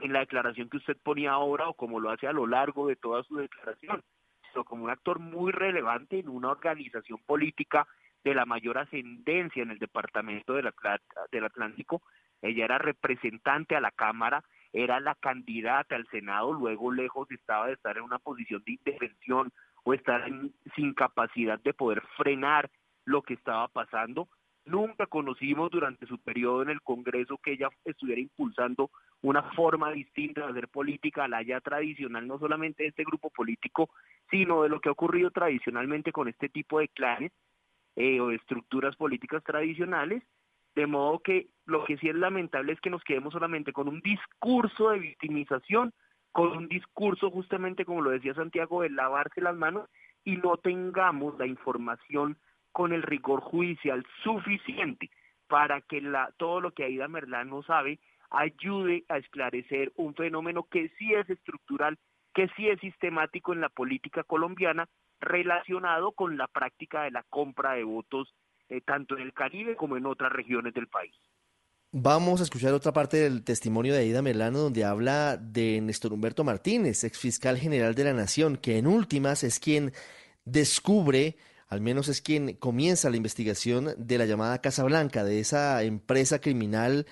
en 0.00 0.12
la 0.12 0.20
declaración 0.20 0.70
que 0.70 0.78
usted 0.78 0.96
ponía 1.02 1.32
ahora 1.32 1.68
o 1.68 1.74
como 1.74 2.00
lo 2.00 2.10
hace 2.10 2.26
a 2.26 2.32
lo 2.32 2.46
largo 2.46 2.86
de 2.86 2.96
toda 2.96 3.22
su 3.24 3.36
declaración, 3.36 4.02
sino 4.48 4.64
como 4.64 4.84
un 4.84 4.90
actor 4.90 5.18
muy 5.18 5.52
relevante 5.52 6.18
en 6.18 6.28
una 6.28 6.50
organización 6.50 7.18
política 7.26 7.86
de 8.24 8.34
la 8.34 8.46
mayor 8.46 8.78
ascendencia 8.78 9.62
en 9.62 9.70
el 9.70 9.78
departamento 9.78 10.54
del, 10.54 10.70
del 11.30 11.44
Atlántico. 11.44 12.02
Ella 12.40 12.64
era 12.64 12.78
representante 12.78 13.76
a 13.76 13.80
la 13.80 13.90
Cámara, 13.90 14.44
era 14.72 15.00
la 15.00 15.14
candidata 15.16 15.96
al 15.96 16.06
Senado, 16.08 16.52
luego 16.52 16.92
lejos 16.92 17.30
estaba 17.30 17.66
de 17.66 17.74
estar 17.74 17.96
en 17.96 18.04
una 18.04 18.18
posición 18.18 18.62
de 18.64 18.72
intervención 18.72 19.52
o 19.84 19.94
estar 19.94 20.26
en, 20.26 20.52
sin 20.74 20.94
capacidad 20.94 21.58
de 21.60 21.74
poder 21.74 22.02
frenar 22.16 22.70
lo 23.04 23.22
que 23.22 23.34
estaba 23.34 23.68
pasando. 23.68 24.28
Nunca 24.64 25.06
conocimos 25.06 25.70
durante 25.70 26.06
su 26.06 26.18
periodo 26.18 26.62
en 26.62 26.70
el 26.70 26.82
Congreso 26.82 27.38
que 27.38 27.52
ella 27.52 27.68
estuviera 27.84 28.20
impulsando 28.20 28.90
una 29.22 29.42
forma 29.54 29.90
distinta 29.90 30.42
de 30.42 30.50
hacer 30.50 30.68
política 30.68 31.24
a 31.24 31.28
la 31.28 31.42
ya 31.42 31.60
tradicional, 31.60 32.26
no 32.26 32.38
solamente 32.38 32.84
de 32.84 32.90
este 32.90 33.04
grupo 33.04 33.30
político, 33.30 33.90
sino 34.30 34.62
de 34.62 34.68
lo 34.68 34.80
que 34.80 34.88
ha 34.88 34.92
ocurrido 34.92 35.30
tradicionalmente 35.30 36.12
con 36.12 36.28
este 36.28 36.48
tipo 36.48 36.78
de 36.78 36.88
clanes 36.88 37.32
eh, 37.96 38.20
o 38.20 38.30
estructuras 38.30 38.96
políticas 38.96 39.42
tradicionales, 39.44 40.22
de 40.74 40.86
modo 40.86 41.18
que 41.20 41.48
lo 41.66 41.84
que 41.84 41.98
sí 41.98 42.08
es 42.08 42.14
lamentable 42.14 42.72
es 42.72 42.80
que 42.80 42.90
nos 42.90 43.04
quedemos 43.04 43.32
solamente 43.32 43.72
con 43.72 43.88
un 43.88 44.00
discurso 44.00 44.90
de 44.90 44.98
victimización, 44.98 45.92
con 46.32 46.56
un 46.56 46.68
discurso 46.68 47.30
justamente 47.30 47.84
como 47.84 48.00
lo 48.00 48.10
decía 48.10 48.34
Santiago 48.34 48.82
de 48.82 48.90
lavarse 48.90 49.40
las 49.40 49.54
manos 49.54 49.88
y 50.24 50.36
no 50.36 50.56
tengamos 50.56 51.38
la 51.38 51.46
información 51.46 52.36
con 52.72 52.92
el 52.92 53.02
rigor 53.02 53.40
judicial 53.40 54.04
suficiente 54.22 55.10
para 55.46 55.82
que 55.82 56.00
la, 56.00 56.32
todo 56.38 56.60
lo 56.60 56.72
que 56.72 56.84
Aida 56.84 57.08
Merlano 57.08 57.62
sabe 57.62 58.00
ayude 58.30 59.04
a 59.08 59.18
esclarecer 59.18 59.92
un 59.96 60.14
fenómeno 60.14 60.64
que 60.64 60.88
sí 60.98 61.12
es 61.12 61.28
estructural, 61.28 61.98
que 62.32 62.48
sí 62.56 62.68
es 62.68 62.80
sistemático 62.80 63.52
en 63.52 63.60
la 63.60 63.68
política 63.68 64.24
colombiana, 64.24 64.88
relacionado 65.20 66.12
con 66.12 66.38
la 66.38 66.48
práctica 66.48 67.02
de 67.02 67.10
la 67.10 67.22
compra 67.24 67.74
de 67.74 67.84
votos 67.84 68.34
eh, 68.70 68.80
tanto 68.80 69.16
en 69.16 69.22
el 69.22 69.34
Caribe 69.34 69.76
como 69.76 69.98
en 69.98 70.06
otras 70.06 70.32
regiones 70.32 70.72
del 70.72 70.88
país. 70.88 71.14
Vamos 71.94 72.40
a 72.40 72.44
escuchar 72.44 72.72
otra 72.72 72.94
parte 72.94 73.18
del 73.18 73.44
testimonio 73.44 73.92
de 73.92 74.00
Aida 74.00 74.22
Melano 74.22 74.60
donde 74.60 74.82
habla 74.82 75.36
de 75.36 75.78
Néstor 75.82 76.14
Humberto 76.14 76.42
Martínez, 76.42 77.04
ex 77.04 77.18
fiscal 77.18 77.58
general 77.58 77.94
de 77.94 78.04
la 78.04 78.14
Nación, 78.14 78.56
que 78.56 78.78
en 78.78 78.86
últimas 78.86 79.44
es 79.44 79.60
quien 79.60 79.92
descubre 80.46 81.36
al 81.68 81.82
menos 81.82 82.08
es 82.08 82.22
quien 82.22 82.54
comienza 82.54 83.10
la 83.10 83.18
investigación 83.18 83.94
de 83.98 84.16
la 84.16 84.24
llamada 84.24 84.62
Casa 84.62 84.84
Blanca, 84.84 85.22
de 85.22 85.40
esa 85.40 85.82
empresa 85.82 86.38
criminal 86.38 87.06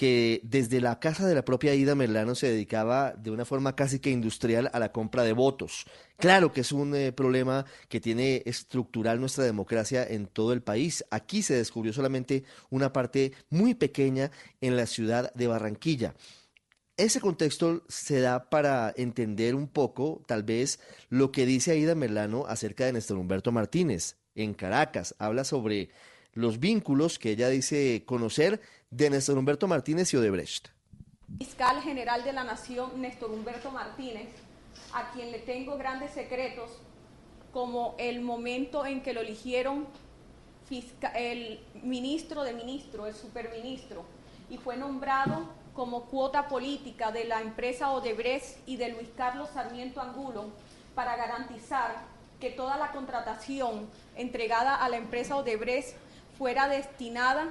que 0.00 0.40
desde 0.44 0.80
la 0.80 0.98
casa 0.98 1.26
de 1.26 1.34
la 1.34 1.44
propia 1.44 1.74
Ida 1.74 1.94
Merlano 1.94 2.34
se 2.34 2.50
dedicaba 2.50 3.12
de 3.12 3.30
una 3.30 3.44
forma 3.44 3.76
casi 3.76 3.98
que 3.98 4.08
industrial 4.08 4.70
a 4.72 4.78
la 4.78 4.92
compra 4.92 5.24
de 5.24 5.34
votos. 5.34 5.84
Claro 6.16 6.54
que 6.54 6.62
es 6.62 6.72
un 6.72 6.94
eh, 6.94 7.12
problema 7.12 7.66
que 7.90 8.00
tiene 8.00 8.42
estructural 8.46 9.20
nuestra 9.20 9.44
democracia 9.44 10.02
en 10.08 10.26
todo 10.26 10.54
el 10.54 10.62
país. 10.62 11.04
Aquí 11.10 11.42
se 11.42 11.52
descubrió 11.52 11.92
solamente 11.92 12.44
una 12.70 12.94
parte 12.94 13.32
muy 13.50 13.74
pequeña 13.74 14.30
en 14.62 14.74
la 14.74 14.86
ciudad 14.86 15.34
de 15.34 15.48
Barranquilla. 15.48 16.14
Ese 16.96 17.20
contexto 17.20 17.84
se 17.86 18.20
da 18.20 18.48
para 18.48 18.94
entender 18.96 19.54
un 19.54 19.68
poco, 19.68 20.24
tal 20.26 20.44
vez, 20.44 20.80
lo 21.10 21.30
que 21.30 21.44
dice 21.44 21.72
Aida 21.72 21.94
Merlano 21.94 22.46
acerca 22.46 22.86
de 22.86 22.94
Néstor 22.94 23.18
Humberto 23.18 23.52
Martínez 23.52 24.16
en 24.34 24.54
Caracas. 24.54 25.14
Habla 25.18 25.44
sobre 25.44 25.90
los 26.32 26.58
vínculos 26.58 27.18
que 27.18 27.32
ella 27.32 27.48
dice 27.48 28.04
conocer 28.06 28.60
de 28.90 29.08
Néstor 29.08 29.38
Humberto 29.38 29.68
Martínez 29.68 30.12
y 30.12 30.16
Odebrecht. 30.16 30.68
Fiscal 31.38 31.80
General 31.80 32.24
de 32.24 32.32
la 32.32 32.42
Nación, 32.42 33.00
Néstor 33.00 33.30
Humberto 33.30 33.70
Martínez, 33.70 34.28
a 34.92 35.12
quien 35.12 35.30
le 35.30 35.38
tengo 35.38 35.78
grandes 35.78 36.10
secretos, 36.10 36.70
como 37.52 37.94
el 37.98 38.20
momento 38.20 38.84
en 38.84 39.00
que 39.00 39.12
lo 39.12 39.20
eligieron 39.20 39.86
el 41.14 41.60
ministro 41.82 42.42
de 42.42 42.52
ministro, 42.52 43.06
el 43.06 43.14
superministro, 43.14 44.04
y 44.50 44.56
fue 44.56 44.76
nombrado 44.76 45.48
como 45.74 46.06
cuota 46.06 46.48
política 46.48 47.12
de 47.12 47.24
la 47.24 47.40
empresa 47.40 47.92
Odebrecht 47.92 48.58
y 48.66 48.76
de 48.76 48.90
Luis 48.90 49.08
Carlos 49.16 49.50
Sarmiento 49.54 50.00
Angulo 50.00 50.50
para 50.94 51.16
garantizar 51.16 52.02
que 52.40 52.50
toda 52.50 52.76
la 52.76 52.90
contratación 52.90 53.88
entregada 54.16 54.74
a 54.74 54.88
la 54.88 54.96
empresa 54.96 55.36
Odebrecht 55.36 55.96
fuera 56.38 56.68
destinada 56.68 57.48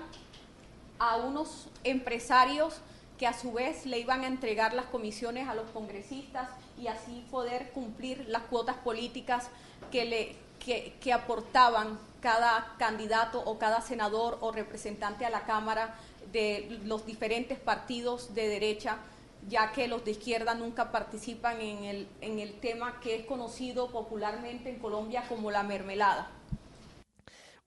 a 0.99 1.17
unos 1.17 1.67
empresarios 1.83 2.75
que 3.17 3.27
a 3.27 3.33
su 3.33 3.51
vez 3.51 3.85
le 3.85 3.99
iban 3.99 4.21
a 4.21 4.27
entregar 4.27 4.73
las 4.73 4.85
comisiones 4.85 5.47
a 5.47 5.55
los 5.55 5.69
congresistas 5.71 6.49
y 6.79 6.87
así 6.87 7.25
poder 7.31 7.71
cumplir 7.71 8.25
las 8.27 8.43
cuotas 8.43 8.77
políticas 8.77 9.49
que, 9.91 10.05
le, 10.05 10.35
que, 10.59 10.93
que 11.01 11.11
aportaban 11.11 11.99
cada 12.21 12.75
candidato 12.77 13.41
o 13.45 13.59
cada 13.59 13.81
senador 13.81 14.37
o 14.41 14.51
representante 14.51 15.25
a 15.25 15.29
la 15.29 15.45
Cámara 15.45 15.95
de 16.31 16.79
los 16.85 17.05
diferentes 17.05 17.59
partidos 17.59 18.33
de 18.33 18.47
derecha, 18.47 18.97
ya 19.47 19.71
que 19.71 19.87
los 19.87 20.05
de 20.05 20.11
izquierda 20.11 20.53
nunca 20.53 20.91
participan 20.91 21.61
en 21.61 21.83
el, 21.85 22.07
en 22.21 22.39
el 22.39 22.53
tema 22.59 22.99
que 22.99 23.15
es 23.15 23.25
conocido 23.25 23.89
popularmente 23.89 24.69
en 24.69 24.79
Colombia 24.79 25.25
como 25.27 25.51
la 25.51 25.63
mermelada. 25.63 26.29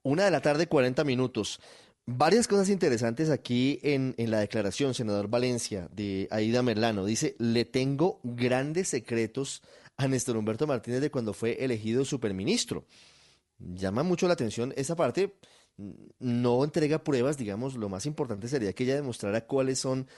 Una 0.03 0.25
de 0.25 0.31
la 0.31 0.41
tarde, 0.41 0.67
40 0.67 1.05
minutos. 1.05 1.61
Varias 2.05 2.49
cosas 2.49 2.69
interesantes 2.69 3.31
aquí 3.31 3.79
en, 3.83 4.15
en, 4.19 4.33
la 4.33 4.41
declaración, 4.41 4.93
senador 4.93 5.29
Valencia, 5.29 5.89
de 5.93 6.27
Aida 6.33 6.61
Merlano. 6.61 7.05
Dice, 7.05 7.37
le 7.39 7.65
tengo 7.65 8.19
grandes 8.25 8.89
secretos 8.89 9.63
a 9.97 10.09
Néstor 10.09 10.37
Humberto 10.37 10.67
Martínez 10.67 11.01
de 11.01 11.13
cuando 11.13 11.33
fue 11.33 11.65
elegido 11.65 12.05
superministro. 12.05 12.87
Llama 13.59 14.03
mucho 14.03 14.27
la 14.27 14.35
atención 14.35 14.75
esa 14.77 14.97
parte. 14.97 15.37
No 16.19 16.65
entrega 16.65 17.05
pruebas, 17.05 17.39
digamos, 17.39 17.77
lo 17.77 17.89
más 17.89 18.05
importante 18.05 18.49
sería 18.49 18.73
que 18.73 18.85
ella 18.85 18.97
demostrara 18.97 19.47
cuáles 19.47 19.79
son 19.79 20.09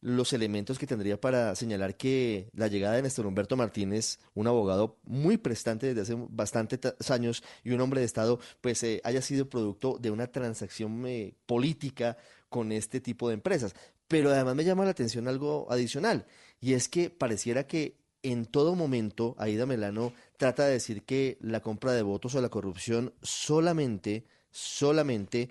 los 0.00 0.32
elementos 0.32 0.78
que 0.78 0.86
tendría 0.86 1.20
para 1.20 1.54
señalar 1.54 1.96
que 1.96 2.50
la 2.54 2.68
llegada 2.68 2.96
de 2.96 3.02
Néstor 3.02 3.26
Humberto 3.26 3.56
Martínez, 3.56 4.18
un 4.34 4.46
abogado 4.46 4.98
muy 5.04 5.38
prestante 5.38 5.88
desde 5.88 6.02
hace 6.02 6.26
bastantes 6.30 7.10
años 7.10 7.42
y 7.64 7.72
un 7.72 7.80
hombre 7.80 8.00
de 8.00 8.06
Estado, 8.06 8.38
pues 8.60 8.82
eh, 8.84 9.00
haya 9.04 9.22
sido 9.22 9.48
producto 9.48 9.98
de 9.98 10.10
una 10.10 10.28
transacción 10.28 11.04
eh, 11.06 11.34
política 11.46 12.16
con 12.48 12.72
este 12.72 13.00
tipo 13.00 13.28
de 13.28 13.34
empresas. 13.34 13.74
Pero 14.06 14.30
además 14.30 14.54
me 14.54 14.64
llama 14.64 14.84
la 14.84 14.90
atención 14.90 15.28
algo 15.28 15.66
adicional, 15.70 16.26
y 16.60 16.72
es 16.72 16.88
que 16.88 17.10
pareciera 17.10 17.66
que 17.66 17.98
en 18.22 18.46
todo 18.46 18.74
momento 18.74 19.34
Aida 19.38 19.66
Melano 19.66 20.12
trata 20.36 20.64
de 20.64 20.72
decir 20.72 21.04
que 21.04 21.38
la 21.40 21.60
compra 21.60 21.92
de 21.92 22.02
votos 22.02 22.34
o 22.34 22.40
la 22.40 22.48
corrupción 22.48 23.14
solamente, 23.22 24.26
solamente 24.50 25.50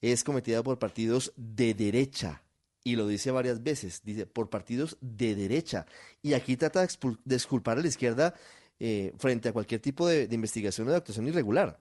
es 0.00 0.22
cometida 0.22 0.62
por 0.62 0.78
partidos 0.78 1.32
de 1.36 1.74
derecha 1.74 2.43
y 2.84 2.96
lo 2.96 3.06
dice 3.06 3.30
varias 3.30 3.64
veces, 3.64 4.04
dice, 4.04 4.26
por 4.26 4.50
partidos 4.50 4.98
de 5.00 5.34
derecha. 5.34 5.86
Y 6.22 6.34
aquí 6.34 6.56
trata 6.56 6.80
de 6.80 7.34
exculpar 7.34 7.78
a 7.78 7.80
la 7.80 7.88
izquierda 7.88 8.34
eh, 8.78 9.12
frente 9.18 9.48
a 9.48 9.52
cualquier 9.52 9.80
tipo 9.80 10.06
de, 10.06 10.28
investigación 10.30 10.86
o 10.86 10.90
de 10.90 10.98
actuación 10.98 11.26
irregular. 11.26 11.78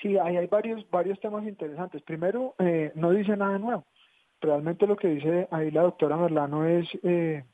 Sí, 0.00 0.16
ahí 0.18 0.38
hay 0.38 0.46
varios, 0.46 0.88
varios 0.90 1.20
temas 1.20 1.46
interesantes. 1.46 2.02
Primero, 2.02 2.54
eh, 2.58 2.92
no 2.94 3.10
dice 3.10 3.36
nada 3.36 3.58
nuevo. 3.58 3.84
Realmente 4.40 4.86
lo 4.86 4.96
que 4.96 5.08
dice 5.08 5.48
ahí 5.50 5.70
la 5.70 5.82
doctora 5.82 6.16
Merlano 6.16 6.66
es 6.66 6.88
eh, 7.02 7.44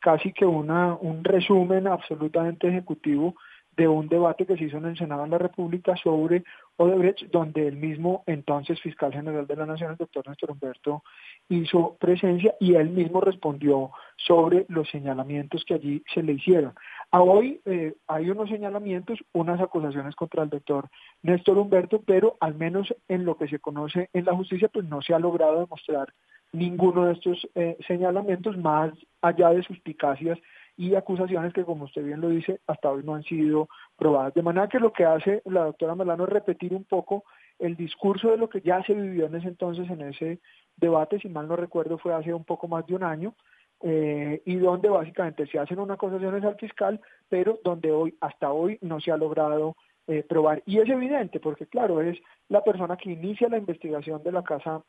casi 0.00 0.32
que 0.32 0.44
una, 0.44 0.94
un 0.94 1.24
resumen 1.24 1.86
absolutamente 1.86 2.68
ejecutivo 2.68 3.34
de 3.76 3.86
un 3.86 4.08
debate 4.08 4.46
que 4.46 4.56
se 4.56 4.64
hizo 4.64 4.78
en 4.78 4.86
el 4.86 4.98
Senado 4.98 5.24
de 5.24 5.28
la 5.30 5.38
República 5.38 5.96
sobre 5.96 6.44
Odebrecht, 6.78 7.30
donde 7.30 7.66
el 7.66 7.76
mismo 7.76 8.22
entonces 8.26 8.80
fiscal 8.80 9.12
general 9.12 9.46
de 9.46 9.56
la 9.56 9.66
Nación, 9.66 9.92
el 9.92 9.96
doctor 9.96 10.28
Néstor 10.28 10.50
Humberto, 10.50 11.02
hizo 11.48 11.96
presencia 11.98 12.54
y 12.60 12.74
él 12.74 12.90
mismo 12.90 13.20
respondió 13.20 13.90
sobre 14.16 14.66
los 14.68 14.88
señalamientos 14.90 15.64
que 15.64 15.74
allí 15.74 16.02
se 16.12 16.22
le 16.22 16.32
hicieron. 16.32 16.74
A 17.10 17.22
hoy 17.22 17.60
eh, 17.64 17.94
hay 18.06 18.30
unos 18.30 18.48
señalamientos, 18.48 19.18
unas 19.32 19.60
acusaciones 19.60 20.14
contra 20.14 20.42
el 20.42 20.50
doctor 20.50 20.88
Néstor 21.22 21.58
Humberto, 21.58 22.02
pero 22.04 22.36
al 22.40 22.54
menos 22.54 22.94
en 23.08 23.24
lo 23.24 23.36
que 23.36 23.48
se 23.48 23.58
conoce 23.58 24.10
en 24.12 24.24
la 24.24 24.34
justicia, 24.34 24.68
pues 24.68 24.86
no 24.86 25.00
se 25.02 25.14
ha 25.14 25.18
logrado 25.18 25.60
demostrar 25.60 26.12
ninguno 26.52 27.06
de 27.06 27.12
estos 27.12 27.48
eh, 27.54 27.76
señalamientos 27.86 28.56
más 28.56 28.92
allá 29.20 29.50
de 29.50 29.62
suspicacias 29.62 30.38
y 30.76 30.94
acusaciones 30.94 31.52
que, 31.52 31.64
como 31.64 31.84
usted 31.84 32.04
bien 32.04 32.20
lo 32.20 32.28
dice, 32.28 32.60
hasta 32.66 32.90
hoy 32.90 33.02
no 33.02 33.14
han 33.14 33.22
sido 33.24 33.68
probadas. 33.96 34.34
De 34.34 34.42
manera 34.42 34.68
que 34.68 34.78
lo 34.78 34.92
que 34.92 35.04
hace 35.04 35.42
la 35.46 35.64
doctora 35.64 35.94
Melano 35.94 36.24
es 36.24 36.30
repetir 36.30 36.74
un 36.74 36.84
poco 36.84 37.24
el 37.58 37.76
discurso 37.76 38.30
de 38.30 38.36
lo 38.36 38.48
que 38.48 38.60
ya 38.60 38.82
se 38.82 38.94
vivió 38.94 39.26
en 39.26 39.36
ese 39.36 39.48
entonces, 39.48 39.88
en 39.88 40.02
ese 40.02 40.40
debate, 40.76 41.18
si 41.18 41.28
mal 41.28 41.48
no 41.48 41.56
recuerdo, 41.56 41.96
fue 41.98 42.12
hace 42.12 42.34
un 42.34 42.44
poco 42.44 42.68
más 42.68 42.86
de 42.86 42.94
un 42.94 43.02
año, 43.02 43.34
eh, 43.82 44.42
y 44.44 44.56
donde 44.56 44.88
básicamente 44.88 45.46
se 45.46 45.58
hacen 45.58 45.78
unas 45.78 45.96
acusaciones 45.96 46.44
al 46.44 46.56
fiscal, 46.56 47.00
pero 47.28 47.58
donde 47.64 47.92
hoy, 47.92 48.14
hasta 48.20 48.52
hoy, 48.52 48.78
no 48.82 49.00
se 49.00 49.12
ha 49.12 49.16
logrado 49.16 49.76
eh, 50.06 50.22
probar. 50.22 50.62
Y 50.66 50.78
es 50.78 50.88
evidente, 50.88 51.40
porque 51.40 51.66
claro, 51.66 52.00
es 52.00 52.18
la 52.48 52.62
persona 52.62 52.96
que 52.96 53.10
inicia 53.10 53.48
la 53.48 53.58
investigación 53.58 54.22
de 54.22 54.32
la 54.32 54.42
Casa 54.42 54.82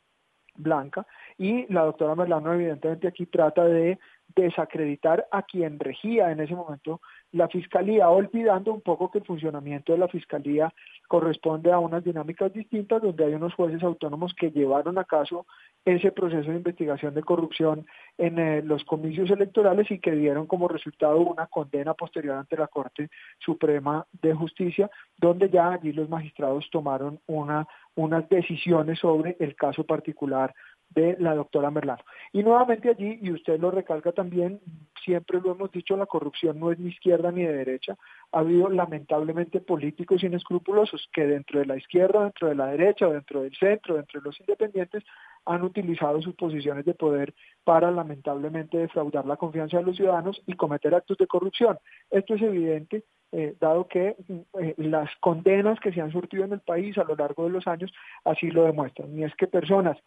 Blanca 0.58 1.06
y 1.38 1.72
la 1.72 1.84
doctora 1.84 2.14
Merlano 2.14 2.52
evidentemente 2.52 3.08
aquí 3.08 3.26
trata 3.26 3.64
de 3.64 3.98
desacreditar 4.34 5.26
a 5.30 5.42
quien 5.42 5.78
regía 5.78 6.30
en 6.30 6.40
ese 6.40 6.54
momento 6.54 7.00
la 7.32 7.48
fiscalía, 7.48 8.08
olvidando 8.08 8.72
un 8.72 8.80
poco 8.80 9.10
que 9.10 9.18
el 9.18 9.24
funcionamiento 9.24 9.92
de 9.92 9.98
la 9.98 10.08
fiscalía 10.08 10.72
corresponde 11.08 11.70
a 11.70 11.78
unas 11.78 12.02
dinámicas 12.02 12.52
distintas 12.52 13.02
donde 13.02 13.24
hay 13.24 13.34
unos 13.34 13.54
jueces 13.54 13.82
autónomos 13.82 14.34
que 14.34 14.50
llevaron 14.50 14.98
a 14.98 15.04
caso 15.04 15.46
ese 15.84 16.10
proceso 16.12 16.50
de 16.50 16.56
investigación 16.56 17.14
de 17.14 17.22
corrupción 17.22 17.86
en 18.16 18.38
eh, 18.38 18.62
los 18.62 18.84
comicios 18.84 19.30
electorales 19.30 19.90
y 19.90 19.98
que 19.98 20.12
dieron 20.12 20.46
como 20.46 20.68
resultado 20.68 21.18
una 21.18 21.46
condena 21.46 21.94
posterior 21.94 22.36
ante 22.36 22.56
la 22.56 22.66
Corte 22.68 23.10
Suprema 23.38 24.06
de 24.22 24.34
Justicia, 24.34 24.90
donde 25.16 25.50
ya 25.50 25.72
allí 25.72 25.92
los 25.92 26.08
magistrados 26.08 26.68
tomaron 26.70 27.20
una, 27.26 27.66
unas 27.94 28.28
decisiones 28.28 28.98
sobre 28.98 29.36
el 29.40 29.54
caso 29.54 29.84
particular 29.84 30.54
de 30.90 31.16
la 31.18 31.34
doctora 31.34 31.70
Merlano. 31.70 32.02
Y 32.32 32.42
nuevamente 32.42 32.90
allí, 32.90 33.18
y 33.22 33.32
usted 33.32 33.60
lo 33.60 33.70
recalca 33.70 34.12
también, 34.12 34.60
siempre 35.04 35.40
lo 35.40 35.52
hemos 35.52 35.70
dicho, 35.70 35.96
la 35.96 36.06
corrupción 36.06 36.58
no 36.58 36.72
es 36.72 36.78
ni 36.78 36.90
izquierda 36.90 37.30
ni 37.30 37.42
de 37.42 37.52
derecha. 37.52 37.96
Ha 38.32 38.40
habido 38.40 38.68
lamentablemente 38.68 39.60
políticos 39.60 40.22
inescrupulosos 40.22 41.08
que 41.12 41.26
dentro 41.26 41.60
de 41.60 41.66
la 41.66 41.76
izquierda, 41.76 42.24
dentro 42.24 42.48
de 42.48 42.54
la 42.54 42.66
derecha, 42.66 43.08
dentro 43.08 43.42
del 43.42 43.54
centro, 43.56 43.96
dentro 43.96 44.20
de 44.20 44.24
los 44.24 44.40
independientes, 44.40 45.04
han 45.44 45.62
utilizado 45.62 46.20
sus 46.20 46.34
posiciones 46.34 46.84
de 46.84 46.94
poder 46.94 47.34
para 47.64 47.90
lamentablemente 47.90 48.78
defraudar 48.78 49.26
la 49.26 49.36
confianza 49.36 49.78
de 49.78 49.84
los 49.84 49.96
ciudadanos 49.96 50.42
y 50.46 50.54
cometer 50.54 50.94
actos 50.94 51.16
de 51.18 51.26
corrupción. 51.26 51.78
Esto 52.10 52.34
es 52.34 52.42
evidente 52.42 53.04
eh, 53.30 53.54
dado 53.60 53.88
que 53.88 54.16
eh, 54.58 54.74
las 54.78 55.14
condenas 55.20 55.78
que 55.80 55.92
se 55.92 56.00
han 56.00 56.10
surtido 56.10 56.44
en 56.44 56.52
el 56.54 56.60
país 56.60 56.96
a 56.96 57.04
lo 57.04 57.14
largo 57.14 57.44
de 57.44 57.50
los 57.50 57.66
años 57.66 57.92
así 58.24 58.50
lo 58.50 58.64
demuestran. 58.64 59.18
Y 59.18 59.24
es 59.24 59.34
que 59.36 59.46
personas 59.46 59.98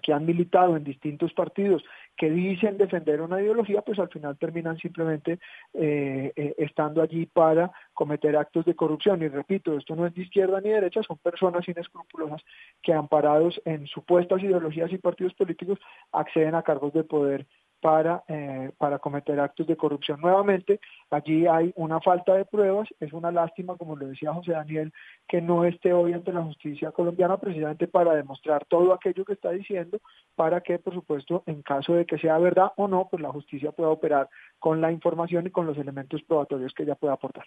que 0.00 0.12
han 0.12 0.26
militado 0.26 0.76
en 0.76 0.84
distintos 0.84 1.32
partidos 1.32 1.84
que 2.16 2.30
dicen 2.30 2.76
defender 2.76 3.22
una 3.22 3.40
ideología, 3.40 3.80
pues 3.82 3.98
al 3.98 4.08
final 4.08 4.36
terminan 4.36 4.76
simplemente 4.76 5.38
eh, 5.72 6.32
eh, 6.36 6.54
estando 6.58 7.00
allí 7.00 7.26
para 7.26 7.72
cometer 7.94 8.36
actos 8.36 8.66
de 8.66 8.76
corrupción. 8.76 9.22
Y 9.22 9.28
repito, 9.28 9.76
esto 9.78 9.96
no 9.96 10.06
es 10.06 10.14
de 10.14 10.22
izquierda 10.22 10.60
ni 10.60 10.68
derecha, 10.68 11.02
son 11.02 11.16
personas 11.18 11.66
inescrupulosas 11.66 12.42
que 12.82 12.92
amparados 12.92 13.60
en 13.64 13.86
supuestas 13.86 14.42
ideologías 14.42 14.92
y 14.92 14.98
partidos 14.98 15.32
políticos 15.34 15.78
acceden 16.12 16.54
a 16.54 16.62
cargos 16.62 16.92
de 16.92 17.04
poder 17.04 17.46
para, 17.80 18.24
eh, 18.28 18.70
para 18.78 18.98
cometer 18.98 19.40
actos 19.40 19.66
de 19.66 19.76
corrupción. 19.76 20.20
Nuevamente, 20.20 20.80
allí 21.10 21.46
hay 21.46 21.72
una 21.76 22.00
falta 22.00 22.34
de 22.34 22.44
pruebas, 22.44 22.88
es 23.00 23.12
una 23.12 23.32
lástima, 23.32 23.76
como 23.76 23.96
lo 23.96 24.06
decía 24.06 24.32
José 24.32 24.52
Daniel, 24.52 24.92
que 25.26 25.40
no 25.40 25.64
esté 25.64 25.92
hoy 25.92 26.12
ante 26.12 26.32
la 26.32 26.42
justicia 26.42 26.92
colombiana 26.92 27.38
precisamente 27.38 27.88
para 27.88 28.14
demostrar 28.14 28.64
todo 28.66 28.92
aquello 28.92 29.24
que 29.24 29.32
está 29.32 29.50
diciendo, 29.50 29.98
para 30.34 30.60
que, 30.60 30.78
por 30.78 30.94
supuesto, 30.94 31.42
en 31.46 31.62
caso 31.62 31.94
de 31.94 32.06
que 32.06 32.18
sea 32.18 32.38
verdad 32.38 32.72
o 32.76 32.88
no, 32.88 33.08
pues 33.10 33.22
la 33.22 33.32
justicia 33.32 33.72
pueda 33.72 33.90
operar 33.90 34.28
con 34.58 34.80
la 34.80 34.92
información 34.92 35.46
y 35.46 35.50
con 35.50 35.66
los 35.66 35.78
elementos 35.78 36.22
probatorios 36.22 36.74
que 36.74 36.82
ella 36.82 36.94
pueda 36.94 37.14
aportar. 37.14 37.44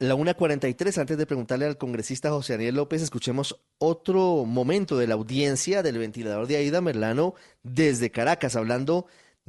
La 0.00 0.14
1.43, 0.14 0.96
antes 0.98 1.18
de 1.18 1.26
preguntarle 1.26 1.66
al 1.66 1.76
congresista 1.76 2.30
José 2.30 2.52
Daniel 2.52 2.76
López, 2.76 3.02
escuchemos 3.02 3.60
otro 3.78 4.44
momento 4.44 4.96
de 4.96 5.08
la 5.08 5.14
audiencia 5.14 5.82
del 5.82 5.98
ventilador 5.98 6.46
de 6.46 6.56
Aida 6.56 6.80
Merlano 6.80 7.34
desde 7.64 8.12
Caracas, 8.12 8.54
hablando 8.54 9.06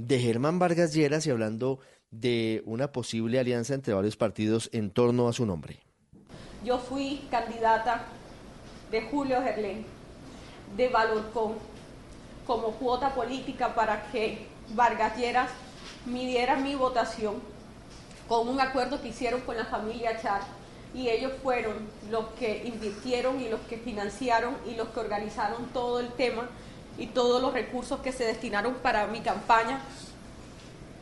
Germán 0.07 0.59
Vargas 0.59 0.93
Lleras 0.93 1.25
y 1.27 1.31
hablando 1.31 1.79
de 2.11 2.63
una 2.65 2.91
posible 2.91 3.39
alianza 3.39 3.73
entre 3.73 3.93
varios 3.93 4.15
partidos 4.15 4.69
en 4.71 4.91
torno 4.91 5.27
a 5.27 5.33
su 5.33 5.45
nombre. 5.45 5.79
Yo 6.63 6.77
fui 6.77 7.21
candidata 7.29 8.05
de 8.91 9.01
Julio 9.03 9.41
Gerlén, 9.41 9.85
de 10.75 10.89
Valorcón, 10.89 11.53
como 12.45 12.71
cuota 12.71 13.13
política 13.13 13.75
para 13.75 14.11
que 14.11 14.47
Vargas 14.73 15.17
Lleras 15.17 15.49
midiera 16.05 16.55
mi 16.55 16.75
votación 16.75 17.35
con 18.27 18.47
un 18.47 18.59
acuerdo 18.59 19.01
que 19.01 19.09
hicieron 19.09 19.41
con 19.41 19.57
la 19.57 19.65
familia 19.65 20.19
Char 20.21 20.41
y 20.93 21.09
ellos 21.09 21.33
fueron 21.43 21.75
los 22.09 22.27
que 22.39 22.63
invirtieron 22.65 23.39
y 23.41 23.49
los 23.49 23.59
que 23.61 23.77
financiaron 23.77 24.55
y 24.67 24.75
los 24.75 24.89
que 24.89 24.99
organizaron 24.99 25.67
todo 25.73 25.99
el 25.99 26.09
tema 26.13 26.49
y 26.99 27.07
todos 27.07 27.41
los 27.41 27.53
recursos 27.53 28.01
que 28.01 28.11
se 28.11 28.25
destinaron 28.25 28.75
para 28.75 29.07
mi 29.07 29.21
campaña 29.21 29.81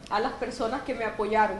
a 0.10 0.20
las 0.20 0.34
personas 0.34 0.84
que 0.84 0.94
me 0.94 1.06
apoyaron. 1.06 1.60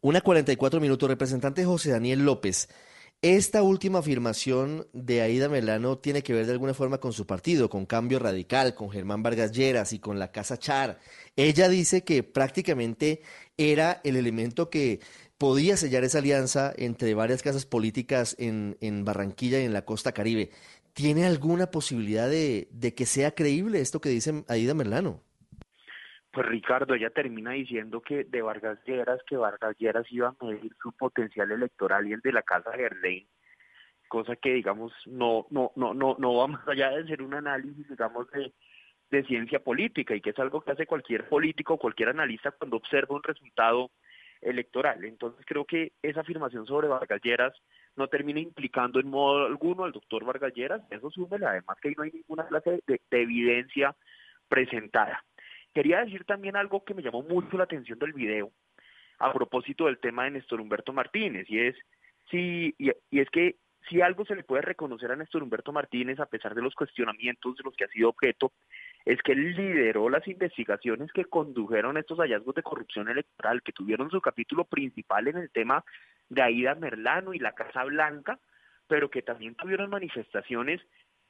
Una 0.00 0.20
44 0.20 0.80
minutos, 0.80 1.08
representante 1.08 1.64
José 1.64 1.90
Daniel 1.90 2.24
López. 2.24 2.68
Esta 3.22 3.62
última 3.62 3.98
afirmación 3.98 4.86
de 4.94 5.20
Aida 5.20 5.50
Melano 5.50 5.98
tiene 5.98 6.22
que 6.22 6.32
ver 6.32 6.46
de 6.46 6.52
alguna 6.52 6.72
forma 6.72 6.98
con 6.98 7.12
su 7.12 7.26
partido, 7.26 7.68
con 7.68 7.84
Cambio 7.84 8.18
Radical, 8.18 8.74
con 8.74 8.90
Germán 8.90 9.22
Vargas 9.22 9.52
Lleras 9.52 9.92
y 9.92 9.98
con 9.98 10.18
la 10.18 10.32
Casa 10.32 10.56
Char. 10.56 10.98
Ella 11.36 11.68
dice 11.68 12.02
que 12.02 12.22
prácticamente 12.22 13.20
era 13.58 14.00
el 14.04 14.16
elemento 14.16 14.70
que 14.70 15.00
podía 15.36 15.76
sellar 15.76 16.02
esa 16.02 16.18
alianza 16.18 16.72
entre 16.78 17.12
varias 17.12 17.42
casas 17.42 17.66
políticas 17.66 18.36
en, 18.38 18.78
en 18.80 19.04
Barranquilla 19.04 19.60
y 19.60 19.66
en 19.66 19.74
la 19.74 19.84
costa 19.84 20.12
caribe. 20.12 20.50
¿Tiene 20.94 21.26
alguna 21.26 21.70
posibilidad 21.70 22.28
de, 22.28 22.68
de 22.70 22.94
que 22.94 23.06
sea 23.06 23.32
creíble 23.32 23.80
esto 23.80 24.00
que 24.00 24.08
dice 24.08 24.44
Aida 24.48 24.74
Melano? 24.74 25.22
Pues 26.32 26.46
Ricardo, 26.46 26.94
ella 26.94 27.10
termina 27.10 27.52
diciendo 27.52 28.00
que 28.00 28.24
de 28.24 28.42
Vargas 28.42 28.78
Lleras, 28.84 29.20
que 29.26 29.36
Vargas 29.36 29.76
Lleras 29.78 30.06
iba 30.10 30.28
a 30.28 30.44
medir 30.44 30.72
su 30.80 30.92
potencial 30.92 31.50
electoral 31.50 32.06
y 32.06 32.12
el 32.12 32.20
de 32.20 32.32
la 32.32 32.42
Casa 32.42 32.72
Gerlain, 32.72 33.26
cosa 34.08 34.36
que 34.36 34.54
digamos 34.54 34.92
no, 35.06 35.46
no, 35.50 35.72
no, 35.74 35.92
no, 35.92 36.16
no 36.18 36.34
va 36.36 36.46
más 36.46 36.68
allá 36.68 36.90
de 36.90 37.06
ser 37.06 37.22
un 37.22 37.34
análisis, 37.34 37.88
digamos, 37.88 38.30
de, 38.30 38.52
de 39.10 39.24
ciencia 39.24 39.58
política 39.58 40.14
y 40.14 40.20
que 40.20 40.30
es 40.30 40.38
algo 40.38 40.60
que 40.60 40.70
hace 40.70 40.86
cualquier 40.86 41.28
político, 41.28 41.78
cualquier 41.78 42.10
analista 42.10 42.52
cuando 42.52 42.76
observa 42.76 43.16
un 43.16 43.24
resultado 43.24 43.90
electoral. 44.40 45.04
Entonces 45.04 45.44
creo 45.44 45.64
que 45.64 45.92
esa 46.00 46.20
afirmación 46.20 46.64
sobre 46.64 46.86
Vargas 46.86 47.20
Lleras 47.22 47.52
no 47.96 48.08
termina 48.08 48.40
implicando 48.40 49.00
en 49.00 49.08
modo 49.08 49.46
alguno 49.46 49.84
al 49.84 49.92
doctor 49.92 50.24
Vargas 50.24 50.54
Lleras, 50.54 50.82
eso 50.90 51.10
súmele 51.10 51.46
además 51.46 51.78
que 51.80 51.88
ahí 51.88 51.94
no 51.96 52.04
hay 52.04 52.12
ninguna 52.12 52.46
clase 52.46 52.82
de, 52.86 53.00
de 53.10 53.22
evidencia 53.22 53.94
presentada. 54.48 55.24
Quería 55.74 56.04
decir 56.04 56.24
también 56.24 56.56
algo 56.56 56.84
que 56.84 56.94
me 56.94 57.02
llamó 57.02 57.22
mucho 57.22 57.56
la 57.56 57.64
atención 57.64 57.98
del 57.98 58.12
video 58.12 58.50
a 59.18 59.32
propósito 59.32 59.86
del 59.86 59.98
tema 59.98 60.24
de 60.24 60.32
Néstor 60.32 60.60
Humberto 60.60 60.92
Martínez 60.92 61.46
y 61.48 61.58
es 61.60 61.76
y, 62.32 62.74
y, 62.78 63.20
es 63.20 63.28
que 63.30 63.56
si 63.88 64.00
algo 64.00 64.24
se 64.24 64.36
le 64.36 64.44
puede 64.44 64.62
reconocer 64.62 65.10
a 65.10 65.16
Néstor 65.16 65.42
Humberto 65.42 65.72
Martínez 65.72 66.20
a 66.20 66.26
pesar 66.26 66.54
de 66.54 66.62
los 66.62 66.74
cuestionamientos 66.74 67.56
de 67.56 67.64
los 67.64 67.74
que 67.74 67.84
ha 67.84 67.88
sido 67.88 68.10
objeto 68.10 68.52
es 69.04 69.20
que 69.22 69.34
lideró 69.34 70.10
las 70.10 70.26
investigaciones 70.28 71.12
que 71.12 71.24
condujeron 71.24 71.96
estos 71.96 72.18
hallazgos 72.18 72.54
de 72.54 72.62
corrupción 72.62 73.08
electoral 73.08 73.62
que 73.62 73.72
tuvieron 73.72 74.10
su 74.10 74.20
capítulo 74.20 74.64
principal 74.64 75.28
en 75.28 75.38
el 75.38 75.50
tema 75.50 75.84
de 76.28 76.42
Aida 76.42 76.74
Merlano 76.74 77.32
y 77.32 77.38
la 77.38 77.52
Casa 77.52 77.84
Blanca, 77.84 78.38
pero 78.86 79.10
que 79.10 79.22
también 79.22 79.54
tuvieron 79.54 79.90
manifestaciones 79.90 80.80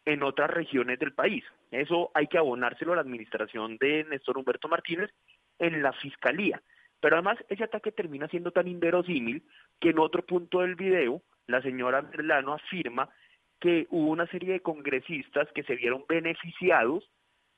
en 0.05 0.22
otras 0.22 0.51
regiones 0.51 0.98
del 0.98 1.12
país. 1.12 1.44
Eso 1.70 2.11
hay 2.14 2.26
que 2.26 2.38
abonárselo 2.38 2.92
a 2.92 2.96
la 2.96 3.03
administración 3.03 3.76
de 3.78 4.05
Néstor 4.05 4.38
Humberto 4.38 4.68
Martínez 4.68 5.11
en 5.59 5.82
la 5.82 5.92
fiscalía. 5.92 6.61
Pero 7.01 7.16
además 7.16 7.38
ese 7.48 7.64
ataque 7.64 7.92
termina 7.92 8.28
siendo 8.28 8.51
tan 8.51 8.68
inverosímil 8.68 9.42
que 9.80 9.90
en 9.90 9.98
otro 9.98 10.24
punto 10.24 10.61
del 10.61 10.74
video 10.74 11.22
la 11.46 11.62
señora 11.62 12.03
Merlano 12.03 12.55
afirma 12.55 13.09
que 13.61 13.86
hubo 13.90 14.11
una 14.11 14.26
serie 14.26 14.53
de 14.55 14.61
congresistas 14.61 15.48
que 15.53 15.62
se 15.64 15.76
vieron 15.76 16.05
beneficiados 16.09 17.11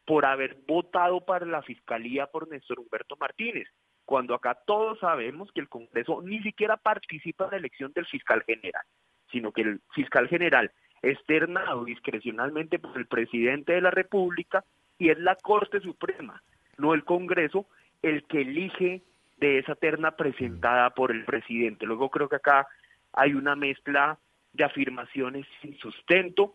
por 0.05 0.27
haber 0.27 0.57
votado 0.67 1.25
para 1.25 1.47
la 1.47 1.63
fiscalía 1.63 2.27
por 2.27 2.49
Néstor 2.49 2.81
Humberto 2.81 3.17
Martínez, 3.17 3.69
cuando 4.05 4.35
acá 4.35 4.59
todos 4.67 4.99
sabemos 4.99 5.51
que 5.53 5.61
el 5.61 5.69
Congreso 5.69 6.21
ni 6.23 6.43
siquiera 6.43 6.77
participa 6.77 7.45
en 7.45 7.51
la 7.53 7.57
elección 7.59 7.93
del 7.93 8.07
fiscal 8.07 8.43
general, 8.43 8.83
sino 9.31 9.53
que 9.53 9.63
el 9.63 9.81
fiscal 9.95 10.29
general 10.29 10.73
externado 11.03 11.85
discrecionalmente 11.85 12.79
por 12.79 12.97
el 12.97 13.07
presidente 13.07 13.73
de 13.73 13.81
la 13.81 13.91
República 13.91 14.65
y 14.99 15.11
es 15.11 15.19
la 15.19 15.37
Corte 15.37 15.81
Suprema, 15.81 16.43
no 16.79 16.95
el 16.95 17.05
Congreso, 17.05 17.67
el 18.03 18.25
que 18.25 18.41
elige 18.43 19.03
de 19.43 19.59
esa 19.59 19.75
terna 19.75 20.13
presentada 20.13 20.91
por 20.91 21.11
el 21.11 21.25
presidente. 21.25 21.85
Luego 21.85 22.11
creo 22.11 22.29
que 22.29 22.37
acá 22.37 22.69
hay 23.13 23.35
una 23.35 23.57
mezcla 23.57 24.17
de 24.53 24.63
afirmaciones 24.63 25.45
sin 25.61 25.77
sustento, 25.79 26.55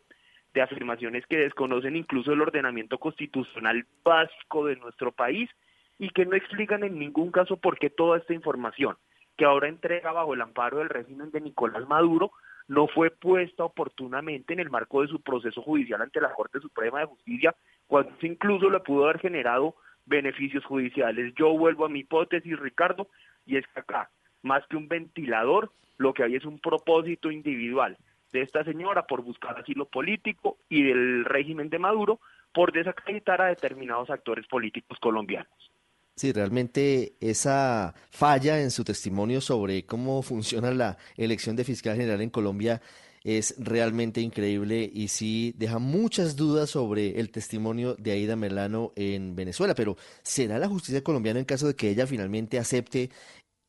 de 0.54 0.62
afirmaciones 0.62 1.26
que 1.28 1.38
desconocen 1.38 1.98
incluso 1.98 2.32
el 2.32 2.42
ordenamiento 2.42 2.98
constitucional 2.98 3.86
básico 4.06 4.66
de 4.66 4.78
nuestro 4.78 5.12
país 5.12 5.50
y 6.00 6.12
que 6.12 6.26
no 6.26 6.38
explican 6.38 6.86
en 6.86 6.98
ningún 6.98 7.30
caso 7.30 7.58
por 7.58 7.78
qué 7.78 7.90
toda 7.90 8.20
esta 8.20 8.34
información 8.34 8.96
que 9.36 9.44
ahora 9.44 9.68
entrega 9.68 10.14
bajo 10.14 10.34
el 10.34 10.42
amparo 10.42 10.78
del 10.78 10.90
régimen 10.90 11.30
de 11.32 11.42
Nicolás 11.42 11.86
Maduro 11.90 12.32
no 12.70 12.88
fue 12.88 13.12
puesta 13.12 13.66
oportunamente 13.66 14.54
en 14.54 14.62
el 14.62 14.70
marco 14.70 15.02
de 15.02 15.10
su 15.10 15.22
proceso 15.22 15.62
judicial 15.62 16.02
ante 16.02 16.22
la 16.22 16.34
Corte 16.34 16.62
Suprema 16.62 17.02
de 17.02 17.06
Justicia, 17.06 17.54
cuando 17.86 18.14
incluso 18.22 18.70
le 18.70 18.80
pudo 18.80 19.04
haber 19.04 19.20
generado 19.20 19.76
beneficios 20.08 20.66
judiciales. 20.66 21.34
Yo 21.38 21.56
vuelvo 21.58 21.86
a 21.86 21.90
mi 21.90 22.00
hipótesis, 22.00 22.58
Ricardo, 22.60 23.08
y 23.46 23.58
es 23.58 23.66
que 23.74 23.82
acá, 23.82 24.10
más 24.42 24.66
que 24.68 24.76
un 24.76 24.88
ventilador, 24.88 25.72
lo 25.98 26.14
que 26.14 26.24
hay 26.24 26.36
es 26.36 26.46
un 26.46 26.60
propósito 26.60 27.30
individual 27.32 27.98
de 28.32 28.42
esta 28.42 28.64
señora 28.64 29.06
por 29.06 29.22
buscar 29.24 29.60
asilo 29.60 29.86
político 29.86 30.58
y 30.70 30.84
del 30.84 31.26
régimen 31.26 31.70
de 31.70 31.80
Maduro 31.80 32.20
por 32.54 32.72
desacreditar 32.72 33.42
a 33.42 33.48
determinados 33.48 34.10
actores 34.10 34.48
políticos 34.48 34.98
colombianos. 35.00 35.72
Sí, 36.16 36.32
realmente 36.32 37.14
esa 37.22 37.94
falla 38.10 38.60
en 38.60 38.72
su 38.72 38.84
testimonio 38.84 39.40
sobre 39.40 39.86
cómo 39.86 40.24
funciona 40.24 40.72
la 40.72 40.98
elección 41.16 41.56
de 41.56 41.64
fiscal 41.64 41.96
general 41.96 42.22
en 42.22 42.32
Colombia 42.32 42.82
es 43.24 43.56
realmente 43.58 44.22
increíble 44.22 44.90
y 44.94 45.10
sí 45.10 45.54
deja 45.58 45.80
muchas 45.80 46.36
dudas 46.36 46.70
sobre 46.70 47.20
el 47.20 47.30
testimonio 47.30 47.96
de 47.96 48.12
Aida 48.12 48.36
Melano 48.36 48.94
en 48.96 49.36
Venezuela. 49.36 49.76
Pero 49.76 49.98
¿será 50.24 50.60
la 50.60 50.68
justicia 50.68 51.04
colombiana 51.04 51.40
en 51.40 51.46
caso 51.46 51.68
de 51.68 51.76
que 51.76 51.90
ella 51.90 52.08
finalmente 52.08 52.60
acepte 52.60 53.10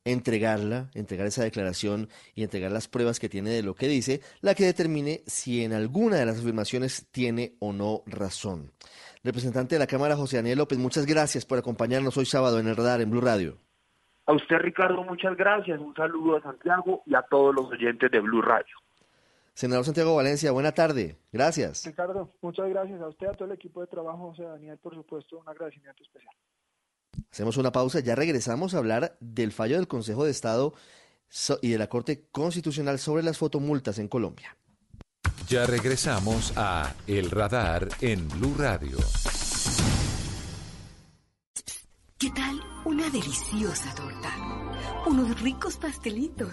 entregarla, 0.05 0.91
entregar 0.95 1.27
esa 1.27 1.43
declaración 1.43 2.09
y 2.35 2.43
entregar 2.43 2.73
las 2.73 2.89
pruebas 2.89 3.21
que 3.21 3.29
tiene 3.29 3.51
de 3.51 3.63
lo 3.63 3.75
que 3.75 3.89
dice, 3.89 4.21
la 4.41 4.55
que 4.55 4.65
determine 4.65 5.23
si 5.27 5.65
en 5.65 5.73
alguna 5.73 6.17
de 6.17 6.27
las 6.27 6.39
afirmaciones 6.39 7.09
tiene 7.11 7.55
o 7.59 7.73
no 7.73 8.03
razón? 8.07 8.73
Representante 9.25 9.75
de 9.75 9.81
la 9.81 9.87
Cámara, 9.87 10.17
José 10.17 10.37
Daniel 10.37 10.59
López, 10.59 10.79
muchas 10.79 11.05
gracias 11.05 11.45
por 11.45 11.59
acompañarnos 11.59 12.17
hoy 12.17 12.27
sábado 12.27 12.59
en 12.59 12.69
el 12.69 12.77
radar 12.77 13.01
en 13.01 13.11
Blue 13.11 13.21
Radio. 13.21 13.59
A 14.27 14.33
usted, 14.33 14.59
Ricardo, 14.59 15.03
muchas 15.05 15.37
gracias. 15.37 15.81
Un 15.81 15.95
saludo 15.95 16.37
a 16.37 16.43
Santiago 16.43 17.03
y 17.07 17.15
a 17.15 17.23
todos 17.23 17.55
los 17.55 17.71
oyentes 17.71 18.11
de 18.11 18.21
Blue 18.21 18.43
Radio. 18.43 18.77
Senador 19.59 19.85
Santiago 19.85 20.15
Valencia, 20.15 20.53
buena 20.53 20.71
tarde. 20.71 21.17
Gracias. 21.33 21.85
Ricardo, 21.85 22.33
muchas 22.43 22.69
gracias 22.69 23.01
a 23.01 23.09
usted, 23.09 23.27
a 23.27 23.33
todo 23.33 23.47
el 23.47 23.55
equipo 23.57 23.81
de 23.81 23.89
trabajo, 23.89 24.29
José 24.31 24.45
Daniel, 24.45 24.79
por 24.79 24.95
supuesto, 24.95 25.37
un 25.37 25.49
agradecimiento 25.49 26.01
especial. 26.05 26.33
Hacemos 27.33 27.57
una 27.57 27.73
pausa, 27.73 27.99
ya 27.99 28.15
regresamos 28.15 28.75
a 28.75 28.79
hablar 28.79 29.17
del 29.19 29.51
fallo 29.51 29.75
del 29.75 29.89
Consejo 29.89 30.25
de 30.25 30.31
Estado 30.31 30.75
y 31.61 31.71
de 31.71 31.79
la 31.79 31.89
Corte 31.89 32.29
Constitucional 32.31 33.01
sobre 33.01 33.25
las 33.25 33.37
fotomultas 33.37 33.99
en 33.99 34.07
Colombia. 34.07 34.57
Ya 35.49 35.67
regresamos 35.67 36.53
a 36.55 36.95
El 37.09 37.29
Radar 37.29 37.89
en 38.01 38.29
Blue 38.29 38.55
Radio. 38.57 38.97
¿Qué 42.17 42.31
tal 42.31 42.61
una 42.85 43.11
deliciosa 43.11 43.93
torta? 43.97 44.37
Unos 45.09 45.43
ricos 45.43 45.77
pastelitos, 45.79 46.53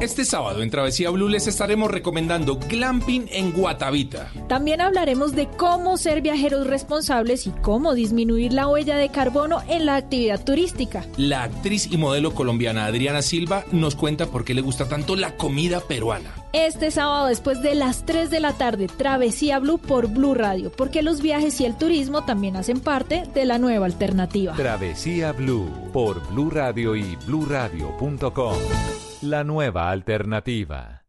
Este 0.00 0.24
sábado 0.24 0.62
en 0.62 0.70
Travesía 0.70 1.10
Blue 1.10 1.28
les 1.28 1.46
estaremos 1.46 1.90
recomendando 1.90 2.56
glamping 2.56 3.26
en 3.30 3.52
Guatavita. 3.52 4.32
También 4.48 4.80
hablaremos 4.80 5.32
de 5.32 5.46
cómo 5.46 5.98
ser 5.98 6.22
viajeros 6.22 6.66
responsables 6.66 7.46
y 7.46 7.50
cómo 7.50 7.92
disminuir 7.92 8.54
la 8.54 8.66
huella 8.66 8.96
de 8.96 9.10
carbono 9.10 9.62
en 9.68 9.84
la 9.84 9.96
actividad 9.96 10.42
turística. 10.42 11.04
La 11.18 11.42
actriz 11.42 11.86
y 11.92 11.98
modelo 11.98 12.32
colombiana 12.32 12.86
Adriana 12.86 13.20
Silva 13.20 13.66
nos 13.72 13.94
cuenta 13.94 14.24
por 14.24 14.46
qué 14.46 14.54
le 14.54 14.62
gusta 14.62 14.88
tanto 14.88 15.16
la 15.16 15.36
comida 15.36 15.80
peruana. 15.80 16.34
Este 16.52 16.90
sábado 16.90 17.28
después 17.28 17.62
de 17.62 17.76
las 17.76 18.04
3 18.04 18.28
de 18.28 18.40
la 18.40 18.54
tarde, 18.54 18.88
Travesía 18.88 19.60
Blue 19.60 19.78
por 19.78 20.08
Blue 20.08 20.34
Radio, 20.34 20.72
porque 20.72 21.02
los 21.02 21.22
viajes 21.22 21.60
y 21.60 21.64
el 21.64 21.78
turismo 21.78 22.24
también 22.24 22.56
hacen 22.56 22.80
parte 22.80 23.22
de 23.32 23.44
la 23.44 23.58
nueva 23.58 23.86
alternativa. 23.86 24.54
Travesía 24.54 25.30
Blue 25.30 25.70
por 25.92 26.26
Blue 26.28 26.50
Radio 26.50 26.96
y 26.96 27.16
bluradio.com. 27.24 28.56
La 29.22 29.44
nueva 29.44 29.90
alternativa. 29.90 31.04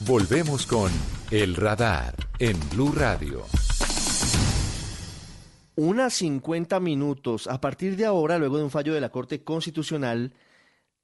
Volvemos 0.00 0.66
con 0.66 0.90
El 1.30 1.54
Radar 1.54 2.14
en 2.38 2.58
Blue 2.70 2.92
Radio. 2.92 3.44
Unas 5.76 6.14
50 6.14 6.78
minutos. 6.78 7.48
A 7.48 7.60
partir 7.60 7.96
de 7.96 8.06
ahora, 8.06 8.38
luego 8.38 8.58
de 8.58 8.64
un 8.64 8.70
fallo 8.70 8.94
de 8.94 9.00
la 9.00 9.08
Corte 9.08 9.42
Constitucional, 9.42 10.32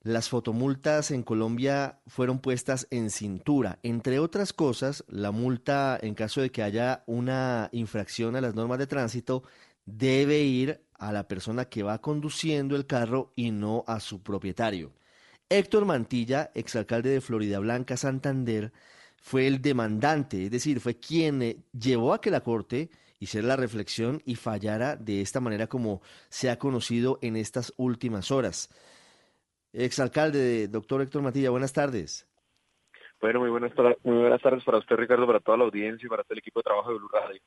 las 0.03 0.29
fotomultas 0.29 1.11
en 1.11 1.25
Colombia 1.25 1.99
fueron 2.07 2.39
puestas 2.39 2.87
en 2.91 3.11
cintura. 3.11 3.81
Entre 3.83 4.21
otras 4.21 4.53
cosas, 4.53 5.05
la 5.09 5.33
multa 5.33 5.99
en 6.01 6.15
caso 6.15 6.41
de 6.41 6.51
que 6.51 6.63
haya 6.63 7.03
una 7.07 7.69
infracción 7.73 8.37
a 8.37 8.41
las 8.41 8.55
normas 8.55 8.79
de 8.79 8.87
tránsito 8.87 9.43
debe 9.87 10.39
ir 10.43 10.81
a 10.95 11.11
la 11.11 11.27
persona 11.27 11.65
que 11.65 11.83
va 11.83 12.01
conduciendo 12.01 12.77
el 12.77 12.87
carro 12.87 13.33
y 13.35 13.51
no 13.51 13.83
a 13.89 13.99
su 13.99 14.23
propietario. 14.23 14.93
Héctor 15.49 15.85
Mantilla, 15.85 16.53
exalcalde 16.55 17.11
de 17.11 17.21
Florida 17.21 17.59
Blanca, 17.59 17.97
Santander, 17.97 18.73
fue 19.21 19.49
el 19.49 19.61
demandante, 19.61 20.45
es 20.45 20.51
decir, 20.53 20.79
fue 20.79 20.95
quien 21.01 21.43
eh, 21.43 21.57
llevó 21.73 22.15
a 22.15 22.21
que 22.21 22.31
la 22.31 22.41
Corte 22.41 22.89
hiciera 23.21 23.47
la 23.47 23.57
reflexión 23.57 24.23
y 24.25 24.35
fallara 24.35 24.97
de 24.97 25.21
esta 25.21 25.41
manera 25.41 25.67
como 25.69 26.01
se 26.31 26.51
ha 26.51 26.59
conocido 26.59 27.19
en 27.23 27.37
estas 27.37 27.73
últimas 27.77 28.31
horas. 28.31 28.71
Exalcalde, 29.73 30.67
doctor 30.67 31.03
Héctor 31.03 31.23
Mantilla, 31.23 31.51
buenas 31.51 31.73
tardes. 31.73 32.27
Bueno, 33.21 33.41
muy 33.41 33.51
buenas, 33.51 33.73
muy 34.03 34.17
buenas 34.17 34.41
tardes 34.41 34.65
para 34.65 34.79
usted, 34.79 34.97
Ricardo, 34.97 35.27
para 35.27 35.41
toda 35.41 35.59
la 35.59 35.65
audiencia 35.65 36.07
y 36.07 36.09
para 36.09 36.25
todo 36.25 36.33
el 36.33 36.39
equipo 36.39 36.61
de 36.61 36.65
trabajo 36.65 36.91
de 36.91 36.99
Blue 36.99 37.09
Radio. 37.13 37.41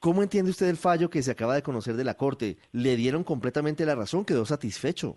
¿Cómo 0.00 0.22
entiende 0.22 0.50
usted 0.50 0.68
el 0.68 0.76
fallo 0.76 1.10
que 1.10 1.22
se 1.22 1.30
acaba 1.30 1.54
de 1.54 1.62
conocer 1.62 1.94
de 1.94 2.04
la 2.04 2.14
Corte? 2.14 2.56
¿Le 2.72 2.96
dieron 2.96 3.22
completamente 3.22 3.84
la 3.84 3.94
razón? 3.94 4.24
¿Quedó 4.24 4.46
satisfecho? 4.46 5.16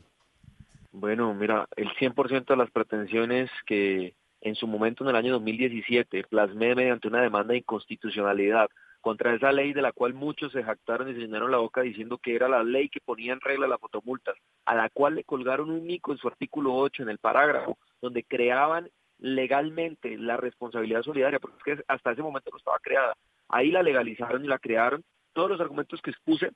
Bueno, 0.92 1.34
mira, 1.34 1.68
el 1.78 1.90
100% 1.96 2.46
de 2.46 2.56
las 2.58 2.72
pretensiones 2.72 3.50
que 3.66 4.16
en 4.42 4.56
su 4.56 4.68
momento 4.68 5.04
en 5.04 5.10
el 5.10 5.16
año 5.16 5.34
2017 5.34 6.24
plasmé 6.30 6.76
mediante 6.76 7.08
una 7.08 7.22
demanda 7.22 7.54
de 7.54 7.60
inconstitucionalidad 7.60 8.70
contra 9.02 9.34
esa 9.34 9.52
ley 9.52 9.74
de 9.74 9.82
la 9.82 9.92
cual 9.92 10.14
muchos 10.14 10.52
se 10.52 10.64
jactaron 10.64 11.10
y 11.10 11.14
se 11.14 11.20
llenaron 11.20 11.52
la 11.52 11.58
boca 11.58 11.82
diciendo 11.82 12.18
que 12.18 12.36
era 12.36 12.48
la 12.48 12.64
ley 12.64 12.90
que 12.90 13.00
ponía 13.00 13.34
en 13.34 13.42
regla 13.42 13.68
las 13.68 13.80
fotomultas, 13.80 14.36
a 14.66 14.76
la 14.76 14.90
cual 14.90 15.16
le 15.16 15.24
colgaron 15.24 15.70
un 15.70 15.86
mico 15.86 16.12
en 16.12 16.18
su 16.18 16.28
artículo 16.28 16.76
8 16.76 17.04
en 17.04 17.10
el 17.10 17.18
parágrafo, 17.18 17.78
donde 18.02 18.24
creaban 18.24 18.90
legalmente 19.20 20.18
la 20.18 20.38
responsabilidad 20.38 21.04
solidaria, 21.04 21.40
porque 21.40 21.58
es 21.58 21.64
que 21.78 21.84
hasta 21.88 22.12
ese 22.12 22.22
momento 22.22 22.50
no 22.52 22.58
estaba 22.58 22.80
creada. 22.80 23.16
Ahí 23.50 23.72
la 23.72 23.84
legalizaron 23.84 24.44
y 24.44 24.48
la 24.48 24.60
crearon. 24.60 25.04
Todos 25.34 25.50
los 25.50 25.62
argumentos 25.62 26.02
que 26.02 26.12
expuse, 26.12 26.52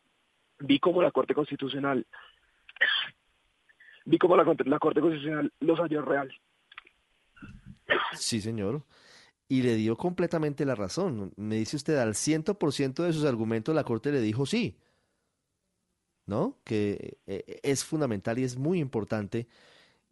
vi 0.60 0.80
como 0.80 1.02
la 1.02 1.12
Corte 1.12 1.34
Constitucional, 1.34 2.06
vi 4.06 4.18
como 4.18 4.36
la, 4.36 4.44
la 4.66 4.80
Corte 4.80 5.02
Constitucional 5.02 5.52
los 5.60 5.80
halló 5.80 6.02
real. 6.02 6.32
Sí, 8.14 8.42
señor. 8.42 8.84
Y 9.52 9.64
le 9.64 9.76
dio 9.76 9.98
completamente 9.98 10.64
la 10.64 10.76
razón. 10.76 11.34
Me 11.36 11.58
dice 11.58 11.76
usted, 11.76 11.98
al 11.98 12.14
100% 12.14 13.04
de 13.04 13.12
sus 13.12 13.26
argumentos 13.26 13.76
la 13.76 13.84
Corte 13.84 14.10
le 14.10 14.22
dijo 14.22 14.46
sí. 14.46 14.78
¿No? 16.26 16.58
Que 16.64 17.18
eh, 17.28 17.60
es 17.62 17.84
fundamental 17.84 18.40
y 18.40 18.46
es 18.46 18.56
muy 18.56 18.80
importante 18.80 19.50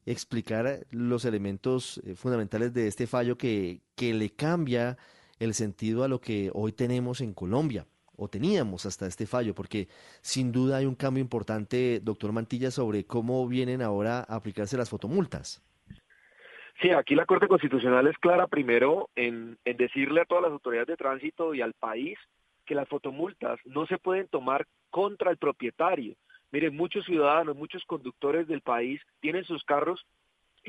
explicar 0.05 0.85
los 0.91 1.23
elementos 1.23 2.01
eh, 2.03 2.15
fundamentales 2.15 2.73
de 2.73 2.87
este 2.87 3.07
fallo 3.07 3.37
que, 3.37 3.79
que 3.95 4.13
le 4.13 4.31
cambia 4.31 4.97
el 5.39 5.53
sentido 5.53 6.03
a 6.03 6.09
lo 6.09 6.19
que 6.19 6.51
hoy 6.53 6.73
tenemos 6.73 7.21
en 7.21 7.33
Colombia, 7.33 7.87
o 8.17 8.27
teníamos 8.27 8.85
hasta 8.85 9.07
este 9.07 9.25
fallo, 9.25 9.55
porque 9.55 9.87
sin 10.21 10.51
duda 10.51 10.75
hay 10.75 10.85
un 10.85 10.95
cambio 10.95 11.21
importante, 11.21 12.01
doctor 12.03 12.33
Mantilla, 12.33 12.71
sobre 12.71 13.05
cómo 13.05 13.47
vienen 13.47 13.81
ahora 13.81 14.19
a 14.19 14.35
aplicarse 14.35 14.75
las 14.75 14.89
fotomultas. 14.89 15.61
Sí, 16.81 16.91
aquí 16.91 17.13
la 17.13 17.25
Corte 17.25 17.47
Constitucional 17.47 18.07
es 18.07 18.17
clara 18.19 18.47
primero 18.47 19.09
en, 19.15 19.57
en 19.65 19.77
decirle 19.77 20.21
a 20.21 20.25
todas 20.25 20.43
las 20.43 20.51
autoridades 20.51 20.87
de 20.87 20.97
tránsito 20.97 21.53
y 21.53 21.61
al 21.61 21.73
país 21.73 22.17
que 22.65 22.75
las 22.75 22.87
fotomultas 22.87 23.59
no 23.65 23.85
se 23.85 23.97
pueden 23.97 24.27
tomar 24.27 24.65
contra 24.89 25.31
el 25.31 25.37
propietario. 25.37 26.15
Miren, 26.51 26.75
muchos 26.75 27.05
ciudadanos, 27.05 27.55
muchos 27.55 27.83
conductores 27.85 28.47
del 28.47 28.61
país 28.61 29.01
tienen 29.19 29.43
sus 29.43 29.63
carros 29.65 30.05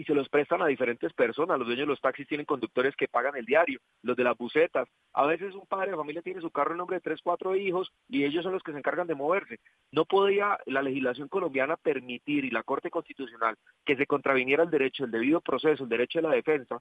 y 0.01 0.05
se 0.05 0.15
los 0.15 0.31
prestan 0.31 0.63
a 0.63 0.67
diferentes 0.67 1.13
personas. 1.13 1.59
Los 1.59 1.67
dueños 1.67 1.87
de 1.87 1.91
los 1.91 2.01
taxis 2.01 2.27
tienen 2.27 2.47
conductores 2.47 2.97
que 2.97 3.07
pagan 3.07 3.37
el 3.37 3.45
diario, 3.45 3.81
los 4.01 4.17
de 4.17 4.25
las 4.25 4.35
bucetas. 4.35 4.89
A 5.13 5.27
veces 5.27 5.55
un 5.55 5.67
padre 5.67 5.91
de 5.91 5.97
familia 5.99 6.23
tiene 6.23 6.41
su 6.41 6.51
carro 6.51 6.71
en 6.71 6.79
nombre 6.79 6.97
de 6.97 7.03
tres, 7.03 7.21
cuatro 7.23 7.55
hijos 7.55 7.93
y 8.09 8.25
ellos 8.25 8.43
son 8.43 8.55
los 8.55 8.63
que 8.63 8.73
se 8.73 8.79
encargan 8.79 9.07
de 9.07 9.15
moverse. 9.15 9.61
No 9.93 10.07
podía 10.07 10.59
la 10.65 10.81
legislación 10.81 11.29
colombiana 11.29 11.77
permitir 11.77 12.47
y 12.47 12.51
la 12.51 12.63
Corte 12.63 12.89
Constitucional 12.89 13.57
que 13.85 13.95
se 13.95 14.07
contraviniera 14.07 14.63
el 14.63 14.71
derecho, 14.71 15.05
el 15.05 15.11
debido 15.11 15.43
proceso, 15.43 15.83
el 15.83 15.91
derecho 15.91 16.21
de 16.21 16.29
la 16.29 16.35
defensa 16.35 16.81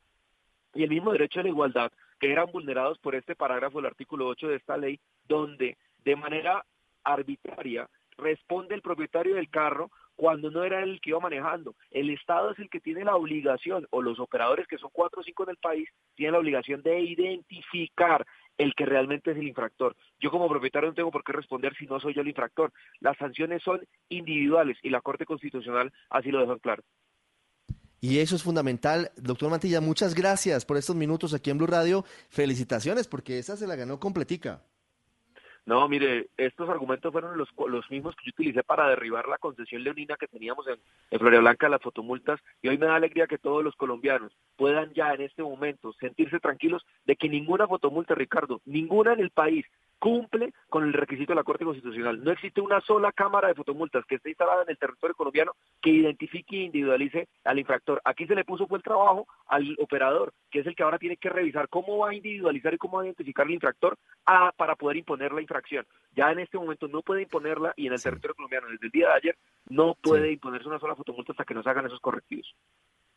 y 0.73 0.83
el 0.83 0.89
mismo 0.89 1.11
derecho 1.11 1.41
a 1.41 1.43
la 1.43 1.49
igualdad 1.49 1.91
que 2.21 2.31
eran 2.31 2.49
vulnerados 2.53 2.99
por 2.99 3.15
este 3.15 3.35
parágrafo 3.35 3.79
del 3.79 3.87
artículo 3.87 4.27
8 4.27 4.47
de 4.47 4.55
esta 4.55 4.77
ley, 4.77 4.97
donde 5.27 5.77
de 6.05 6.15
manera 6.15 6.65
arbitraria 7.03 7.89
responde 8.17 8.75
el 8.75 8.81
propietario 8.81 9.35
del 9.35 9.49
carro 9.49 9.91
cuando 10.19 10.51
no 10.51 10.65
era 10.65 10.83
él 10.83 10.89
el 10.89 10.99
que 10.99 11.11
iba 11.11 11.21
manejando. 11.21 11.75
El 11.91 12.09
Estado 12.09 12.51
es 12.51 12.59
el 12.59 12.69
que 12.69 12.81
tiene 12.81 13.05
la 13.05 13.15
obligación, 13.15 13.87
o 13.89 14.01
los 14.01 14.19
operadores 14.19 14.67
que 14.67 14.77
son 14.77 14.89
cuatro 14.91 15.21
o 15.21 15.23
cinco 15.23 15.43
en 15.43 15.51
el 15.51 15.55
país, 15.55 15.87
tienen 16.15 16.33
la 16.33 16.39
obligación 16.39 16.81
de 16.81 16.99
identificar 16.99 18.27
el 18.57 18.75
que 18.75 18.85
realmente 18.85 19.31
es 19.31 19.37
el 19.37 19.47
infractor. 19.47 19.95
Yo 20.19 20.29
como 20.29 20.49
propietario 20.49 20.89
no 20.89 20.93
tengo 20.93 21.09
por 21.09 21.23
qué 21.23 21.31
responder 21.31 21.73
si 21.77 21.85
no 21.85 22.01
soy 22.01 22.13
yo 22.13 22.19
el 22.19 22.27
infractor. 22.27 22.73
Las 22.99 23.17
sanciones 23.17 23.63
son 23.63 23.79
individuales 24.09 24.77
y 24.83 24.89
la 24.89 24.99
Corte 24.99 25.25
Constitucional 25.25 25.89
así 26.09 26.31
lo 26.31 26.41
dejó 26.41 26.51
en 26.51 26.59
claro. 26.59 26.83
Y 28.01 28.19
eso 28.19 28.35
es 28.35 28.43
fundamental. 28.43 29.11
Doctor 29.15 29.49
Mantilla, 29.49 29.79
muchas 29.79 30.15
gracias 30.15 30.65
por 30.65 30.75
estos 30.75 30.97
minutos 30.97 31.33
aquí 31.33 31.49
en 31.49 31.59
Blue 31.59 31.67
Radio. 31.67 32.03
Felicitaciones 32.27 33.07
porque 33.07 33.39
esa 33.39 33.55
se 33.55 33.67
la 33.67 33.77
ganó 33.77 34.01
completica. 34.01 34.63
No, 35.69 35.87
mire, 35.87 36.29
estos 36.35 36.67
argumentos 36.67 37.11
fueron 37.11 37.37
los, 37.37 37.47
los 37.67 37.91
mismos 37.91 38.15
que 38.15 38.25
yo 38.25 38.31
utilicé 38.33 38.63
para 38.63 38.89
derribar 38.89 39.27
la 39.27 39.37
concesión 39.37 39.83
leonina 39.83 40.15
que 40.15 40.27
teníamos 40.27 40.65
en, 40.67 40.79
en 41.11 41.19
Blanca, 41.19 41.69
las 41.69 41.79
fotomultas, 41.79 42.39
y 42.63 42.69
hoy 42.69 42.79
me 42.79 42.87
da 42.87 42.95
alegría 42.95 43.27
que 43.27 43.37
todos 43.37 43.63
los 43.63 43.75
colombianos 43.75 44.35
puedan 44.55 44.91
ya 44.95 45.13
en 45.13 45.21
este 45.21 45.43
momento 45.43 45.93
sentirse 45.99 46.39
tranquilos 46.39 46.83
de 47.05 47.15
que 47.15 47.29
ninguna 47.29 47.67
fotomulta, 47.67 48.15
Ricardo, 48.15 48.61
ninguna 48.65 49.13
en 49.13 49.19
el 49.19 49.29
país 49.29 49.63
cumple 49.99 50.53
con 50.69 50.83
el 50.83 50.93
requisito 50.93 51.33
de 51.33 51.35
la 51.35 51.43
Corte 51.43 51.65
Constitucional. 51.65 52.23
No 52.23 52.31
existe 52.31 52.61
una 52.61 52.81
sola 52.81 53.11
cámara 53.11 53.49
de 53.49 53.55
fotomultas 53.55 54.05
que 54.05 54.15
esté 54.15 54.29
instalada 54.29 54.63
en 54.63 54.69
el 54.69 54.77
territorio 54.77 55.15
colombiano 55.15 55.51
que 55.81 55.89
identifique 55.89 56.57
e 56.57 56.65
individualice 56.65 57.27
al 57.43 57.59
infractor. 57.59 58.01
Aquí 58.05 58.25
se 58.25 58.35
le 58.35 58.45
puso 58.45 58.67
fue 58.67 58.77
el 58.77 58.83
trabajo 58.83 59.27
al 59.47 59.75
operador, 59.79 60.33
que 60.49 60.59
es 60.59 60.67
el 60.67 60.75
que 60.75 60.83
ahora 60.83 60.97
tiene 60.97 61.17
que 61.17 61.29
revisar 61.29 61.67
cómo 61.69 61.97
va 61.97 62.09
a 62.09 62.15
individualizar 62.15 62.73
y 62.73 62.77
cómo 62.77 62.97
va 62.97 63.03
a 63.03 63.05
identificar 63.05 63.45
al 63.45 63.53
infractor 63.53 63.97
a, 64.25 64.51
para 64.53 64.75
poder 64.75 64.97
imponer 64.97 65.33
la 65.33 65.41
infracción. 65.41 65.85
Ya 66.15 66.31
en 66.31 66.39
este 66.39 66.57
momento 66.57 66.87
no 66.87 67.01
puede 67.01 67.23
imponerla 67.23 67.73
y 67.75 67.87
en 67.87 67.93
el 67.93 68.01
territorio 68.01 68.35
colombiano 68.35 68.67
desde 68.69 68.85
el 68.85 68.91
día 68.91 69.07
de 69.09 69.13
ayer 69.13 69.37
no 69.67 69.95
puede 70.01 70.31
imponerse 70.31 70.67
una 70.67 70.79
sola 70.79 70.95
fotomulta 70.95 71.33
hasta 71.33 71.45
que 71.45 71.53
nos 71.53 71.67
hagan 71.67 71.85
esos 71.85 71.99
correctivos. 71.99 72.55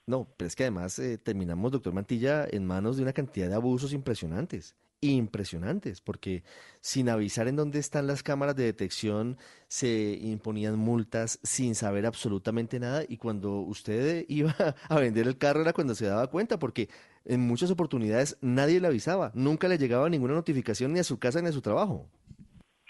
No, 0.07 0.29
pero 0.37 0.49
es 0.49 0.57
que 0.57 0.65
además 0.65 0.99
eh, 0.99 1.19
terminamos, 1.19 1.71
doctor 1.71 1.93
Mantilla, 1.93 2.47
en 2.51 2.67
manos 2.67 2.97
de 2.97 3.05
una 3.05 3.13
cantidad 3.13 3.49
de 3.49 3.55
abusos 3.55 3.93
impresionantes, 3.93 4.75
impresionantes, 5.01 6.01
porque 6.01 6.43
sin 6.81 7.09
avisar 7.09 7.47
en 7.47 7.57
dónde 7.57 7.79
están 7.79 8.09
las 8.09 8.23
cámaras 8.23 8.57
de 8.57 8.65
detección 8.65 9.39
se 9.69 10.19
imponían 10.21 10.77
multas 10.77 11.39
sin 11.45 11.77
saber 11.77 12.05
absolutamente 12.07 12.81
nada 12.81 13.05
y 13.09 13.17
cuando 13.17 13.61
usted 13.61 14.25
iba 14.29 14.55
a 14.89 15.01
vender 15.01 15.29
el 15.29 15.39
carro 15.39 15.63
era 15.63 15.73
cuando 15.73 15.95
se 15.95 16.07
daba 16.07 16.27
cuenta, 16.29 16.59
porque 16.59 16.89
en 17.25 17.41
muchas 17.41 17.71
oportunidades 17.71 18.37
nadie 18.41 18.81
le 18.81 18.89
avisaba, 18.89 19.31
nunca 19.35 19.69
le 19.69 19.79
llegaba 19.79 20.09
ninguna 20.09 20.35
notificación 20.35 20.93
ni 20.93 20.99
a 20.99 21.05
su 21.05 21.19
casa 21.19 21.41
ni 21.41 21.49
a 21.49 21.53
su 21.53 21.63
trabajo. 21.63 22.09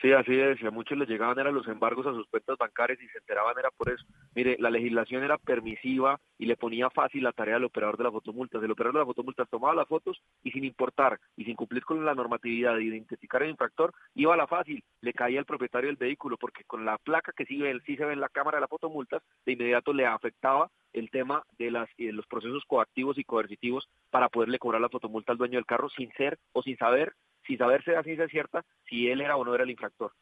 Sí, 0.02 0.10
así 0.10 0.36
es, 0.36 0.60
a 0.64 0.72
muchos 0.72 0.98
les 0.98 1.08
llegaban 1.08 1.38
eran 1.38 1.54
los 1.54 1.68
embargos 1.68 2.04
a 2.08 2.12
sus 2.12 2.26
cuentas 2.26 2.58
bancarias 2.58 3.00
y 3.00 3.06
se 3.06 3.18
enteraban 3.18 3.56
era 3.56 3.70
por 3.70 3.88
eso. 3.88 4.04
Mire, 4.34 4.56
la 4.58 4.68
legislación 4.68 5.22
era 5.22 5.38
permisiva 5.38 6.18
y 6.38 6.46
le 6.46 6.56
ponía 6.56 6.90
fácil 6.90 7.22
la 7.22 7.30
tarea 7.30 7.54
al 7.54 7.64
operador 7.64 7.96
de 7.96 8.02
las 8.02 8.12
fotomultas. 8.12 8.60
El 8.60 8.72
operador 8.72 8.94
de 8.94 8.98
las 8.98 9.06
fotomultas 9.06 9.48
tomaba 9.48 9.76
las 9.76 9.86
fotos 9.86 10.20
y 10.42 10.50
sin 10.50 10.64
importar 10.64 11.20
y 11.36 11.44
sin 11.44 11.54
cumplir 11.54 11.84
con 11.84 12.04
la 12.04 12.16
normatividad 12.16 12.74
de 12.74 12.82
identificar 12.82 13.44
al 13.44 13.50
infractor, 13.50 13.94
iba 14.16 14.34
a 14.34 14.36
la 14.36 14.48
fácil, 14.48 14.82
le 15.02 15.12
caía 15.12 15.38
al 15.38 15.46
propietario 15.46 15.86
del 15.86 15.96
vehículo, 15.96 16.36
porque 16.36 16.64
con 16.64 16.84
la 16.84 16.98
placa 16.98 17.32
que 17.36 17.44
sí, 17.44 17.58
ve, 17.58 17.80
sí 17.86 17.96
se 17.96 18.04
ve 18.04 18.14
en 18.14 18.20
la 18.20 18.28
cámara 18.28 18.56
de 18.56 18.62
las 18.62 18.70
fotomultas, 18.70 19.22
de 19.46 19.52
inmediato 19.52 19.92
le 19.92 20.04
afectaba 20.04 20.68
el 20.92 21.10
tema 21.10 21.44
de, 21.58 21.70
las, 21.70 21.88
de 21.96 22.12
los 22.12 22.26
procesos 22.26 22.64
coactivos 22.66 23.18
y 23.18 23.24
coercitivos 23.24 23.88
para 24.10 24.28
poderle 24.28 24.58
cobrar 24.58 24.80
la 24.80 24.88
fotomulta 24.88 25.30
al 25.30 25.38
dueño 25.38 25.58
del 25.58 25.66
carro 25.66 25.88
sin 25.90 26.10
ser 26.14 26.40
o 26.52 26.62
sin 26.62 26.76
saber 26.76 27.12
sin 27.46 27.58
saber 27.58 27.82
si 27.84 27.90
ciencia 28.04 28.28
cierta 28.28 28.64
si 28.88 29.08
él 29.08 29.20
era 29.20 29.36
o 29.36 29.44
no 29.44 29.54
era 29.54 29.64
el 29.64 29.70
infractor. 29.70 30.12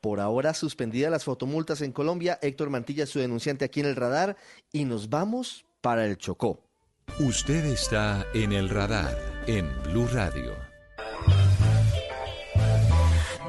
Por 0.00 0.18
ahora 0.18 0.52
suspendidas 0.52 1.12
las 1.12 1.24
fotomultas 1.24 1.80
en 1.80 1.92
Colombia, 1.92 2.38
Héctor 2.42 2.70
Mantilla 2.70 3.04
es 3.04 3.10
su 3.10 3.20
denunciante 3.20 3.64
aquí 3.64 3.80
en 3.80 3.86
el 3.86 3.96
radar 3.96 4.36
y 4.72 4.84
nos 4.84 5.08
vamos 5.08 5.64
para 5.80 6.06
el 6.06 6.16
Chocó. 6.16 6.60
Usted 7.20 7.64
está 7.66 8.26
en 8.34 8.52
el 8.52 8.68
radar 8.68 9.16
en 9.46 9.68
Blue 9.84 10.08
Radio. 10.12 10.56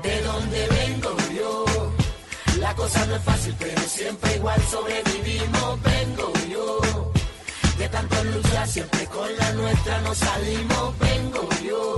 De 0.03 0.21
donde 0.21 0.67
vengo 0.67 1.15
yo, 1.35 1.65
la 2.59 2.75
cosa 2.75 3.05
no 3.07 3.15
es 3.15 3.23
fácil, 3.23 3.55
pero 3.57 3.81
siempre 3.81 4.35
igual 4.35 4.61
sobrevivimos. 4.61 5.81
Vengo 5.81 6.33
yo, 6.51 7.11
de 7.79 7.89
tanto 7.89 8.23
luchar, 8.25 8.67
siempre 8.67 9.05
con 9.07 9.35
la 9.37 9.53
nuestra 9.53 10.01
nos 10.01 10.17
salimos. 10.17 10.99
Vengo 10.99 11.49
yo, 11.65 11.97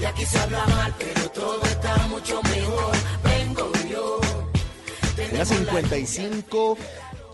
y 0.00 0.04
aquí 0.04 0.24
se 0.24 0.38
habla 0.38 0.66
mal, 0.66 0.94
pero 0.98 1.30
todo 1.30 1.62
está 1.62 1.96
mucho 2.08 2.40
mejor. 2.42 2.94
Vengo 3.22 3.72
yo. 3.90 4.20
En 5.18 5.38
la 5.38 5.44
55, 5.44 6.78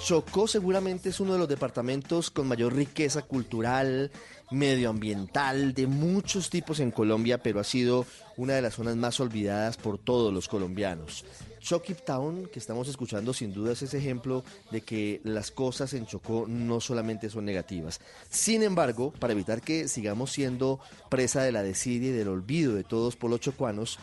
Chocó 0.04 0.48
seguramente 0.48 1.10
es 1.10 1.20
uno 1.20 1.34
de 1.34 1.38
los 1.38 1.48
departamentos 1.48 2.30
con 2.30 2.48
mayor 2.48 2.74
riqueza 2.74 3.22
cultural, 3.22 4.10
medioambiental, 4.50 5.74
de 5.74 5.86
muchos 5.86 6.50
tipos 6.50 6.80
en 6.80 6.90
Colombia, 6.90 7.38
pero 7.38 7.60
ha 7.60 7.64
sido 7.64 8.06
una 8.36 8.54
de 8.54 8.62
las 8.62 8.74
zonas 8.74 8.96
más 8.96 9.20
olvidadas 9.20 9.76
por 9.76 9.98
todos 9.98 10.32
los 10.32 10.48
colombianos. 10.48 11.24
Chocó 11.66 11.94
Town, 11.94 12.46
que 12.46 12.60
estamos 12.60 12.86
escuchando, 12.86 13.34
sin 13.34 13.52
duda 13.52 13.72
es 13.72 13.82
ese 13.82 13.98
ejemplo 13.98 14.44
de 14.70 14.82
que 14.82 15.20
las 15.24 15.50
cosas 15.50 15.94
en 15.94 16.06
Chocó 16.06 16.44
no 16.46 16.80
solamente 16.80 17.28
son 17.28 17.44
negativas. 17.44 18.00
Sin 18.30 18.62
embargo, 18.62 19.12
para 19.18 19.32
evitar 19.32 19.60
que 19.60 19.88
sigamos 19.88 20.30
siendo 20.30 20.78
presa 21.08 21.42
de 21.42 21.50
la 21.50 21.64
desidia 21.64 22.10
y 22.10 22.12
del 22.12 22.28
olvido 22.28 22.74
de 22.74 22.84
todos 22.84 23.16
por 23.16 23.30
los 23.30 23.40
chocuanos, 23.40 23.98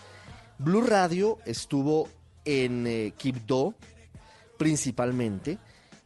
Blue 0.57 0.82
Radio 0.82 1.38
estuvo 1.45 2.09
en 2.43 2.86
eh, 2.86 3.14
Quibdó 3.16 3.76
principalmente 4.57 5.57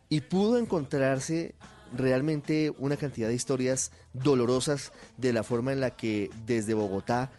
y 0.10 0.22
pudo 0.22 0.60
encontrarse 0.60 1.56
realmente 1.92 2.72
una 2.78 2.98
cantidad 2.98 3.30
de 3.30 3.34
historias 3.34 3.92
dolorosas 4.14 4.92
de 5.18 5.34
la 5.34 5.42
forma 5.42 5.74
en 5.74 5.80
la 5.80 5.96
que 5.96 6.30
desde 6.46 6.76
Bogotá 6.76 7.32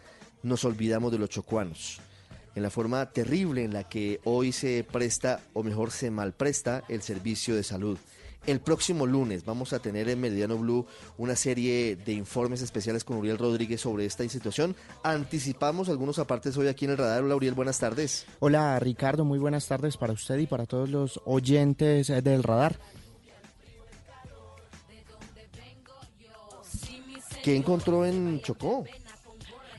nos 0.43 0.65
olvidamos 0.65 1.13
de 1.13 1.19
los 1.19 1.31
chocuanos, 1.31 2.01
en 2.55 2.63
la 2.63 2.71
forma 2.71 3.11
terrible 3.11 3.65
en 3.65 3.73
la 3.73 3.85
que 3.85 4.21
hoy 4.25 4.53
se 4.53 4.85
presta, 4.85 5.41
o 5.53 5.63
mejor 5.63 5.91
se 5.91 6.11
malpresta, 6.11 6.85
el 6.89 7.03
servicio 7.03 7.55
de 7.55 7.63
salud. 7.63 7.99
El 8.47 8.61
próximo 8.61 9.05
lunes 9.05 9.45
vamos 9.45 9.75
a 9.75 9.79
tener 9.79 10.09
en 10.09 10.21
Meridiano 10.21 10.57
Blue 10.57 10.87
una 11.19 11.37
serie 11.37 11.97
de 11.97 12.13
informes 12.15 12.63
especiales 12.63 13.05
con 13.05 13.19
Uriel 13.19 13.37
Rodríguez 13.37 13.83
sobre 13.83 14.07
esta 14.07 14.27
situación. 14.27 14.75
Anticipamos 15.03 15.91
algunos 15.91 16.19
apartes 16.19 16.57
hoy 16.57 16.69
aquí 16.69 16.87
en 16.87 16.93
el 16.93 16.97
radar. 16.97 17.23
Hola 17.23 17.37
Uriel, 17.37 17.53
buenas 17.53 17.79
tardes. 17.79 18.25
Hola 18.39 18.79
Ricardo, 18.81 19.27
muy 19.27 19.39
buenas 19.39 19.67
tardes 19.67 19.99
para 19.99 20.15
usted 20.15 20.39
y 20.39 20.47
para 20.47 20.65
todos 20.65 20.89
los 20.89 21.21
oyentes 21.27 22.09
eh, 22.09 22.23
del 22.23 22.43
radar. 22.43 22.79
¿Qué 27.43 27.57
encontró 27.57 28.05
en 28.05 28.41
Chocó? 28.41 28.85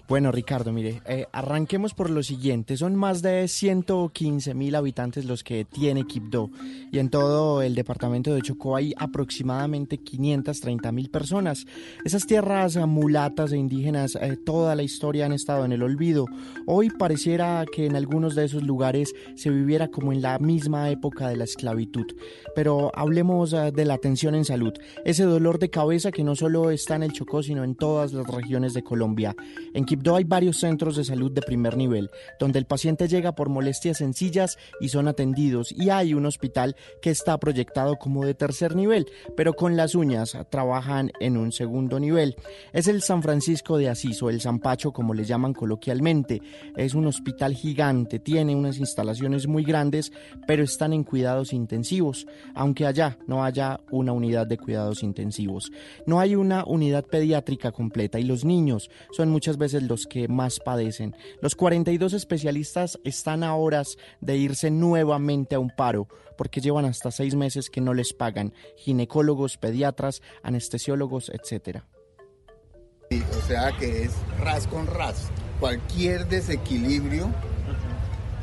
Bueno, 0.09 0.31
Ricardo, 0.31 0.73
mire, 0.73 1.03
eh, 1.05 1.27
arranquemos 1.31 1.93
por 1.93 2.09
lo 2.09 2.23
siguiente. 2.23 2.77
Son 2.77 2.95
más 2.95 3.21
de 3.21 3.47
115 3.47 4.55
mil 4.55 4.73
habitantes 4.73 5.25
los 5.25 5.43
que 5.43 5.65
tiene 5.65 6.07
Quibdó 6.07 6.49
y 6.91 6.97
en 6.97 7.11
todo 7.11 7.61
el 7.61 7.75
departamento 7.75 8.33
de 8.33 8.41
Chocó 8.41 8.75
hay 8.75 8.95
aproximadamente 8.97 9.99
530 9.99 10.91
mil 10.91 11.11
personas. 11.11 11.67
Esas 12.03 12.25
tierras 12.25 12.75
mulatas 12.87 13.51
e 13.51 13.57
indígenas 13.57 14.17
eh, 14.19 14.35
toda 14.43 14.73
la 14.73 14.81
historia 14.81 15.27
han 15.27 15.31
estado 15.31 15.63
en 15.63 15.73
el 15.73 15.83
olvido. 15.83 16.25
Hoy 16.65 16.89
pareciera 16.89 17.63
que 17.71 17.85
en 17.85 17.95
algunos 17.95 18.33
de 18.33 18.45
esos 18.45 18.63
lugares 18.63 19.13
se 19.35 19.51
viviera 19.51 19.89
como 19.89 20.11
en 20.11 20.23
la 20.23 20.39
misma 20.39 20.89
época 20.89 21.29
de 21.29 21.37
la 21.37 21.43
esclavitud. 21.43 22.07
Pero 22.55 22.91
hablemos 22.95 23.53
eh, 23.53 23.71
de 23.71 23.85
la 23.85 23.93
atención 23.93 24.33
en 24.33 24.45
salud, 24.45 24.73
ese 25.05 25.21
dolor 25.21 25.59
de 25.59 25.69
cabeza 25.69 26.11
que 26.11 26.23
no 26.23 26.35
solo 26.35 26.71
está 26.71 26.95
en 26.95 27.03
el 27.03 27.13
Chocó, 27.13 27.43
sino 27.43 27.63
en 27.63 27.75
todas 27.75 28.11
las 28.11 28.25
regiones 28.25 28.73
de 28.73 28.81
Colombia. 28.81 29.35
En 29.75 29.85
hay 30.15 30.23
varios 30.23 30.59
centros 30.59 30.95
de 30.95 31.03
salud 31.03 31.31
de 31.31 31.41
primer 31.41 31.77
nivel, 31.77 32.09
donde 32.39 32.59
el 32.59 32.65
paciente 32.65 33.07
llega 33.07 33.33
por 33.33 33.49
molestias 33.49 33.97
sencillas 33.97 34.57
y 34.79 34.89
son 34.89 35.07
atendidos, 35.07 35.71
y 35.71 35.89
hay 35.89 36.13
un 36.13 36.25
hospital 36.25 36.75
que 37.01 37.09
está 37.09 37.37
proyectado 37.39 37.97
como 37.97 38.25
de 38.25 38.33
tercer 38.33 38.75
nivel, 38.75 39.07
pero 39.35 39.53
con 39.53 39.75
las 39.77 39.95
uñas 39.95 40.37
trabajan 40.49 41.11
en 41.19 41.37
un 41.37 41.51
segundo 41.51 41.99
nivel. 41.99 42.35
Es 42.73 42.87
el 42.87 43.01
San 43.01 43.21
Francisco 43.21 43.77
de 43.77 43.89
Asís 43.89 44.21
o 44.23 44.29
el 44.29 44.41
San 44.41 44.59
Pacho 44.59 44.91
como 44.91 45.13
le 45.13 45.25
llaman 45.25 45.53
coloquialmente. 45.53 46.41
Es 46.75 46.93
un 46.93 47.07
hospital 47.07 47.53
gigante, 47.53 48.19
tiene 48.19 48.55
unas 48.55 48.77
instalaciones 48.77 49.47
muy 49.47 49.63
grandes, 49.63 50.11
pero 50.47 50.63
están 50.63 50.93
en 50.93 51.03
cuidados 51.03 51.53
intensivos, 51.53 52.27
aunque 52.55 52.85
allá 52.85 53.17
no 53.27 53.43
haya 53.43 53.79
una 53.91 54.13
unidad 54.13 54.47
de 54.47 54.57
cuidados 54.57 55.03
intensivos. 55.03 55.71
No 56.05 56.19
hay 56.19 56.35
una 56.35 56.63
unidad 56.65 57.05
pediátrica 57.05 57.71
completa 57.71 58.19
y 58.19 58.23
los 58.23 58.45
niños 58.45 58.89
son 59.11 59.29
muchas 59.29 59.57
veces 59.57 59.83
los 59.89 60.05
que 60.05 60.27
más 60.27 60.59
padecen. 60.59 61.15
Los 61.41 61.55
42 61.55 62.13
especialistas 62.13 62.99
están 63.03 63.43
a 63.43 63.55
horas 63.55 63.97
de 64.21 64.37
irse 64.37 64.71
nuevamente 64.71 65.55
a 65.55 65.59
un 65.59 65.69
paro 65.69 66.07
porque 66.37 66.61
llevan 66.61 66.85
hasta 66.85 67.11
seis 67.11 67.35
meses 67.35 67.69
que 67.69 67.81
no 67.81 67.93
les 67.93 68.13
pagan. 68.13 68.53
Ginecólogos, 68.77 69.57
pediatras, 69.57 70.21
anestesiólogos, 70.41 71.29
etcétera. 71.29 71.85
O 73.11 73.47
sea 73.47 73.71
que 73.77 74.03
es 74.03 74.13
ras 74.39 74.67
con 74.67 74.87
ras. 74.87 75.29
Cualquier 75.59 76.27
desequilibrio 76.27 77.29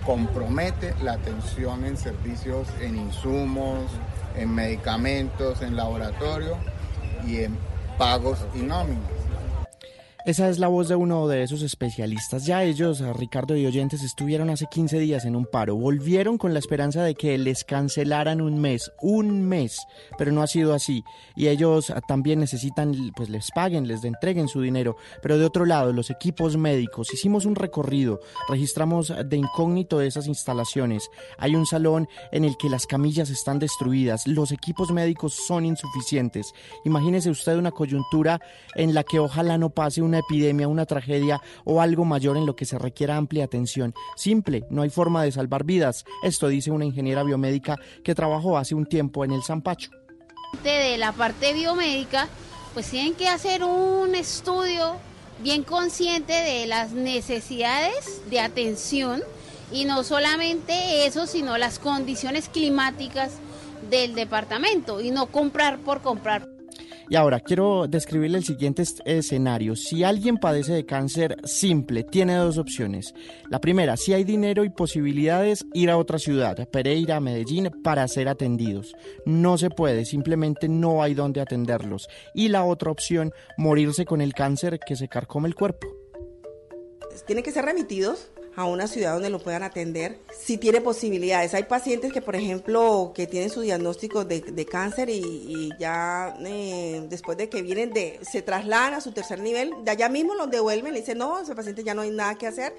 compromete 0.05 0.95
la 1.03 1.15
atención 1.15 1.85
en 1.85 1.97
servicios, 1.97 2.69
en 2.81 2.97
insumos, 2.97 3.91
en 4.37 4.55
medicamentos, 4.55 5.63
en 5.63 5.77
laboratorio 5.77 6.57
y 7.27 7.39
en 7.39 7.57
pagos 7.97 8.39
y 8.55 8.59
nóminas. 8.59 9.16
Esa 10.27 10.49
es 10.49 10.59
la 10.59 10.67
voz 10.67 10.89
de 10.89 10.97
uno 10.97 11.29
de 11.29 11.45
esos 11.45 11.63
especialistas. 11.63 12.47
Ya 12.47 12.65
ellos, 12.65 12.99
Ricardo 13.17 13.57
y 13.57 13.65
oyentes, 13.65 14.03
estuvieron 14.03 14.51
hace 14.51 14.67
15 14.67 14.99
días 14.99 15.25
en 15.25 15.37
un 15.37 15.47
paro. 15.47 15.77
Volvieron 15.77 16.37
con 16.37 16.53
la 16.53 16.59
esperanza 16.59 17.05
de 17.05 17.15
que 17.15 17.39
les 17.39 17.63
cancelaran 17.63 18.41
un 18.41 18.61
mes, 18.61 18.91
un 19.01 19.47
mes, 19.47 19.87
pero 20.19 20.33
no 20.33 20.43
ha 20.43 20.49
sido 20.49 20.75
así. 20.75 21.05
Y 21.37 21.47
ellos 21.47 21.93
también 22.09 22.41
necesitan, 22.41 23.13
pues 23.15 23.29
les 23.29 23.53
paguen, 23.53 23.87
les 23.87 24.03
entreguen 24.03 24.49
su 24.49 24.63
dinero. 24.63 24.97
Pero 25.23 25.39
de 25.39 25.45
otro 25.45 25.65
lado, 25.65 25.93
los 25.93 26.11
equipos 26.11 26.57
médicos, 26.57 27.15
hicimos 27.15 27.45
un 27.45 27.55
recorrido, 27.55 28.19
registramos 28.49 29.15
de 29.25 29.37
incógnito 29.37 30.01
esas 30.01 30.27
instalaciones. 30.27 31.09
Hay 31.39 31.55
un 31.55 31.67
salón 31.67 32.09
en 32.33 32.45
el 32.45 32.57
que 32.57 32.69
las 32.69 32.89
camillas 32.89 33.31
están 33.31 33.61
destruidas, 33.61 34.27
los 34.27 34.51
equipos 34.51 34.91
médicos 34.91 35.35
son 35.35 35.65
insuficientes. 35.65 36.53
Imagínese 36.85 37.31
usted 37.31 37.57
una 37.57 37.71
coyuntura 37.71 38.41
en 38.75 38.93
la 38.93 39.05
que 39.05 39.21
ojalá 39.21 39.57
no 39.57 39.71
pase 39.71 40.03
una 40.03 40.16
epidemia, 40.19 40.69
una 40.69 40.87
tragedia 40.87 41.41
o 41.65 41.81
algo 41.81 42.05
mayor 42.05 42.37
en 42.37 42.47
lo 42.47 42.57
que 42.57 42.65
se 42.65 42.79
requiera 42.79 43.17
amplia 43.17 43.45
atención. 43.45 43.95
Simple, 44.17 44.65
no 44.71 44.83
hay 44.83 44.91
forma 44.91 45.23
de 45.23 45.33
salvar 45.33 45.65
vidas. 45.65 46.05
Esto 46.23 46.49
dice 46.49 46.71
una 46.71 46.85
ingeniera 46.85 47.23
biomédica 47.23 47.77
que 48.03 48.15
trabajó 48.15 48.59
hace 48.59 48.75
un 48.75 48.87
tiempo 48.87 49.25
en 49.25 49.33
el 49.33 49.43
Zampacho. 49.43 49.91
De 50.63 50.97
la 50.99 51.13
parte 51.13 51.53
biomédica, 51.53 52.29
pues 52.75 52.91
tienen 52.91 53.15
que 53.15 53.29
hacer 53.29 53.65
un 53.65 54.15
estudio 54.15 54.97
bien 55.43 55.63
consciente 55.63 56.33
de 56.33 56.67
las 56.67 56.93
necesidades 56.93 58.23
de 58.31 58.41
atención 58.41 59.23
y 59.71 59.85
no 59.85 60.05
solamente 60.05 61.07
eso, 61.07 61.27
sino 61.27 61.59
las 61.59 61.79
condiciones 61.79 62.49
climáticas 62.49 63.33
del 63.91 64.15
departamento 64.15 65.01
y 65.01 65.11
no 65.11 65.27
comprar 65.27 65.79
por 65.79 66.03
comprar. 66.03 66.56
Y 67.09 67.17
ahora 67.17 67.41
quiero 67.41 67.87
describirle 67.87 68.39
el 68.39 68.45
siguiente 68.45 68.83
escenario. 69.05 69.77
Si 69.77 70.03
alguien 70.03 70.39
padece 70.39 70.73
de 70.73 70.87
cáncer 70.87 71.37
simple, 71.45 72.03
tiene 72.03 72.35
dos 72.35 72.59
opciones. 72.59 73.15
La 73.49 73.61
primera, 73.61 73.97
si 73.97 74.13
hay 74.13 74.25
dinero 74.25 74.65
y 74.65 74.71
posibilidades, 74.71 75.65
ir 75.73 75.91
a 75.91 75.99
otra 75.99 76.19
ciudad, 76.19 76.69
Pereira, 76.69 77.21
Medellín, 77.21 77.71
para 77.85 78.09
ser 78.09 78.29
atendidos. 78.29 78.97
No 79.25 79.57
se 79.57 79.71
puede, 79.71 80.05
simplemente 80.05 80.69
no 80.69 81.03
hay 81.03 81.15
donde 81.15 81.41
atenderlos. 81.41 82.09
Y 82.35 82.49
la 82.49 82.65
otra 82.65 82.91
opción, 82.91 83.33
morirse 83.57 84.05
con 84.05 84.21
el 84.21 84.35
cáncer 84.35 84.81
que 84.85 84.97
se 84.97 85.09
carcome 85.09 85.49
el 85.49 85.55
cuerpo. 85.55 85.87
Tienen 87.27 87.45
que 87.45 87.53
ser 87.53 87.65
remitidos 87.65 88.31
a 88.57 88.65
una 88.65 88.89
ciudad 88.89 89.13
donde 89.13 89.29
lo 89.29 89.39
puedan 89.39 89.63
atender, 89.63 90.19
si 90.37 90.57
tiene 90.57 90.81
posibilidades. 90.81 91.53
Hay 91.53 91.65
pacientes 91.65 92.11
que, 92.11 92.23
por 92.23 92.35
ejemplo, 92.35 93.13
que 93.15 93.27
tienen 93.27 93.51
su 93.51 93.61
diagnóstico 93.61 94.25
de, 94.25 94.41
de 94.41 94.67
cáncer 94.67 95.11
y, 95.11 95.21
y 95.21 95.71
ya 95.79 96.35
eh, 96.41 97.05
después 97.09 97.37
de 97.37 97.51
que 97.51 97.61
vienen 97.61 97.93
de, 97.93 98.19
se 98.23 98.41
trasladan 98.41 98.95
a 98.95 99.01
su 99.03 99.13
tercer 99.13 99.41
nivel, 99.41 99.73
de 99.85 99.91
allá 99.91 100.09
mismo 100.09 100.35
los 100.35 100.51
devuelven, 100.51 100.95
le 100.95 101.01
dicen, 101.01 101.19
no, 101.19 101.39
ese 101.39 101.55
paciente 101.55 101.85
ya 101.85 101.93
no 101.93 102.01
hay 102.01 102.11
nada 102.11 102.37
que 102.37 102.47
hacer, 102.47 102.75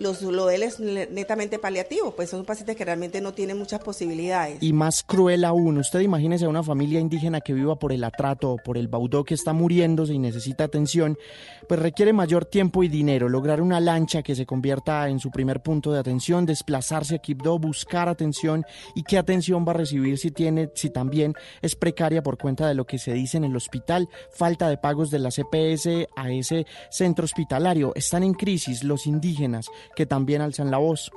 los, 0.00 0.22
lo 0.22 0.46
de 0.46 0.56
él 0.56 0.62
es 0.62 0.80
netamente 0.80 1.58
paliativo, 1.58 2.12
pues 2.14 2.30
son 2.30 2.44
pacientes 2.44 2.76
que 2.76 2.84
realmente 2.84 3.20
no 3.20 3.32
tienen 3.34 3.58
muchas 3.58 3.80
posibilidades. 3.80 4.62
Y 4.62 4.72
más 4.72 5.02
cruel 5.02 5.44
aún, 5.44 5.78
usted 5.78 6.00
imagínese 6.00 6.44
a 6.44 6.48
una 6.48 6.62
familia 6.62 7.00
indígena 7.00 7.40
que 7.40 7.52
viva 7.52 7.78
por 7.78 7.92
el 7.92 8.04
atrato 8.04 8.52
o 8.52 8.56
por 8.56 8.78
el 8.78 8.88
baudó 8.88 9.24
que 9.24 9.34
está 9.34 9.52
muriéndose 9.52 10.14
y 10.14 10.18
necesita 10.18 10.64
atención, 10.64 11.18
pues 11.68 11.80
requiere 11.80 12.12
mayor 12.12 12.44
tiempo 12.44 12.82
y 12.82 12.88
dinero, 12.88 13.28
lograr 13.28 13.60
una 13.60 13.80
lancha 13.80 14.22
que 14.22 14.34
se 14.34 14.46
convierta 14.46 15.08
en 15.08 15.18
su 15.20 15.30
primer 15.30 15.62
punto 15.62 15.92
de 15.92 15.98
atención, 15.98 16.46
desplazarse 16.46 17.16
a 17.16 17.18
Quibdó, 17.18 17.58
buscar 17.58 18.08
atención 18.08 18.64
y 18.94 19.02
qué 19.02 19.18
atención 19.18 19.64
va 19.66 19.72
a 19.72 19.76
recibir 19.76 20.18
si 20.18 20.30
tiene, 20.30 20.70
si 20.74 20.90
también 20.90 21.34
es 21.62 21.74
precaria 21.76 22.22
por 22.22 22.38
cuenta 22.38 22.68
de 22.68 22.74
lo 22.74 22.86
que 22.86 22.98
se 22.98 23.12
dice 23.12 23.36
en 23.36 23.44
el 23.44 23.56
hospital, 23.56 24.08
falta 24.30 24.68
de 24.68 24.78
pagos 24.78 25.10
de 25.10 25.18
la 25.18 25.30
CPS 25.30 26.08
a 26.16 26.30
ese 26.30 26.66
centro 26.90 27.24
hospitalario. 27.24 27.92
Están 27.94 28.22
en 28.22 28.34
crisis 28.34 28.84
los 28.84 29.06
indígenas 29.06 29.68
que 29.94 30.06
también 30.06 30.40
alzan 30.40 30.70
la 30.70 30.78
voz. 30.78 31.10